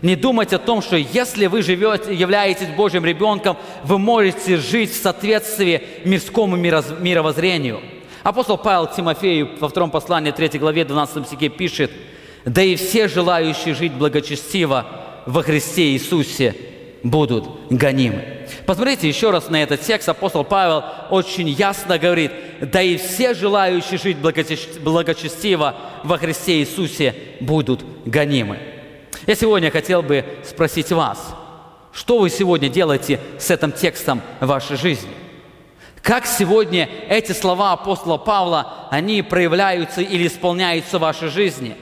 Не 0.02 0.16
думайте 0.16 0.58
о 0.58 0.60
том, 0.60 0.82
что 0.82 0.96
если 0.96 1.48
вы 1.48 1.62
живете, 1.62 2.14
являетесь 2.14 2.68
Божьим 2.68 3.06
ребенком, 3.06 3.58
вы 3.84 3.98
можете 3.98 4.58
жить 4.58 4.92
в 4.92 5.02
соответствии 5.02 5.82
мирскому 6.04 6.56
мировоззрению. 6.56 7.82
Апостол 8.24 8.58
Павел 8.58 8.88
Тимофею 8.88 9.50
во 9.60 9.70
втором 9.70 9.92
послании 9.92 10.32
3 10.32 10.60
главе 10.60 10.86
12 10.86 11.28
стихе 11.28 11.50
пишет, 11.50 11.92
«Да 12.44 12.62
и 12.62 12.76
все 12.76 13.08
желающие 13.08 13.74
жить 13.74 13.94
благочестиво 13.94 14.86
во 15.26 15.44
Христе 15.44 15.92
Иисусе 15.92 16.56
будут 17.04 17.46
гонимы». 17.70 18.35
Посмотрите 18.66 19.08
еще 19.08 19.32
раз 19.32 19.50
на 19.50 19.62
этот 19.62 19.82
текст. 19.82 20.10
Апостол 20.10 20.44
Павел 20.44 20.84
очень 21.10 21.50
ясно 21.50 21.98
говорит, 21.98 22.32
да 22.62 22.82
и 22.82 22.98
все 22.98 23.34
желающие 23.34 23.98
жить 23.98 24.18
благочестиво 24.18 25.76
во 26.04 26.18
Христе 26.18 26.60
Иисусе 26.60 27.16
будут 27.40 27.84
гонимы. 28.06 28.60
Я 29.28 29.36
сегодня 29.36 29.72
хотел 29.72 30.02
бы 30.02 30.26
спросить 30.44 30.92
вас, 30.92 31.36
что 31.92 32.20
вы 32.20 32.30
сегодня 32.30 32.70
делаете 32.70 33.20
с 33.40 33.50
этим 33.50 33.72
текстом 33.72 34.22
в 34.40 34.48
вашей 34.48 34.78
жизни? 34.78 35.10
Как 36.02 36.28
сегодня 36.28 36.88
эти 37.10 37.32
слова 37.32 37.72
апостола 37.72 38.18
Павла, 38.18 38.88
они 38.92 39.24
проявляются 39.24 40.02
или 40.02 40.28
исполняются 40.28 41.00
в 41.00 41.02
вашей 41.02 41.30
жизни? 41.30 41.76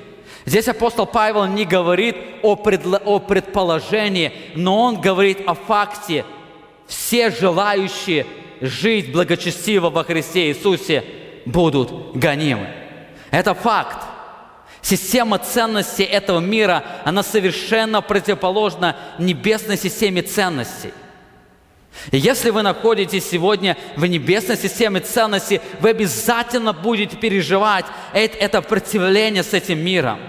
Здесь 0.45 0.67
апостол 0.67 1.05
Павел 1.05 1.45
не 1.45 1.65
говорит 1.65 2.15
о, 2.41 2.55
предло- 2.55 3.01
о 3.03 3.19
предположении, 3.19 4.31
но 4.55 4.81
он 4.83 5.01
говорит 5.01 5.39
о 5.45 5.53
факте, 5.55 6.23
все 6.87 7.31
желающие 7.31 8.25
жить 8.61 9.11
благочестиво 9.11 9.89
во 9.89 10.03
Христе 10.03 10.49
Иисусе 10.49 11.03
будут 11.45 12.15
гонимы. 12.15 12.69
Это 13.31 13.53
факт. 13.53 14.03
Система 14.81 15.37
ценностей 15.37 16.03
этого 16.03 16.39
мира, 16.39 16.83
она 17.05 17.23
совершенно 17.23 18.01
противоположна 18.01 18.97
небесной 19.17 19.77
системе 19.77 20.21
ценностей. 20.21 20.93
И 22.11 22.17
если 22.17 22.49
вы 22.49 22.63
находитесь 22.63 23.29
сегодня 23.29 23.77
в 23.95 24.05
небесной 24.05 24.57
системе 24.57 24.99
ценностей, 24.99 25.61
вы 25.79 25.91
обязательно 25.91 26.73
будете 26.73 27.15
переживать 27.15 27.85
это 28.13 28.61
противление 28.61 29.43
с 29.43 29.53
этим 29.53 29.79
миром. 29.79 30.19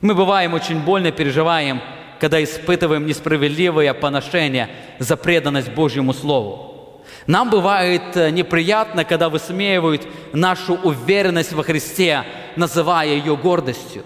Мы 0.00 0.14
бываем 0.14 0.52
очень 0.52 0.80
больно 0.80 1.10
переживаем 1.10 1.80
когда 2.20 2.42
испытываем 2.42 3.06
несправедливое 3.06 3.92
поношение 3.94 4.70
за 4.98 5.16
преданность 5.16 5.70
Божьему 5.70 6.12
Слову. 6.12 7.02
Нам 7.26 7.50
бывает 7.50 8.16
э, 8.16 8.30
неприятно, 8.30 9.04
когда 9.04 9.28
высмеивают 9.28 10.06
нашу 10.32 10.74
уверенность 10.74 11.52
во 11.52 11.62
Христе, 11.62 12.24
называя 12.56 13.08
ее 13.08 13.36
гордостью. 13.36 14.04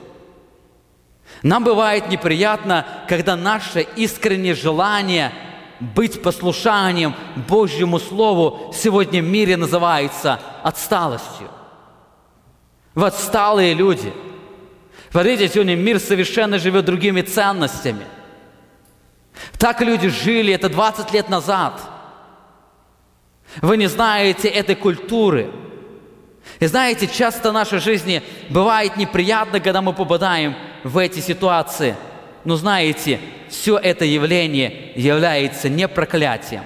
Нам 1.42 1.64
бывает 1.64 2.08
неприятно, 2.08 2.86
когда 3.08 3.36
наше 3.36 3.86
искреннее 3.96 4.54
желание 4.54 5.32
быть 5.80 6.22
послушанием 6.22 7.14
Божьему 7.48 7.98
Слову 7.98 8.72
сегодня 8.74 9.22
в 9.22 9.26
мире 9.26 9.56
называется 9.56 10.40
отсталостью. 10.62 11.48
Вы 12.94 13.06
отсталые 13.06 13.74
люди– 13.74 14.12
Смотрите, 15.10 15.48
сегодня 15.48 15.74
мир 15.74 15.98
совершенно 15.98 16.58
живет 16.58 16.84
другими 16.84 17.22
ценностями. 17.22 18.04
Так 19.58 19.80
люди 19.80 20.08
жили, 20.08 20.52
это 20.52 20.68
20 20.68 21.12
лет 21.12 21.28
назад. 21.28 21.80
Вы 23.60 23.76
не 23.76 23.88
знаете 23.88 24.48
этой 24.48 24.76
культуры. 24.76 25.50
И 26.60 26.66
знаете, 26.66 27.08
часто 27.08 27.50
в 27.50 27.54
нашей 27.54 27.80
жизни 27.80 28.22
бывает 28.48 28.96
неприятно, 28.96 29.60
когда 29.60 29.82
мы 29.82 29.92
попадаем 29.92 30.54
в 30.84 30.96
эти 30.98 31.20
ситуации. 31.20 31.96
Но 32.44 32.56
знаете, 32.56 33.18
все 33.48 33.78
это 33.78 34.04
явление 34.04 34.92
является 34.94 35.68
не 35.68 35.88
проклятием, 35.88 36.62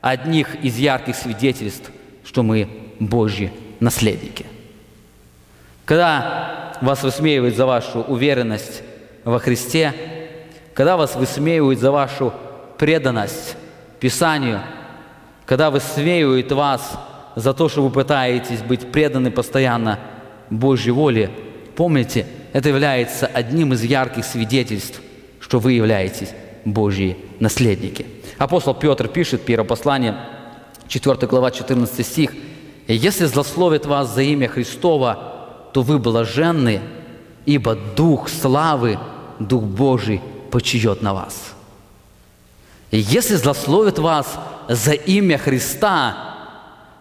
а 0.00 0.10
одних 0.10 0.56
из 0.62 0.76
ярких 0.76 1.16
свидетельств, 1.16 1.90
что 2.24 2.42
мы 2.42 2.68
Божьи 3.00 3.52
наследники. 3.80 4.46
Когда 5.84 6.71
вас 6.82 7.02
высмеивают 7.04 7.56
за 7.56 7.64
вашу 7.64 8.00
уверенность 8.00 8.82
во 9.24 9.38
Христе, 9.38 9.94
когда 10.74 10.96
вас 10.96 11.14
высмеивают 11.14 11.78
за 11.78 11.92
вашу 11.92 12.34
преданность 12.76 13.56
Писанию, 14.00 14.60
когда 15.46 15.70
высмеивают 15.70 16.50
вас 16.50 16.98
за 17.36 17.54
то, 17.54 17.68
что 17.68 17.82
вы 17.82 17.90
пытаетесь 17.90 18.62
быть 18.62 18.90
преданы 18.90 19.30
постоянно 19.30 20.00
Божьей 20.50 20.90
воле, 20.90 21.30
помните, 21.76 22.26
это 22.52 22.68
является 22.68 23.26
одним 23.26 23.72
из 23.72 23.82
ярких 23.84 24.24
свидетельств, 24.24 25.00
что 25.40 25.60
вы 25.60 25.74
являетесь 25.74 26.30
Божьи 26.64 27.16
наследники. 27.38 28.06
Апостол 28.38 28.74
Петр 28.74 29.06
пишет, 29.06 29.42
первое 29.42 29.68
послание, 29.68 30.16
4 30.88 31.16
глава, 31.28 31.52
14 31.52 32.04
стих, 32.04 32.32
«Если 32.88 33.26
злословит 33.26 33.86
вас 33.86 34.12
за 34.12 34.22
имя 34.22 34.48
Христова, 34.48 35.31
то 35.72 35.82
вы 35.82 35.98
блаженны, 35.98 36.80
ибо 37.46 37.74
Дух 37.74 38.28
славы, 38.28 38.98
Дух 39.38 39.62
Божий 39.62 40.20
почиет 40.50 41.02
на 41.02 41.14
вас. 41.14 41.54
И 42.90 42.98
если 42.98 43.36
злословят 43.36 43.98
вас 43.98 44.38
за 44.68 44.92
имя 44.92 45.38
Христа, 45.38 46.32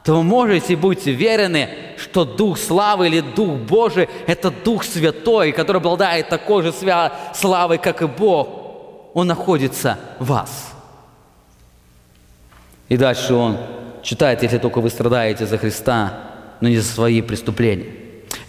то 0.04 0.16
вы 0.16 0.24
можете 0.24 0.76
быть 0.76 1.06
уверены, 1.06 1.70
что 1.98 2.26
Дух 2.26 2.58
славы 2.58 3.08
или 3.08 3.20
Дух 3.20 3.58
Божий– 3.58 4.10
это 4.28 4.50
Дух 4.50 4.84
Святой, 4.84 5.52
который 5.52 5.78
обладает 5.78 6.30
такой 6.30 6.64
же 6.64 6.74
славой, 7.36 7.78
как 7.78 8.02
и 8.02 8.08
Бог. 8.08 8.48
Он 9.14 9.28
находится 9.28 10.00
в 10.18 10.28
вас. 10.28 10.72
И 12.88 12.98
дальше 12.98 13.34
он 13.34 13.58
читает, 14.02 14.42
если 14.44 14.58
только 14.58 14.80
вы 14.80 14.90
страдаете 14.90 15.46
за 15.46 15.58
Христа, 15.58 16.14
но 16.62 16.70
не 16.70 16.78
за 16.78 16.92
свои 16.92 17.22
преступления. 17.22 18.01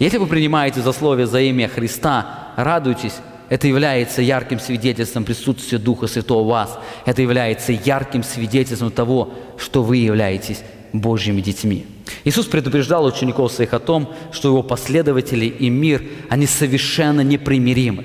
Если 0.03 0.17
вы 0.17 0.27
принимаете 0.27 0.81
засловие 0.81 1.27
за 1.27 1.39
имя 1.39 1.69
Христа, 1.69 2.51
радуйтесь, 2.57 3.13
это 3.47 3.69
является 3.69 4.21
ярким 4.21 4.59
свидетельством 4.59 5.23
присутствия 5.23 5.77
Духа 5.77 6.07
Святого 6.07 6.43
в 6.43 6.47
вас. 6.47 6.77
Это 7.05 7.21
является 7.21 7.71
ярким 7.71 8.21
свидетельством 8.21 8.91
того, 8.91 9.33
что 9.57 9.81
вы 9.81 9.95
являетесь 9.95 10.61
Божьими 10.91 11.39
детьми. 11.39 11.85
Иисус 12.25 12.47
предупреждал 12.47 13.05
учеников 13.05 13.53
своих 13.53 13.73
о 13.73 13.79
том, 13.79 14.13
что 14.33 14.49
его 14.49 14.61
последователи 14.61 15.45
и 15.45 15.69
мир, 15.69 16.03
они 16.27 16.47
совершенно 16.47 17.21
непримиримы. 17.21 18.03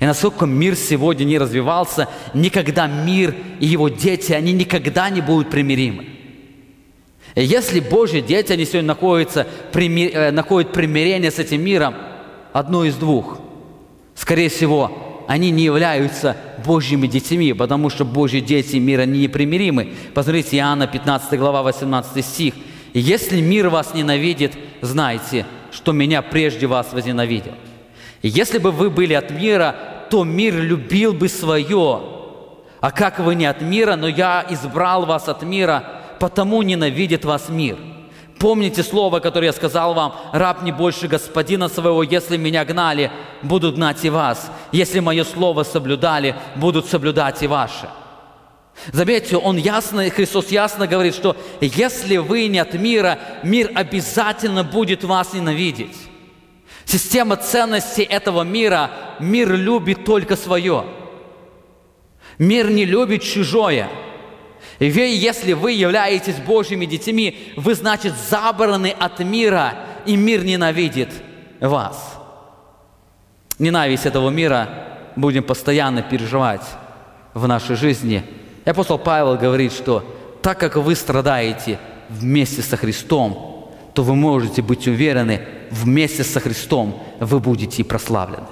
И 0.00 0.04
насколько 0.04 0.44
мир 0.44 0.74
сегодня 0.74 1.22
не 1.22 1.38
развивался, 1.38 2.08
никогда 2.34 2.88
мир 2.88 3.36
и 3.60 3.66
его 3.66 3.88
дети, 3.88 4.32
они 4.32 4.52
никогда 4.52 5.08
не 5.08 5.20
будут 5.20 5.50
примиримы. 5.50 6.17
Если 7.34 7.80
Божьи 7.80 8.20
дети, 8.20 8.52
они 8.52 8.64
сегодня 8.64 8.88
находятся, 8.88 9.46
примир, 9.72 10.10
э, 10.14 10.30
находят 10.30 10.72
примирение 10.72 11.30
с 11.30 11.38
этим 11.38 11.62
миром, 11.62 11.94
одно 12.52 12.84
из 12.84 12.96
двух. 12.96 13.38
Скорее 14.14 14.48
всего, 14.48 15.24
они 15.28 15.50
не 15.50 15.62
являются 15.62 16.36
Божьими 16.64 17.06
детьми, 17.06 17.52
потому 17.52 17.90
что 17.90 18.04
Божьи 18.04 18.40
дети 18.40 18.76
мира 18.76 19.02
не 19.02 19.20
непримиримы. 19.20 19.92
Посмотрите, 20.14 20.56
Иоанна 20.56 20.86
15 20.86 21.38
глава 21.38 21.62
18 21.62 22.24
стих. 22.24 22.54
«Если 22.94 23.40
мир 23.40 23.68
вас 23.68 23.94
ненавидит, 23.94 24.54
знайте, 24.80 25.46
что 25.70 25.92
меня 25.92 26.22
прежде 26.22 26.66
вас 26.66 26.92
возненавидел. 26.92 27.52
Если 28.22 28.58
бы 28.58 28.72
вы 28.72 28.90
были 28.90 29.14
от 29.14 29.30
мира, 29.30 29.76
то 30.10 30.24
мир 30.24 30.56
любил 30.56 31.12
бы 31.12 31.28
свое. 31.28 32.00
А 32.80 32.90
как 32.90 33.18
вы 33.18 33.34
не 33.34 33.46
от 33.46 33.60
мира, 33.60 33.96
но 33.96 34.08
я 34.08 34.46
избрал 34.48 35.04
вас 35.04 35.28
от 35.28 35.42
мира, 35.42 35.84
потому 36.18 36.62
ненавидит 36.62 37.24
вас 37.24 37.48
мир». 37.48 37.78
Помните 38.38 38.84
слово, 38.84 39.18
которое 39.18 39.46
я 39.46 39.52
сказал 39.52 39.94
вам, 39.94 40.14
раб 40.32 40.62
не 40.62 40.70
больше 40.70 41.08
господина 41.08 41.68
своего, 41.68 42.04
если 42.04 42.36
меня 42.36 42.64
гнали, 42.64 43.10
будут 43.42 43.74
гнать 43.74 44.04
и 44.04 44.10
вас. 44.10 44.50
Если 44.70 45.00
мое 45.00 45.24
слово 45.24 45.64
соблюдали, 45.64 46.36
будут 46.54 46.86
соблюдать 46.86 47.42
и 47.42 47.48
ваши. 47.48 47.88
Заметьте, 48.92 49.36
он 49.36 49.56
ясно, 49.56 50.08
Христос 50.08 50.50
ясно 50.52 50.86
говорит, 50.86 51.16
что 51.16 51.36
если 51.60 52.18
вы 52.18 52.46
не 52.46 52.60
от 52.60 52.74
мира, 52.74 53.18
мир 53.42 53.72
обязательно 53.74 54.62
будет 54.62 55.02
вас 55.02 55.32
ненавидеть. 55.32 55.96
Система 56.84 57.34
ценностей 57.36 58.04
этого 58.04 58.42
мира, 58.42 58.90
мир 59.18 59.52
любит 59.52 60.04
только 60.04 60.36
свое. 60.36 60.84
Мир 62.38 62.70
не 62.70 62.84
любит 62.84 63.22
чужое– 63.22 63.88
и 64.78 64.86
если 64.86 65.54
вы 65.54 65.72
являетесь 65.72 66.36
Божьими 66.36 66.86
детьми, 66.86 67.52
вы, 67.56 67.74
значит, 67.74 68.14
забраны 68.30 68.94
от 68.96 69.18
мира, 69.20 69.74
и 70.06 70.16
мир 70.16 70.44
ненавидит 70.44 71.10
вас. 71.60 72.16
Ненависть 73.58 74.06
этого 74.06 74.30
мира 74.30 74.68
будем 75.16 75.42
постоянно 75.42 76.02
переживать 76.02 76.62
в 77.34 77.48
нашей 77.48 77.74
жизни. 77.74 78.22
И 78.64 78.70
апостол 78.70 78.98
Павел 78.98 79.36
говорит, 79.36 79.72
что 79.72 80.04
так 80.42 80.60
как 80.60 80.76
вы 80.76 80.94
страдаете 80.94 81.80
вместе 82.08 82.62
со 82.62 82.76
Христом, 82.76 83.74
то 83.94 84.04
вы 84.04 84.14
можете 84.14 84.62
быть 84.62 84.86
уверены, 84.86 85.40
вместе 85.70 86.22
со 86.22 86.38
Христом 86.38 87.02
вы 87.18 87.40
будете 87.40 87.82
прославлены. 87.82 88.46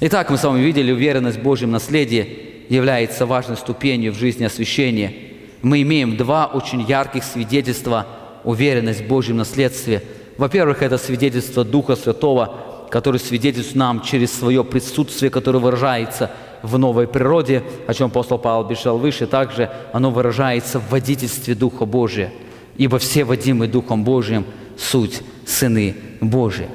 Итак, 0.00 0.30
мы 0.30 0.38
с 0.38 0.44
вами 0.44 0.60
видели 0.60 0.90
уверенность 0.90 1.38
в 1.38 1.42
Божьем 1.42 1.70
наследии– 1.70 2.46
является 2.70 3.26
важной 3.26 3.56
ступенью 3.56 4.12
в 4.12 4.16
жизни 4.16 4.44
освящения. 4.44 5.12
Мы 5.60 5.82
имеем 5.82 6.16
два 6.16 6.46
очень 6.46 6.80
ярких 6.80 7.24
свидетельства 7.24 8.06
уверенность 8.44 9.02
в 9.02 9.08
Божьем 9.08 9.36
наследстве. 9.36 10.02
Во-первых, 10.38 10.80
это 10.82 10.96
свидетельство 10.96 11.64
Духа 11.64 11.96
Святого, 11.96 12.86
который 12.90 13.18
свидетельствует 13.20 13.76
нам 13.76 14.00
через 14.00 14.32
свое 14.32 14.64
присутствие, 14.64 15.30
которое 15.30 15.58
выражается 15.58 16.30
в 16.62 16.78
новой 16.78 17.08
природе, 17.08 17.64
о 17.88 17.92
чем 17.92 18.06
апостол 18.06 18.38
Павел 18.38 18.64
бежал 18.64 18.98
выше, 18.98 19.26
также 19.26 19.70
оно 19.92 20.10
выражается 20.10 20.78
в 20.78 20.90
водительстве 20.90 21.54
Духа 21.54 21.86
Божия, 21.86 22.32
ибо 22.76 22.98
все 22.98 23.24
водимые 23.24 23.68
Духом 23.68 24.04
Божиим– 24.04 24.46
суть 24.78 25.22
сыны 25.44 25.96
Божии. 26.20 26.68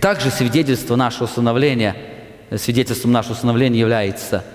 Также 0.00 0.30
свидетельство 0.30 0.96
нашего 0.96 1.26
становления, 1.26 1.94
свидетельством 2.56 3.12
нашего 3.12 3.34
становления 3.34 3.78
является– 3.78 4.44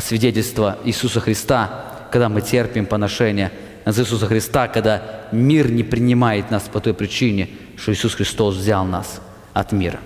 свидетельство 0.00 0.78
Иисуса 0.84 1.20
Христа, 1.20 2.08
когда 2.10 2.28
мы 2.28 2.40
терпим 2.40 2.86
поношение 2.86 3.52
за 3.84 4.02
Иисуса 4.02 4.26
Христа, 4.26 4.68
когда 4.68 5.26
мир 5.32 5.70
не 5.70 5.82
принимает 5.82 6.50
нас 6.50 6.64
по 6.64 6.80
той 6.80 6.94
причине, 6.94 7.50
что 7.76 7.92
Иисус 7.92 8.14
Христос 8.14 8.56
взял 8.56 8.84
нас 8.84 9.20
от 9.52 9.72
мира. 9.72 10.00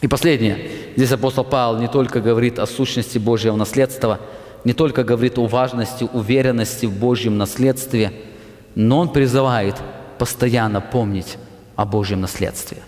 И 0.00 0.08
последнее. 0.08 0.58
Здесь 0.96 1.12
апостол 1.12 1.44
Павел 1.44 1.80
не 1.80 1.88
только 1.88 2.20
говорит 2.20 2.58
о 2.58 2.66
сущности 2.66 3.18
Божьего 3.18 3.56
наследства, 3.56 4.20
не 4.64 4.72
только 4.72 5.04
говорит 5.04 5.38
о 5.38 5.46
важности, 5.46 6.08
уверенности 6.12 6.86
в 6.86 6.92
Божьем 6.92 7.38
наследстве, 7.38 8.12
но 8.74 8.98
он 9.00 9.12
призывает 9.12 9.76
постоянно 10.18 10.80
помнить 10.80 11.38
о 11.76 11.84
Божьем 11.84 12.20
наследстве. 12.20 12.78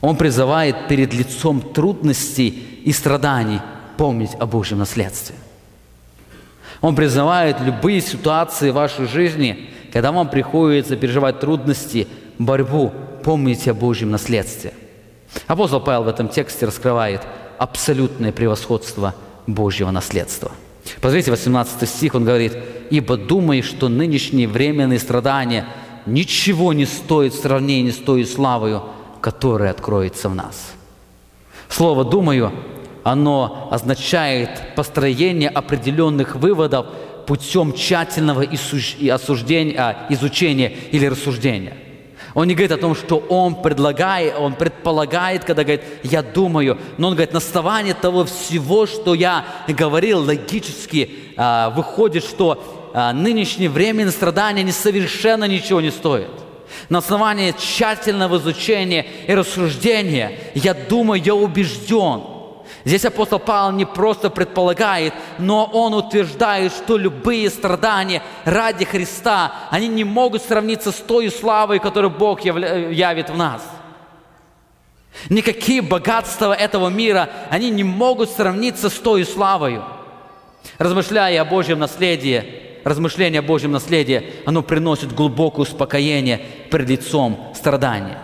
Он 0.00 0.16
призывает 0.16 0.86
перед 0.88 1.12
лицом 1.12 1.60
трудностей 1.60 2.48
и 2.84 2.92
страданий 2.92 3.60
помнить 3.98 4.30
о 4.38 4.46
Божьем 4.46 4.78
наследстве. 4.78 5.34
Он 6.80 6.94
призывает 6.94 7.60
любые 7.60 8.00
ситуации 8.00 8.70
в 8.70 8.74
вашей 8.74 9.06
жизни, 9.06 9.68
когда 9.92 10.12
вам 10.12 10.30
приходится 10.30 10.96
переживать 10.96 11.40
трудности, 11.40 12.06
борьбу, 12.38 12.92
помните 13.24 13.72
о 13.72 13.74
Божьем 13.74 14.10
наследстве. 14.10 14.72
Апостол 15.48 15.80
Павел 15.80 16.04
в 16.04 16.08
этом 16.08 16.28
тексте 16.28 16.66
раскрывает 16.66 17.22
абсолютное 17.58 18.32
превосходство 18.32 19.14
Божьего 19.46 19.90
наследства. 19.90 20.52
Посмотрите, 21.00 21.32
18 21.32 21.88
стих, 21.88 22.14
он 22.14 22.24
говорит, 22.24 22.56
«Ибо 22.90 23.16
думай, 23.16 23.62
что 23.62 23.88
нынешние 23.88 24.46
временные 24.46 25.00
страдания 25.00 25.66
ничего 26.06 26.72
не 26.72 26.86
стоят 26.86 27.34
в 27.34 27.42
сравнении 27.42 27.90
с 27.90 27.96
той 27.96 28.24
славою, 28.24 28.84
которая 29.20 29.72
откроется 29.72 30.28
в 30.28 30.34
нас». 30.34 30.72
Слово 31.68 32.04
«думаю» 32.04 32.52
оно 33.04 33.68
означает 33.70 34.74
построение 34.74 35.48
определенных 35.48 36.36
выводов 36.36 36.86
путем 37.26 37.74
тщательного 37.74 38.42
осуждения, 38.42 39.78
а, 39.78 40.06
изучения 40.08 40.72
или 40.92 41.06
рассуждения. 41.06 41.76
Он 42.34 42.46
не 42.46 42.54
говорит 42.54 42.72
о 42.72 42.78
том, 42.78 42.94
что 42.94 43.18
он 43.18 43.62
предлагает, 43.62 44.34
он 44.38 44.54
предполагает, 44.54 45.44
когда 45.44 45.62
говорит, 45.62 45.82
я 46.02 46.22
думаю, 46.22 46.78
но 46.96 47.08
он 47.08 47.14
говорит, 47.14 47.32
на 47.32 47.38
основании 47.38 47.92
того 47.92 48.24
всего, 48.24 48.86
что 48.86 49.14
я 49.14 49.44
говорил, 49.66 50.24
логически 50.24 51.10
а, 51.36 51.70
выходит, 51.70 52.24
что 52.24 52.90
а, 52.94 53.12
нынешнее 53.12 53.68
время 53.68 54.10
страдания 54.10 54.62
не 54.62 54.72
совершенно 54.72 55.44
ничего 55.44 55.80
не 55.80 55.90
стоит. 55.90 56.30
На 56.88 56.98
основании 56.98 57.54
тщательного 57.58 58.38
изучения 58.38 59.06
и 59.26 59.34
рассуждения 59.34 60.38
я 60.54 60.74
думаю, 60.74 61.22
я 61.22 61.34
убежден– 61.34 62.22
Здесь 62.84 63.04
апостол 63.04 63.38
Павел 63.38 63.72
не 63.76 63.84
просто 63.84 64.30
предполагает, 64.30 65.12
но 65.38 65.64
он 65.64 65.94
утверждает, 65.94 66.72
что 66.72 66.96
любые 66.96 67.50
страдания 67.50 68.22
ради 68.44 68.84
Христа, 68.84 69.52
они 69.70 69.88
не 69.88 70.04
могут 70.04 70.42
сравниться 70.42 70.92
с 70.92 70.96
той 70.96 71.30
славой, 71.30 71.80
которую 71.80 72.10
Бог 72.10 72.44
явит 72.44 73.30
в 73.30 73.36
нас. 73.36 73.62
Никакие 75.28 75.82
богатства 75.82 76.54
этого 76.54 76.88
мира, 76.88 77.28
они 77.50 77.70
не 77.70 77.82
могут 77.82 78.30
сравниться 78.30 78.88
с 78.88 78.94
той 78.94 79.24
славою. 79.24 79.84
Размышляя 80.78 81.42
о 81.42 81.44
Божьем 81.44 81.80
наследии, 81.80 82.44
размышление 82.84 83.40
о 83.40 83.42
Божьем 83.42 83.72
наследии, 83.72 84.32
оно 84.46 84.62
приносит 84.62 85.12
глубокое 85.12 85.62
успокоение 85.62 86.42
пред 86.70 86.88
лицом 86.88 87.52
страдания. 87.56 88.18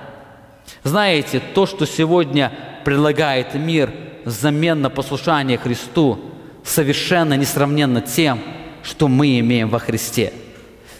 Знаете, 0.84 1.42
то, 1.54 1.66
что 1.66 1.86
сегодня 1.86 2.52
предлагает 2.84 3.54
мир– 3.54 3.92
взамен 4.24 4.80
на 4.80 4.90
послушание 4.90 5.58
Христу 5.58 6.18
совершенно 6.64 7.34
несравненно 7.34 8.00
тем, 8.00 8.40
что 8.82 9.08
мы 9.08 9.38
имеем 9.40 9.68
во 9.68 9.78
Христе. 9.78 10.32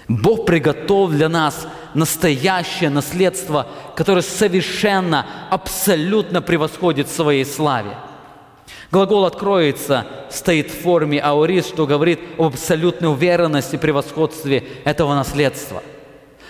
Бог 0.09 0.47
приготовил 0.47 1.09
для 1.09 1.29
нас 1.29 1.67
настоящее 1.95 2.91
наследство, 2.91 3.67
которое 3.97 4.23
совершенно, 4.23 5.27
абсолютно 5.51 6.43
превосходит 6.43 7.09
своей 7.09 7.45
славе. 7.45 7.97
Глагол 8.91 9.25
«откроется» 9.25 10.07
стоит 10.31 10.71
в 10.71 10.83
форме 10.83 11.21
аурис, 11.21 11.67
что 11.67 11.87
говорит 11.87 12.21
об 12.39 12.47
абсолютной 12.47 13.11
уверенности, 13.11 13.77
превосходстве 13.77 14.65
этого 14.85 15.15
наследства. 15.15 15.83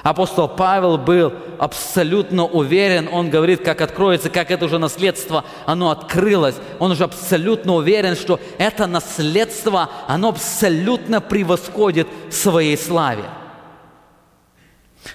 Апостол 0.04 0.46
Павел 0.46 0.98
был 0.98 1.32
абсолютно 1.58 2.44
уверен, 2.44 3.08
он 3.10 3.28
говорит, 3.30 3.64
как 3.64 3.80
откроется, 3.80 4.30
как 4.30 4.52
это 4.52 4.66
уже 4.66 4.78
наследство, 4.78 5.44
оно 5.66 5.90
открылось. 5.90 6.54
Он 6.78 6.92
уже 6.92 7.02
абсолютно 7.02 7.74
уверен, 7.74 8.14
что 8.14 8.38
это 8.58 8.86
наследство, 8.86 9.90
оно 10.06 10.28
абсолютно 10.28 11.20
превосходит 11.20 12.06
своей 12.30 12.78
славе. 12.78 13.24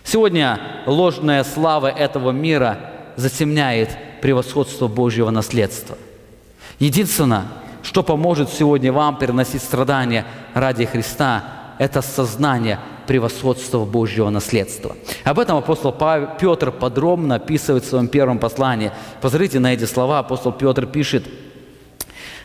Сегодня 0.03 0.59
ложная 0.85 1.45
слава 1.45 1.87
этого 1.87 2.31
мира 2.31 2.91
затемняет 3.15 3.89
превосходство 4.21 4.87
Божьего 4.89 5.29
наследства– 5.29 5.97
Единственное, 6.79 7.45
что 7.83 8.03
поможет 8.03 8.49
сегодня 8.49 8.91
вам 8.91 9.17
переносить 9.17 9.61
страдания 9.61 10.25
ради 10.53 10.85
Христа, 10.85 11.43
это 11.77 12.01
сознание 12.01 12.79
превосходства 13.09 13.85
Божьего 13.85 14.29
наследства. 14.29 14.95
Об 15.23 15.39
этом 15.39 15.57
апостол 15.57 15.91
Петр 16.39 16.71
подробно 16.71 17.35
описывает 17.35 17.83
в 17.83 17.89
своем 17.89 18.07
первом 18.07 18.37
послании. 18.37 18.91
Посмотрите 19.19 19.59
на 19.59 19.73
эти 19.73 19.85
слова. 19.85 20.19
Апостол 20.19 20.51
Петр 20.51 20.85
пишет, 20.85 21.23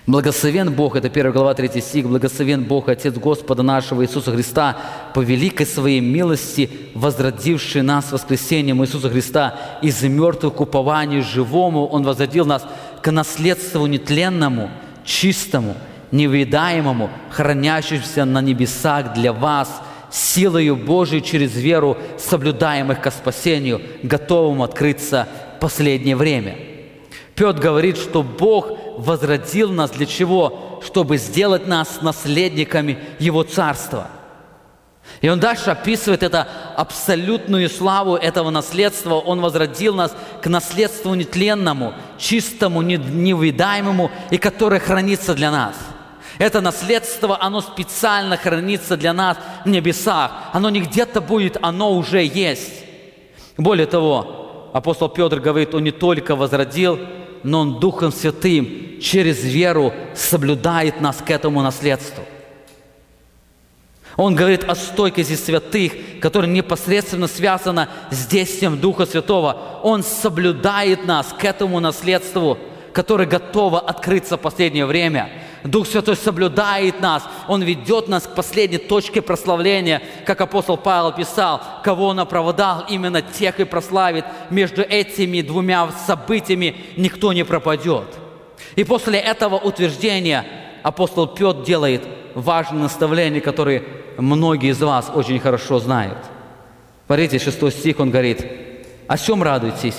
Благословен 0.07 0.73
Бог, 0.73 0.97
это 0.97 1.09
1 1.09 1.33
глава 1.33 1.53
3 1.53 1.83
стих, 1.83 2.07
благословен 2.07 2.65
Бог, 2.65 2.89
Отец 2.89 3.15
Господа 3.15 3.63
нашего 3.63 4.03
Иисуса 4.03 4.33
Христа, 4.33 4.79
по 5.13 5.21
великой 5.21 5.67
Своей 5.67 6.01
милости, 6.01 6.71
возродивший 6.95 7.83
нас 7.83 8.11
воскресением 8.11 8.83
Иисуса 8.83 9.11
Христа 9.11 9.57
из 9.83 10.03
мертвых 10.03 10.55
к 10.55 10.61
упованию 10.63 11.23
живому, 11.23 11.87
Он 11.87 12.05
возродил 12.05 12.47
нас 12.47 12.65
к 13.03 13.11
наследству 13.11 13.85
нетленному, 13.87 14.71
чистому, 15.05 15.75
невидаемому, 16.11 17.11
хранящемуся 17.31 18.25
на 18.25 18.41
небесах 18.41 19.13
для 19.13 19.35
вас, 19.35 19.83
силою 20.15 20.77
Божией 20.77 21.23
через 21.23 21.55
веру, 21.57 21.97
соблюдаемых 22.19 23.01
ко 23.01 23.11
спасению, 23.11 23.81
готовым 24.03 24.63
открыться 24.63 25.27
в 25.57 25.61
последнее 25.61 26.17
время. 26.17 26.57
Петр 27.35 27.61
говорит, 27.61 27.97
что 27.97 28.23
Бог 28.23 28.71
возродил 28.97 29.73
нас 29.73 29.91
для 29.91 30.07
чего? 30.07 30.81
Чтобы 30.85 31.17
сделать 31.17 31.67
нас 31.67 32.03
наследниками 32.03 32.99
Его 33.19 33.43
Царства– 33.43 34.09
и 35.21 35.29
он 35.29 35.41
дальше 35.41 35.71
описывает 35.71 36.23
это 36.23 36.49
абсолютную 36.77 37.69
славу 37.69 38.17
этого 38.17 38.51
наследства. 38.51 39.15
Он 39.15 39.41
возродил 39.41 39.95
нас 39.95 40.15
к 40.43 40.49
наследству 40.49 41.15
нетленному, 41.15 41.95
чистому, 42.19 42.83
невидаемому, 42.83 44.11
и 44.31 44.39
которое 44.39 44.81
хранится 44.81 45.35
для 45.35 45.51
нас. 45.51 45.75
Это 46.39 46.61
наследство, 46.61 47.41
оно 47.41 47.61
специально 47.61 48.37
хранится 48.37 48.97
для 48.97 49.13
нас 49.13 49.37
в 49.65 49.69
небесах. 49.69 50.33
Оно 50.53 50.71
не 50.71 50.81
где-то 50.81 51.21
будет, 51.21 51.57
оно 51.63 51.93
уже 51.93 52.25
есть. 52.25 52.85
Более 53.57 53.87
того, 53.87 54.71
апостол 54.73 55.09
Петр 55.09 55.39
говорит, 55.39 55.75
он 55.75 55.85
не 55.85 55.93
только 55.93 56.35
возродил, 56.35 56.99
но 57.45 57.61
он 57.61 57.79
Духом 57.79 58.11
Святым 58.11 58.99
через 59.01 59.45
веру 59.45 59.93
соблюдает 60.15 61.01
нас 61.01 61.19
к 61.19 61.31
этому 61.31 61.63
наследству. 61.63 62.25
Он 64.17 64.35
говорит 64.35 64.65
о 64.65 64.75
стойкости 64.75 65.35
святых, 65.35 65.93
которая 66.21 66.51
непосредственно 66.51 67.27
связана 67.27 67.89
с 68.11 68.27
действием 68.27 68.79
Духа 68.79 69.07
Святого. 69.07 69.81
Он 69.83 70.03
соблюдает 70.03 71.05
нас 71.05 71.35
к 71.37 71.45
этому 71.45 71.81
наследству, 71.81 72.59
которое 72.93 73.27
готово 73.27 73.81
открыться 73.81 74.37
в 74.37 74.41
последнее 74.41 74.87
время. 74.87 75.31
Дух 75.65 75.87
Святой 75.87 76.17
соблюдает 76.17 77.01
нас, 77.01 77.25
Он 77.49 77.63
ведет 77.63 78.07
нас 78.07 78.25
к 78.25 78.35
последней 78.35 78.77
точке 78.77 79.23
прославления, 79.23 80.03
как 80.27 80.43
апостол 80.43 80.77
Павел 80.77 81.13
писал, 81.13 81.61
кого 81.83 82.09
Он 82.09 82.21
оправдал, 82.21 82.85
именно 82.89 83.23
тех 83.23 83.59
и 83.59 83.65
прославит. 83.65 84.27
Между 84.51 84.83
этими 84.83 85.41
двумя 85.41 85.91
событиями 86.07 86.77
никто 86.99 87.33
не 87.33 87.45
пропадет. 87.45 88.05
И 88.77 88.85
после 88.85 89.19
этого 89.19 89.57
утверждения 89.57 90.45
апостол 90.83 91.27
Петр 91.27 91.63
делает 91.63 92.03
важные 92.35 92.83
наставления, 92.83 93.41
которые 93.41 93.85
многие 94.19 94.71
из 94.71 94.83
вас 94.83 95.11
очень 95.15 95.39
хорошо 95.39 95.79
знают. 95.79 96.19
Смотрите, 97.07 97.39
шестой 97.39 97.73
стих, 97.73 98.01
он 98.01 98.11
говорит, 98.11 98.47
«О 99.07 99.17
чем 99.17 99.43
радуйтесь, 99.43 99.97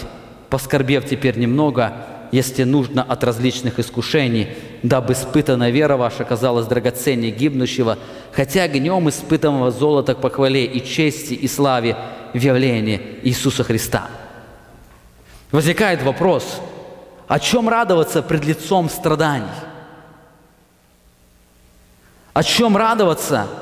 поскорбев 0.50 1.08
теперь 1.08 1.38
немного, 1.40 1.94
если 2.32 2.64
нужно 2.64 3.04
от 3.04 3.24
различных 3.24 3.80
искушений, 3.80 4.50
дабы 4.88 5.14
испытанная 5.14 5.70
вера 5.70 5.98
ваша 5.98 6.24
казалась 6.24 6.68
драгоценнее 6.68 7.32
гибнущего, 7.32 7.98
хотя 8.32 8.64
огнем 8.64 9.10
испытанного 9.10 9.72
золота 9.72 10.16
к 10.16 10.22
похвале 10.22 10.66
и 10.66 10.86
чести 10.86 11.34
и 11.34 11.48
славе 11.48 11.96
в 12.34 12.38
явлении 12.38 13.20
Иисуса 13.24 13.64
Христа». 13.64 14.08
Возникает 15.52 16.02
вопрос, 16.04 16.62
о 17.28 17.40
чем 17.40 17.70
радоваться 17.70 18.22
пред 18.22 18.46
лицом 18.46 18.90
страданий? 18.90 19.46
О 22.34 22.44
чем 22.44 22.76
радоваться– 22.76 23.48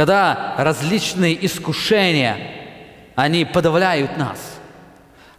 когда 0.00 0.54
различные 0.56 1.44
искушения, 1.44 2.38
они 3.16 3.44
подавляют 3.44 4.16
нас. 4.16 4.59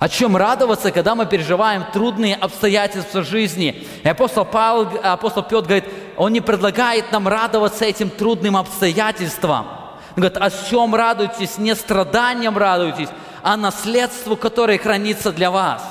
О 0.02 0.10
чем 0.10 0.36
радоваться, 0.36 0.92
когда 0.92 1.14
мы 1.14 1.28
переживаем 1.28 1.86
трудные 1.94 2.34
обстоятельства 2.34 3.22
жизни. 3.22 3.86
И 4.04 4.10
апостол, 4.10 4.46
Павел, 4.46 4.90
апостол 5.04 5.44
Петр 5.44 5.68
говорит, 5.68 5.86
он 6.18 6.34
не 6.34 6.42
предлагает 6.42 7.12
нам 7.12 7.28
радоваться 7.28 7.86
этим 7.86 8.10
трудным 8.10 8.58
обстоятельствам. 8.58 9.68
Он 10.16 10.24
говорит, 10.24 10.40
о 10.40 10.50
чем 10.50 10.96
радуйтесь, 10.96 11.60
не 11.60 11.76
страданием 11.76 12.58
радуйтесь, 12.58 13.10
а 13.44 13.56
наследству, 13.56 14.36
которое 14.36 14.80
хранится 14.80 15.32
для 15.32 15.52
вас. 15.52 15.84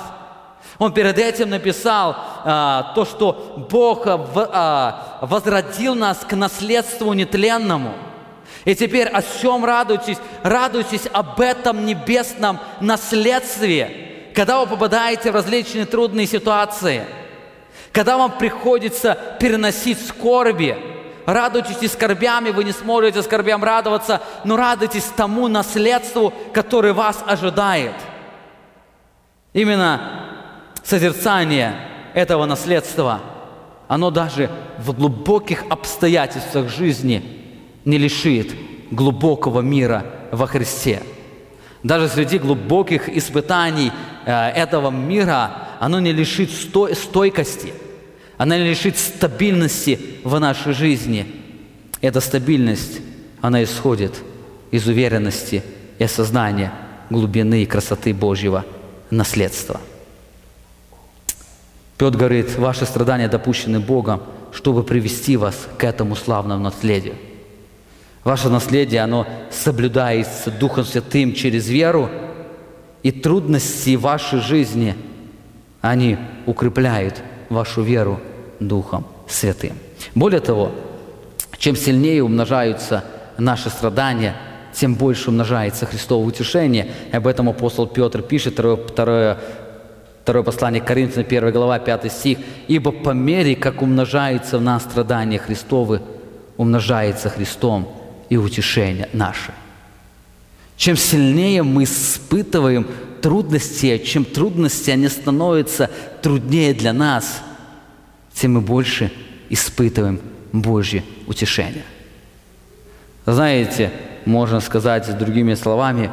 Он 0.77 0.91
перед 0.91 1.17
этим 1.17 1.49
написал 1.49 2.17
а, 2.43 2.91
то, 2.93 3.05
что 3.05 3.65
Бог 3.69 4.07
в, 4.07 4.49
а, 4.51 5.19
возродил 5.21 5.95
нас 5.95 6.17
к 6.17 6.35
наследству 6.35 7.13
нетленному– 7.13 7.93
и 8.65 8.75
теперь 8.75 9.07
о 9.07 9.21
чем 9.21 9.65
радуйтесь? 9.65 10.17
Радуйтесь 10.43 11.07
об 11.11 11.41
этом 11.41 11.85
небесном 11.85 12.59
наследстве, 12.79 14.29
когда 14.35 14.59
вы 14.59 14.67
попадаете 14.67 15.31
в 15.31 15.35
различные 15.35 15.85
трудные 15.85 16.27
ситуации, 16.27 17.03
когда 17.91 18.17
вам 18.17 18.37
приходится 18.37 19.17
переносить 19.39 20.05
скорби, 20.07 20.77
радуйтесь 21.25 21.91
скорбями, 21.91 22.51
вы 22.51 22.63
не 22.63 22.71
сможете 22.71 23.23
скорбям 23.23 23.63
радоваться, 23.63 24.21
но 24.43 24.55
радуйтесь 24.57 25.05
тому 25.05 25.47
наследству, 25.47 26.31
которое 26.53 26.93
вас 26.93 27.23
ожидает. 27.25 27.95
Именно 29.53 30.37
созерцание 30.83 31.75
этого 32.13 32.45
наследства, 32.45 33.21
оно 33.87 34.11
даже 34.11 34.51
в 34.77 34.93
глубоких 34.93 35.63
обстоятельствах 35.69 36.69
жизни– 36.69 37.39
не 37.85 37.97
лишит 37.97 38.53
глубокого 38.91 39.61
мира 39.61 40.05
во 40.31 40.47
Христе. 40.47 41.01
Даже 41.83 42.07
среди 42.09 42.37
глубоких 42.37 43.09
испытаний 43.09 43.91
э, 44.25 44.49
этого 44.49 44.91
мира 44.91 45.67
оно 45.79 45.99
не 45.99 46.11
лишит 46.11 46.51
стой, 46.51 46.95
стойкости, 46.95 47.73
оно 48.37 48.55
не 48.55 48.69
лишит 48.69 48.97
стабильности 48.97 49.99
в 50.23 50.39
нашей 50.39 50.73
жизни. 50.73 51.25
Эта 52.01 52.19
стабильность, 52.19 52.99
она 53.41 53.63
исходит 53.63 54.13
из 54.69 54.87
уверенности 54.87 55.63
и 55.97 56.03
осознания 56.03 56.71
глубины 57.09 57.63
и 57.63 57.65
красоты 57.65 58.13
Божьего 58.13 58.65
наследства. 59.09 59.81
Петр 61.97 62.17
говорит, 62.17 62.57
ваши 62.57 62.85
страдания 62.85 63.27
допущены 63.27 63.79
Богом, 63.79 64.21
чтобы 64.53 64.83
привести 64.83 65.37
вас 65.37 65.67
к 65.77 65.83
этому 65.83 66.15
славному 66.15 66.63
наследию– 66.63 67.15
Ваше 68.23 68.49
наследие, 68.49 69.01
оно 69.01 69.25
соблюдается 69.49 70.51
Духом 70.51 70.85
Святым 70.85 71.33
через 71.33 71.67
веру, 71.67 72.09
и 73.01 73.11
трудности 73.11 73.95
вашей 73.95 74.39
жизни, 74.41 74.95
они 75.81 76.17
укрепляют 76.45 77.21
вашу 77.49 77.81
веру 77.81 78.19
Духом 78.59 79.07
Святым. 79.27 79.73
Более 80.13 80.39
того, 80.39 80.71
чем 81.57 81.75
сильнее 81.75 82.23
умножаются 82.23 83.03
наши 83.39 83.69
страдания, 83.69 84.35
тем 84.71 84.93
больше 84.93 85.31
умножается 85.31 85.87
Христово 85.87 86.23
утешение. 86.23 86.91
Об 87.11 87.25
этом 87.25 87.49
апостол 87.49 87.87
Петр 87.87 88.21
пишет, 88.21 88.53
второе, 88.53 88.75
второе, 88.75 89.37
второе 90.21 90.43
послание 90.43 90.81
к 90.81 90.85
Коринфянам, 90.85 91.25
1 91.27 91.51
глава, 91.51 91.79
5 91.79 92.11
стих. 92.11 92.37
«Ибо 92.67 92.91
по 92.91 93.09
мере, 93.09 93.55
как 93.55 93.81
умножается 93.81 94.59
в 94.59 94.61
нас 94.61 94.83
страдания 94.83 95.39
Христовы, 95.39 96.01
умножается 96.57 97.29
Христом 97.29 98.00
и 98.31 98.37
утешение 98.37 99.09
наше. 99.11 99.51
Чем 100.77 100.95
сильнее 100.95 101.63
мы 101.63 101.83
испытываем 101.83 102.87
трудности, 103.21 103.97
чем 103.97 104.23
трудности 104.23 104.89
они 104.89 105.09
становятся 105.09 105.91
труднее 106.21 106.73
для 106.73 106.93
нас, 106.93 107.43
тем 108.33 108.53
мы 108.53 108.61
больше 108.61 109.11
испытываем 109.49 110.21
Божье 110.53 111.03
утешение. 111.27 111.83
Знаете, 113.25 113.91
можно 114.23 114.61
сказать 114.61 115.17
другими 115.17 115.53
словами, 115.55 116.09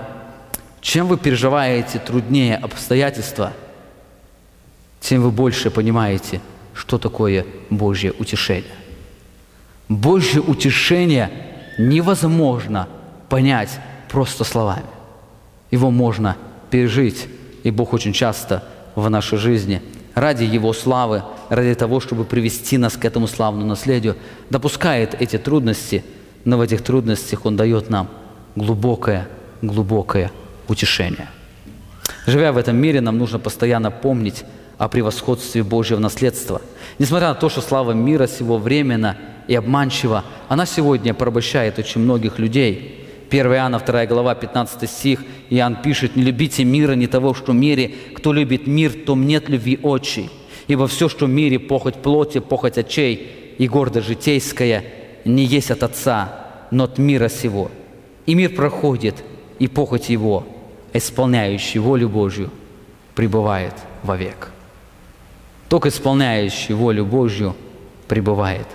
чем 0.81 1.07
вы 1.07 1.19
переживаете 1.19 2.01
труднее 2.01 2.57
обстоятельства, 2.57 3.53
тем 5.01 5.23
вы 5.23 5.31
больше 5.31 5.71
понимаете, 5.71 6.41
что 6.75 6.99
такое 6.99 7.47
Божье 7.71 8.13
утешение. 8.19 8.75
Божье 9.89 10.41
утешение 10.41 11.48
невозможно 11.79 12.89
понять 13.29 13.71
просто 14.09 14.45
словами. 14.45 14.87
Его 15.71 15.91
можно 15.91 16.37
пережить, 16.71 17.29
и 17.63 17.71
Бог 17.71 17.93
очень 17.93 18.13
часто 18.13 18.65
в 18.95 19.09
нашей 19.09 19.39
жизни 19.39 19.83
ради 20.15 20.45
Его 20.45 20.73
славы, 20.73 21.23
ради 21.49 21.75
того, 21.75 22.01
чтобы 22.01 22.25
привести 22.25 22.79
нас 22.79 22.97
к 22.97 23.05
этому 23.05 23.27
славному 23.29 23.67
наследию, 23.67 24.17
допускает 24.51 25.15
эти 25.21 25.39
трудности, 25.39 26.05
но 26.45 26.59
в 26.59 26.61
этих 26.61 26.83
трудностях 26.83 27.47
Он 27.47 27.57
дает 27.57 27.91
нам 27.91 28.09
глубокое, 28.57 29.29
глубокое 29.63 30.31
утешение. 30.67 31.29
Живя 32.27 32.53
в 32.53 32.59
этом 32.59 32.77
мире, 32.77 33.01
нам 33.01 33.17
нужно 33.17 33.39
постоянно 33.39 33.91
помнить 33.91 34.45
о 34.77 34.89
превосходстве 34.89 35.63
Божьего 35.63 35.99
наследства. 35.99 36.61
Несмотря 36.99 37.29
на 37.29 37.35
то, 37.35 37.49
что 37.49 37.61
слава 37.61 37.93
мира 37.93 38.27
сего 38.27 38.59
временно 38.59 39.17
и 39.49 39.55
обманчива, 39.55 40.25
она 40.49 40.67
сегодня 40.67 41.15
порабощает 41.15 41.79
очень 41.79 42.03
многих 42.03 42.39
людей. 42.39 43.07
1 43.31 43.47
Иоанна 43.47 43.81
2 43.81 44.07
глава, 44.07 44.35
15 44.35 44.89
стих, 44.89 45.25
Иоанн 45.51 45.77
пишет, 45.83 46.17
«Не 46.17 46.23
любите 46.23 46.65
мира, 46.65 46.93
не 46.93 47.07
того, 47.07 47.35
что 47.35 47.53
в 47.53 47.55
мире. 47.55 47.91
Кто 48.15 48.33
любит 48.33 48.67
мир, 48.67 48.93
том 48.93 49.27
нет 49.27 49.49
любви 49.49 49.79
отчей. 49.83 50.31
Ибо 50.69 50.87
все, 50.87 51.09
что 51.09 51.27
в 51.27 51.31
мире, 51.31 51.59
похоть 51.59 51.97
плоти, 51.97 52.39
похоть 52.39 52.79
очей 52.79 53.55
и 53.59 53.67
гордость 53.67 54.07
житейская, 54.07 54.85
не 55.25 55.45
есть 55.45 55.71
от 55.71 55.83
Отца, 55.83 56.47
но 56.71 56.85
от 56.85 56.99
мира 56.99 57.29
сего. 57.29 57.71
И 58.27 58.35
мир 58.35 58.55
проходит, 58.55 59.17
и 59.59 59.67
похоть 59.67 60.11
его, 60.11 60.47
исполняющий 60.93 61.79
волю 61.79 62.11
Божью, 62.11 62.51
пребывает 63.15 63.75
вовек». 64.03 64.51
Только 65.71 65.89
исполняющий 65.89 66.75
волю 66.75 67.05
Божью 67.05 67.55
пребывает 68.07 68.67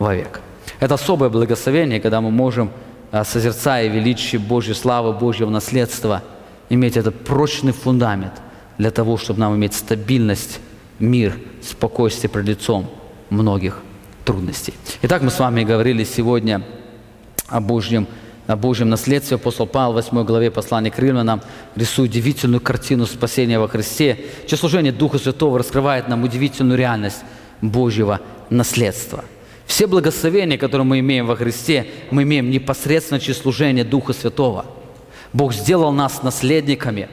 вовек. 0.00 0.40
Это 0.80 0.94
особое 0.94 1.28
благословение, 1.28 2.00
когда 2.00 2.20
мы 2.20 2.32
можем, 2.32 2.70
а, 3.12 3.24
созерцая 3.24 3.86
величие 3.86 4.40
Божьей 4.40 4.74
славы, 4.74 5.12
Божьего 5.12 5.50
наследства, 5.50 6.22
иметь 6.70 6.96
этот 6.96 7.24
прочный 7.24 7.72
фундамент 7.72 8.32
для 8.78 8.90
того, 8.90 9.16
чтобы 9.16 9.38
нам 9.38 9.54
иметь 9.54 9.74
стабильность, 9.74 10.58
мир, 10.98 11.38
спокойствие 11.62 12.30
пред 12.30 12.46
лицом 12.46 12.90
многих 13.28 13.78
трудностей. 14.24 14.74
Итак, 15.02 15.22
мы 15.22 15.30
с 15.30 15.38
вами 15.38 15.64
говорили 15.64 16.02
сегодня 16.02 16.62
о 17.48 17.60
Божьем 17.60 18.08
о 18.46 18.56
Божьем 18.56 18.88
наследстве. 18.88 19.36
Апостол 19.36 19.66
Павел 19.66 19.92
в 19.92 19.94
8 19.94 20.24
главе 20.24 20.50
послания 20.50 20.90
к 20.90 20.98
римлянам 20.98 21.40
рисует 21.76 22.10
удивительную 22.10 22.60
картину 22.60 23.06
спасения 23.06 23.60
во 23.60 23.68
Христе. 23.68 24.24
Через 24.46 24.58
служение 24.58 24.92
Духа 24.92 25.18
Святого 25.18 25.58
раскрывает 25.58 26.08
нам 26.08 26.24
удивительную 26.24 26.76
реальность 26.76 27.22
Божьего 27.60 28.18
наследства. 28.48 29.24
Все 29.70 29.86
благословения, 29.86 30.58
которые 30.58 30.84
мы 30.84 30.98
имеем 30.98 31.28
во 31.28 31.36
Христе, 31.36 31.86
мы 32.10 32.24
имеем 32.24 32.50
непосредственно 32.50 33.20
через 33.20 33.38
служение 33.38 33.84
Духа 33.84 34.12
Святого. 34.12 34.66
Бог 35.32 35.54
сделал 35.54 35.92
нас 35.92 36.24
наследниками. 36.24 37.08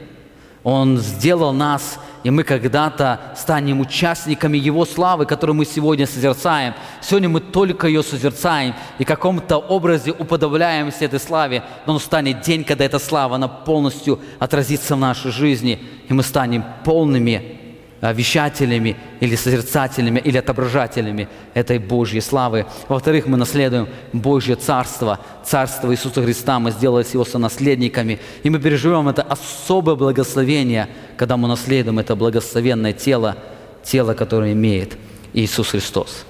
Он 0.64 0.98
сделал 0.98 1.54
нас 1.54 2.00
и 2.24 2.32
мы 2.32 2.44
когда-то 2.44 3.22
станем 3.38 3.80
участниками 3.80 4.58
Его 4.58 4.86
славы, 4.86 5.28
которую 5.28 5.56
мы 5.56 5.66
сегодня 5.66 6.08
созерцаем. 6.08 6.74
Сегодня 7.00 7.30
мы 7.30 7.42
только 7.42 7.86
ее 7.86 8.02
созерцаем 8.02 8.74
и 8.98 9.06
в 9.06 9.08
каком-то 9.08 9.58
образе 9.58 10.12
уподобляемся 10.12 11.06
этой 11.06 11.20
славе, 11.20 11.64
но 11.86 11.94
настанет 11.94 12.42
день, 12.42 12.64
когда 12.64 12.86
эта 12.86 12.98
слава, 12.98 13.36
она 13.36 13.48
полностью 13.48 14.20
отразится 14.40 14.96
в 14.96 15.00
нашей 15.00 15.32
жизни, 15.32 15.80
и 16.10 16.14
мы 16.14 16.24
станем 16.24 16.66
полными 16.84 17.57
вещателями 18.02 18.96
или 19.20 19.36
созерцателями 19.36 20.20
или 20.20 20.38
отображателями 20.38 21.28
этой 21.54 21.80
Божьей 21.80 22.22
славы. 22.22 22.66
Во-вторых, 22.88 23.26
мы 23.28 23.38
наследуем 23.38 23.88
Божье 24.14 24.56
Царство, 24.56 25.20
Царство 25.44 25.92
Иисуса 25.92 26.22
Христа, 26.22 26.60
мы 26.60 26.72
сделались 26.72 27.14
Его 27.14 27.26
сонаследниками, 27.26 28.20
и 28.44 28.50
мы 28.50 28.60
переживем 28.60 29.10
это 29.10 29.24
особое 29.24 29.96
благословение, 29.96 30.88
когда 31.18 31.38
мы 31.38 31.48
наследуем 31.48 32.00
это 32.00 32.16
благословенное 32.16 32.94
тело, 32.94 33.38
тело, 33.84 34.14
которое 34.14 34.54
имеет 34.54 34.98
Иисус 35.34 35.70
Христос. 35.70 36.26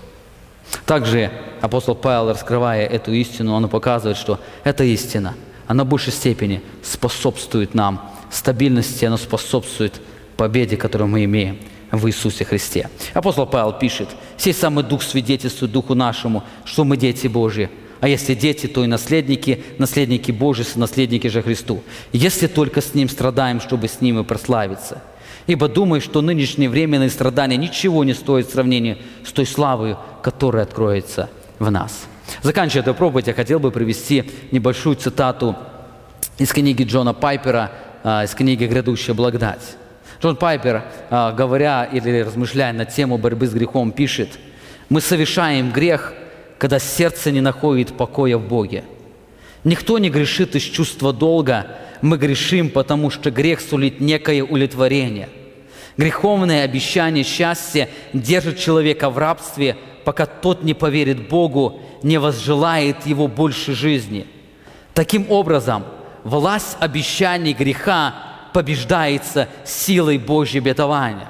Также 0.85 1.31
апостол 1.61 1.95
Павел, 1.95 2.29
раскрывая 2.29 2.85
эту 2.85 3.11
истину, 3.13 3.53
он 3.53 3.67
показывает, 3.69 4.17
что 4.17 4.39
эта 4.63 4.83
истина, 4.83 5.35
она 5.65 5.83
в 5.83 5.87
большей 5.87 6.13
степени 6.13 6.61
способствует 6.83 7.73
нам 7.73 8.09
стабильности, 8.31 9.05
она 9.05 9.17
способствует 9.17 10.01
победе, 10.37 10.77
которую 10.77 11.09
мы 11.09 11.23
имеем 11.25 11.57
в 11.91 12.07
Иисусе 12.07 12.45
Христе. 12.45 12.89
Апостол 13.13 13.45
Павел 13.45 13.73
пишет, 13.73 14.09
«Сей 14.37 14.53
самый 14.53 14.83
Дух 14.83 15.01
свидетельствует 15.01 15.71
Духу 15.71 15.95
нашему, 15.95 16.43
что 16.65 16.83
мы 16.83 16.97
дети 16.97 17.27
Божьи, 17.27 17.69
а 17.99 18.07
если 18.07 18.35
дети, 18.35 18.67
то 18.67 18.83
и 18.83 18.87
наследники, 18.87 19.63
наследники 19.79 20.31
Божьи, 20.31 20.65
наследники 20.75 21.27
же 21.27 21.41
Христу. 21.41 21.83
Если 22.13 22.47
только 22.47 22.81
с 22.81 22.93
Ним 22.93 23.09
страдаем, 23.09 23.59
чтобы 23.59 23.87
с 23.87 24.01
Ним 24.01 24.19
и 24.19 24.23
прославиться. 24.23 25.01
Ибо 25.47 25.67
думаю, 25.67 26.01
что 26.01 26.21
нынешние 26.21 26.69
временные 26.69 27.09
страдания 27.09 27.57
ничего 27.57 28.03
не 28.03 28.13
стоят 28.13 28.47
в 28.47 28.51
сравнении 28.51 28.97
с 29.25 29.31
той 29.31 29.45
славой, 29.45 29.95
которая 30.21 30.63
откроется 30.63 31.29
в 31.59 31.71
нас». 31.71 32.05
Заканчивая 32.43 32.83
эту 32.83 32.93
проповедь, 32.93 33.27
я 33.27 33.33
хотел 33.33 33.59
бы 33.59 33.71
привести 33.71 34.29
небольшую 34.51 34.97
цитату 34.97 35.55
из 36.37 36.51
книги 36.51 36.83
Джона 36.83 37.13
Пайпера, 37.13 37.71
а, 38.03 38.25
из 38.25 38.35
книги 38.35 38.65
«Грядущая 38.65 39.15
благодать». 39.15 39.77
Джон 40.21 40.35
Пайпер, 40.35 40.83
а, 41.09 41.31
говоря 41.31 41.85
или 41.85 42.21
размышляя 42.21 42.73
на 42.73 42.85
тему 42.85 43.17
борьбы 43.17 43.47
с 43.47 43.53
грехом, 43.53 43.91
пишет, 43.91 44.39
«Мы 44.89 45.01
совершаем 45.01 45.71
грех, 45.71 46.13
когда 46.57 46.79
сердце 46.79 47.31
не 47.31 47.41
находит 47.41 47.95
покоя 47.95 48.37
в 48.37 48.47
Боге. 48.47 48.83
Никто 49.63 49.97
не 49.99 50.09
грешит 50.09 50.55
из 50.55 50.63
чувства 50.63 51.13
долга, 51.13 51.67
мы 52.01 52.17
грешим, 52.17 52.69
потому 52.69 53.09
что 53.09 53.31
грех 53.31 53.59
сулит 53.61 53.99
некое 53.99 54.43
удовлетворение. 54.43 55.29
Греховное 55.97 56.63
обещание 56.63 57.23
счастья 57.23 57.89
держит 58.13 58.59
человека 58.59 59.09
в 59.09 59.17
рабстве, 59.17 59.75
пока 60.05 60.25
тот 60.25 60.63
не 60.63 60.73
поверит 60.73 61.27
Богу, 61.27 61.81
не 62.03 62.17
возжелает 62.17 63.05
его 63.05 63.27
больше 63.27 63.73
жизни. 63.73 64.27
Таким 64.93 65.29
образом, 65.29 65.83
власть 66.23 66.77
обещаний 66.79 67.53
греха 67.53 68.13
побеждается 68.57 69.49
силой 69.65 70.17
Божьей 70.17 70.61
обетования. 70.61 71.29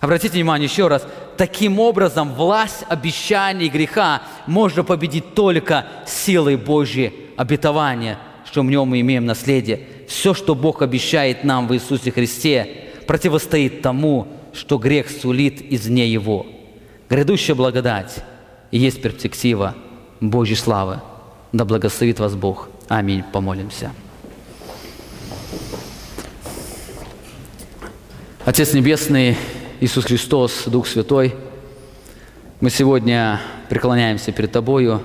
Обратите 0.00 0.32
внимание 0.32 0.66
еще 0.70 0.88
раз, 0.88 1.06
таким 1.36 1.78
образом 1.78 2.32
власть 2.32 2.84
обещаний 2.88 3.68
греха 3.68 4.22
можно 4.46 4.82
победить 4.82 5.34
только 5.34 5.84
силой 6.06 6.56
Божьей 6.56 7.12
обетования, 7.36 8.18
что 8.46 8.62
в 8.62 8.64
нем 8.64 8.88
мы 8.88 9.00
имеем 9.00 9.26
наследие. 9.26 9.80
Все, 10.08 10.32
что 10.32 10.54
Бог 10.54 10.80
обещает 10.80 11.44
нам 11.44 11.68
в 11.68 11.74
Иисусе 11.74 12.10
Христе, 12.10 12.86
противостоит 13.06 13.82
тому, 13.82 14.28
что 14.54 14.78
грех 14.78 15.10
сулит 15.10 15.60
извне 15.70 16.08
Его. 16.08 16.46
Грядущая 17.10 17.54
благодать 17.54 18.24
и 18.70 18.78
есть 18.78 19.02
перспектива 19.02 19.74
Божьей 20.22 20.56
славы. 20.56 21.02
Да 21.52 21.66
благословит 21.66 22.18
вас 22.18 22.34
Бог. 22.34 22.70
Аминь. 22.88 23.22
Помолимся. 23.30 23.92
Отец 28.44 28.72
Небесный, 28.72 29.36
Иисус 29.78 30.04
Христос, 30.04 30.64
Дух 30.66 30.88
Святой, 30.88 31.36
мы 32.60 32.70
сегодня 32.70 33.40
преклоняемся 33.68 34.32
перед 34.32 34.50
Тобою. 34.50 35.00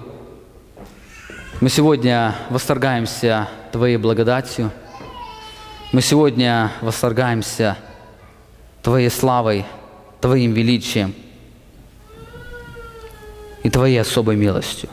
Мы 1.61 1.69
сегодня 1.69 2.33
восторгаемся 2.49 3.47
Твоей 3.71 3.97
благодатью. 3.97 4.71
Мы 5.91 6.01
сегодня 6.01 6.71
восторгаемся 6.81 7.77
Твоей 8.81 9.11
славой, 9.11 9.67
Твоим 10.19 10.53
величием 10.53 11.13
и 13.61 13.69
Твоей 13.69 14.01
особой 14.01 14.35
милостью. 14.35 14.89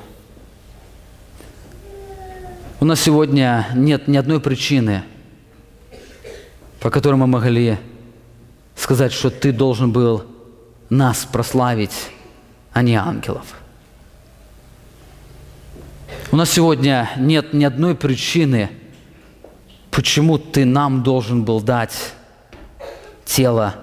У 2.78 2.84
нас 2.84 3.00
сегодня 3.00 3.68
нет 3.74 4.06
ни 4.06 4.18
одной 4.18 4.38
причины, 4.38 5.02
по 6.80 6.90
которой 6.90 7.14
мы 7.14 7.26
могли 7.26 7.78
сказать, 8.84 9.14
что 9.14 9.30
ты 9.30 9.50
должен 9.50 9.92
был 9.92 10.26
нас 10.90 11.24
прославить, 11.24 12.10
а 12.74 12.82
не 12.82 12.96
ангелов. 12.96 13.54
У 16.30 16.36
нас 16.36 16.50
сегодня 16.50 17.10
нет 17.16 17.54
ни 17.54 17.64
одной 17.64 17.94
причины, 17.94 18.68
почему 19.90 20.36
ты 20.36 20.66
нам 20.66 21.02
должен 21.02 21.44
был 21.44 21.62
дать 21.62 22.12
тело, 23.24 23.74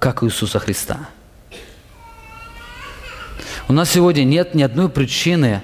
как 0.00 0.24
Иисуса 0.24 0.58
Христа. 0.58 1.08
У 3.68 3.72
нас 3.72 3.88
сегодня 3.88 4.24
нет 4.24 4.56
ни 4.56 4.64
одной 4.64 4.88
причины, 4.88 5.60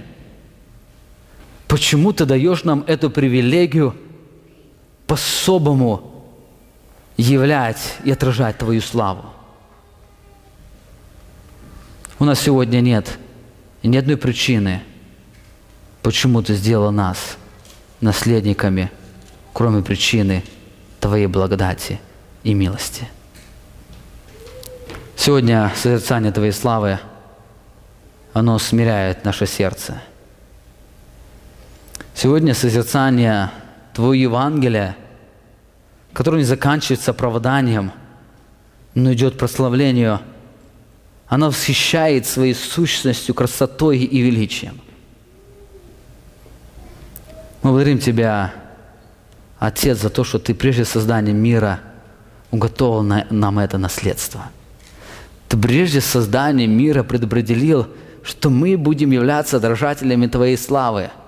почему 1.67 2.13
ты 2.13 2.27
даешь 2.27 2.63
нам 2.63 2.85
эту 2.87 3.11
привилегию 3.11 3.97
по-особому 5.09 6.14
являть 7.17 7.97
и 8.05 8.11
отражать 8.11 8.59
Твою 8.59 8.81
славу. 8.81 9.25
У 12.19 12.25
нас 12.25 12.41
сегодня 12.41 12.81
нет 12.81 13.19
ни 13.83 13.97
одной 13.97 14.17
причины, 14.17 14.83
почему 16.03 16.43
Ты 16.43 16.55
сделал 16.55 16.91
нас 16.91 17.37
наследниками, 18.01 18.91
кроме 19.53 19.83
причины 19.83 20.43
Твоей 21.01 21.27
благодати 21.27 22.01
и 22.43 22.55
милости. 22.55 23.09
Сегодня 25.17 25.73
созерцание 25.77 26.33
Твоей 26.33 26.53
славы, 26.53 26.99
оно 28.33 28.59
смиряет 28.59 29.25
наше 29.25 29.47
сердце. 29.47 30.01
Сегодня 32.15 32.55
созерцание 32.55 33.51
Твоего 33.93 34.15
Евангелия, 34.15 34.97
которое 36.15 36.39
не 36.39 36.45
заканчивается 36.45 37.11
оправданием, 37.11 37.93
но 38.95 39.13
идет 39.13 39.37
прославлению, 39.37 40.21
оно 41.27 41.49
восхищает 41.49 42.27
своей 42.27 42.55
сущностью, 42.55 43.35
красотой 43.35 43.99
и 43.99 44.21
величием. 44.21 44.81
Мы 47.63 47.71
благодарим 47.71 47.99
Тебя, 47.99 48.55
Отец, 49.59 49.99
за 49.99 50.11
то, 50.11 50.23
что 50.23 50.39
Ты 50.39 50.55
прежде 50.55 50.85
создания 50.85 51.33
мира 51.33 51.81
уготовил 52.53 53.03
нам 53.03 53.59
это 53.59 53.79
наследство. 53.79 54.45
Ты 55.49 55.57
прежде 55.57 56.01
создания 56.01 56.69
мира 56.69 57.03
предопределил, 57.03 57.89
что 58.23 58.51
мы 58.51 58.77
будем 58.77 59.11
являться 59.11 59.59
дорожателями 59.59 60.29
Твоей 60.29 60.57
славы– 60.57 61.11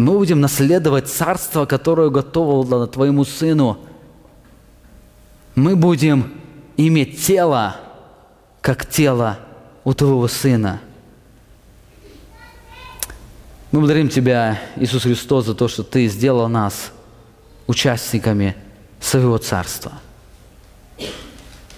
мы 0.00 0.14
будем 0.14 0.40
наследовать 0.40 1.08
царство, 1.08 1.66
которое 1.66 2.10
готово 2.10 2.86
Твоему 2.86 3.24
Сыну. 3.24 3.78
Мы 5.54 5.76
будем 5.76 6.32
иметь 6.76 7.24
тело, 7.24 7.76
как 8.60 8.86
тело 8.86 9.38
у 9.84 9.92
Твоего 9.92 10.26
Сына. 10.28 10.80
Мы 13.72 13.80
благодарим 13.80 14.08
Тебя, 14.08 14.60
Иисус 14.76 15.02
Христос, 15.02 15.46
за 15.46 15.54
то, 15.54 15.68
что 15.68 15.82
Ты 15.82 16.06
сделал 16.08 16.48
нас 16.48 16.92
участниками 17.66 18.56
своего 19.00 19.38
Царства. 19.38 19.92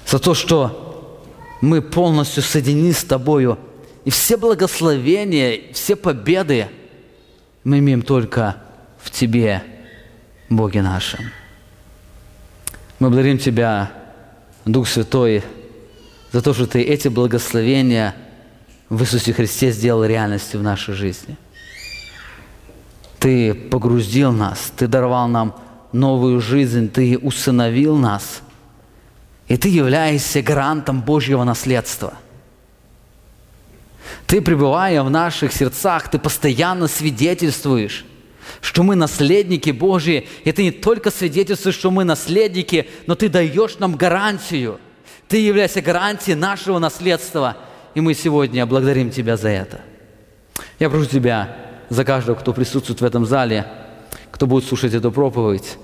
За 0.07 0.19
то, 0.19 0.35
что 0.35 1.21
мы 1.61 1.83
полностью 1.83 2.43
соединены 2.43 2.93
с 2.93 3.05
Тобою. 3.05 3.59
И 4.05 4.11
все 4.11 4.37
благословения, 4.37 5.73
все 5.73 5.97
победы– 5.97 6.69
мы 7.65 7.79
имеем 7.79 8.03
только 8.03 8.57
в 8.99 9.11
Тебе, 9.11 9.63
Боге 10.49 10.83
нашем. 10.83 11.31
Мы 12.99 13.09
благодарим 13.09 13.39
Тебя, 13.39 13.91
Дух 14.65 14.89
Святой, 14.89 15.43
за 16.31 16.43
то, 16.43 16.55
что 16.55 16.67
Ты 16.67 16.83
эти 16.83 17.09
благословения 17.09 18.15
в 18.89 19.03
Иисусе 19.03 19.33
Христе 19.33 19.73
сделал 19.73 20.05
реальностью 20.05 20.61
в 20.61 20.63
нашей 20.63 20.95
жизни. 20.95 21.37
Ты 23.19 23.55
погрузил 23.55 24.33
нас, 24.33 24.73
Ты 24.77 24.89
даровал 24.89 25.29
нам 25.29 25.57
новую 25.93 26.41
жизнь, 26.41 26.91
Ты 26.91 27.17
усыновил 27.19 27.97
нас, 27.97 28.43
и 29.49 29.57
Ты 29.57 29.69
являешься 29.69 30.43
гарантом 30.43 31.01
Божьего 31.01 31.45
наследства– 31.45 32.15
ты, 34.33 34.41
пребывая 34.41 35.03
в 35.03 35.11
наших 35.11 35.53
сердцах, 35.53 36.11
ты 36.11 36.19
постоянно 36.19 36.89
свидетельствуешь, 36.89 38.07
что 38.63 38.83
мы 38.83 38.97
наследники 38.97 39.69
Божьи. 39.73 40.27
И 40.45 40.53
ты 40.53 40.63
не 40.63 40.71
только 40.71 41.11
свидетельствуешь, 41.11 41.75
что 41.75 41.91
мы 41.91 42.05
наследники, 42.05 42.89
но 43.07 43.15
ты 43.15 43.29
даешь 43.29 43.79
нам 43.79 43.95
гарантию. 43.95 44.81
Ты 45.29 45.37
являешься 45.37 45.83
гарантией 45.83 46.35
нашего 46.35 46.79
наследства. 46.79 47.59
И 47.95 48.01
мы 48.01 48.15
сегодня 48.15 48.65
благодарим 48.65 49.11
Тебя 49.11 49.37
за 49.37 49.51
это. 49.51 49.83
Я 50.79 50.89
прошу 50.89 51.05
Тебя 51.05 51.55
за 51.91 52.03
каждого, 52.03 52.35
кто 52.35 52.55
присутствует 52.55 53.03
в 53.03 53.05
этом 53.05 53.27
зале, 53.27 53.67
кто 54.31 54.47
будет 54.47 54.65
слушать 54.65 54.95
эту 54.95 55.13
проповедь, 55.13 55.77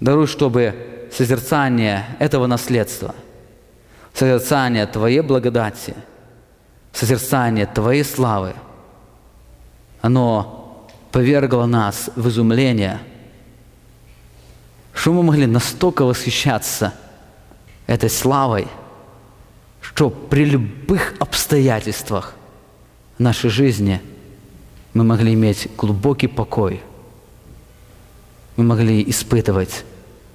даруй, 0.00 0.26
чтобы 0.26 1.10
созерцание 1.12 2.06
этого 2.18 2.46
наследства, 2.46 3.14
созерцание 4.14 4.86
Твоей 4.86 5.20
благодати– 5.20 5.94
созерцание 6.94 7.66
Твоей 7.66 8.04
славы, 8.04 8.54
оно 10.00 10.86
повергло 11.10 11.66
нас 11.66 12.08
в 12.14 12.28
изумление, 12.28 13.00
что 14.94 15.12
мы 15.12 15.24
могли 15.24 15.46
настолько 15.46 16.04
восхищаться 16.04 16.94
этой 17.86 18.08
славой, 18.08 18.68
что 19.80 20.08
при 20.08 20.44
любых 20.44 21.14
обстоятельствах 21.18 22.34
нашей 23.18 23.50
жизни 23.50 24.00
мы 24.94 25.02
могли 25.02 25.34
иметь 25.34 25.68
глубокий 25.76 26.28
покой, 26.28 26.80
мы 28.56 28.62
могли 28.62 29.02
испытывать 29.10 29.84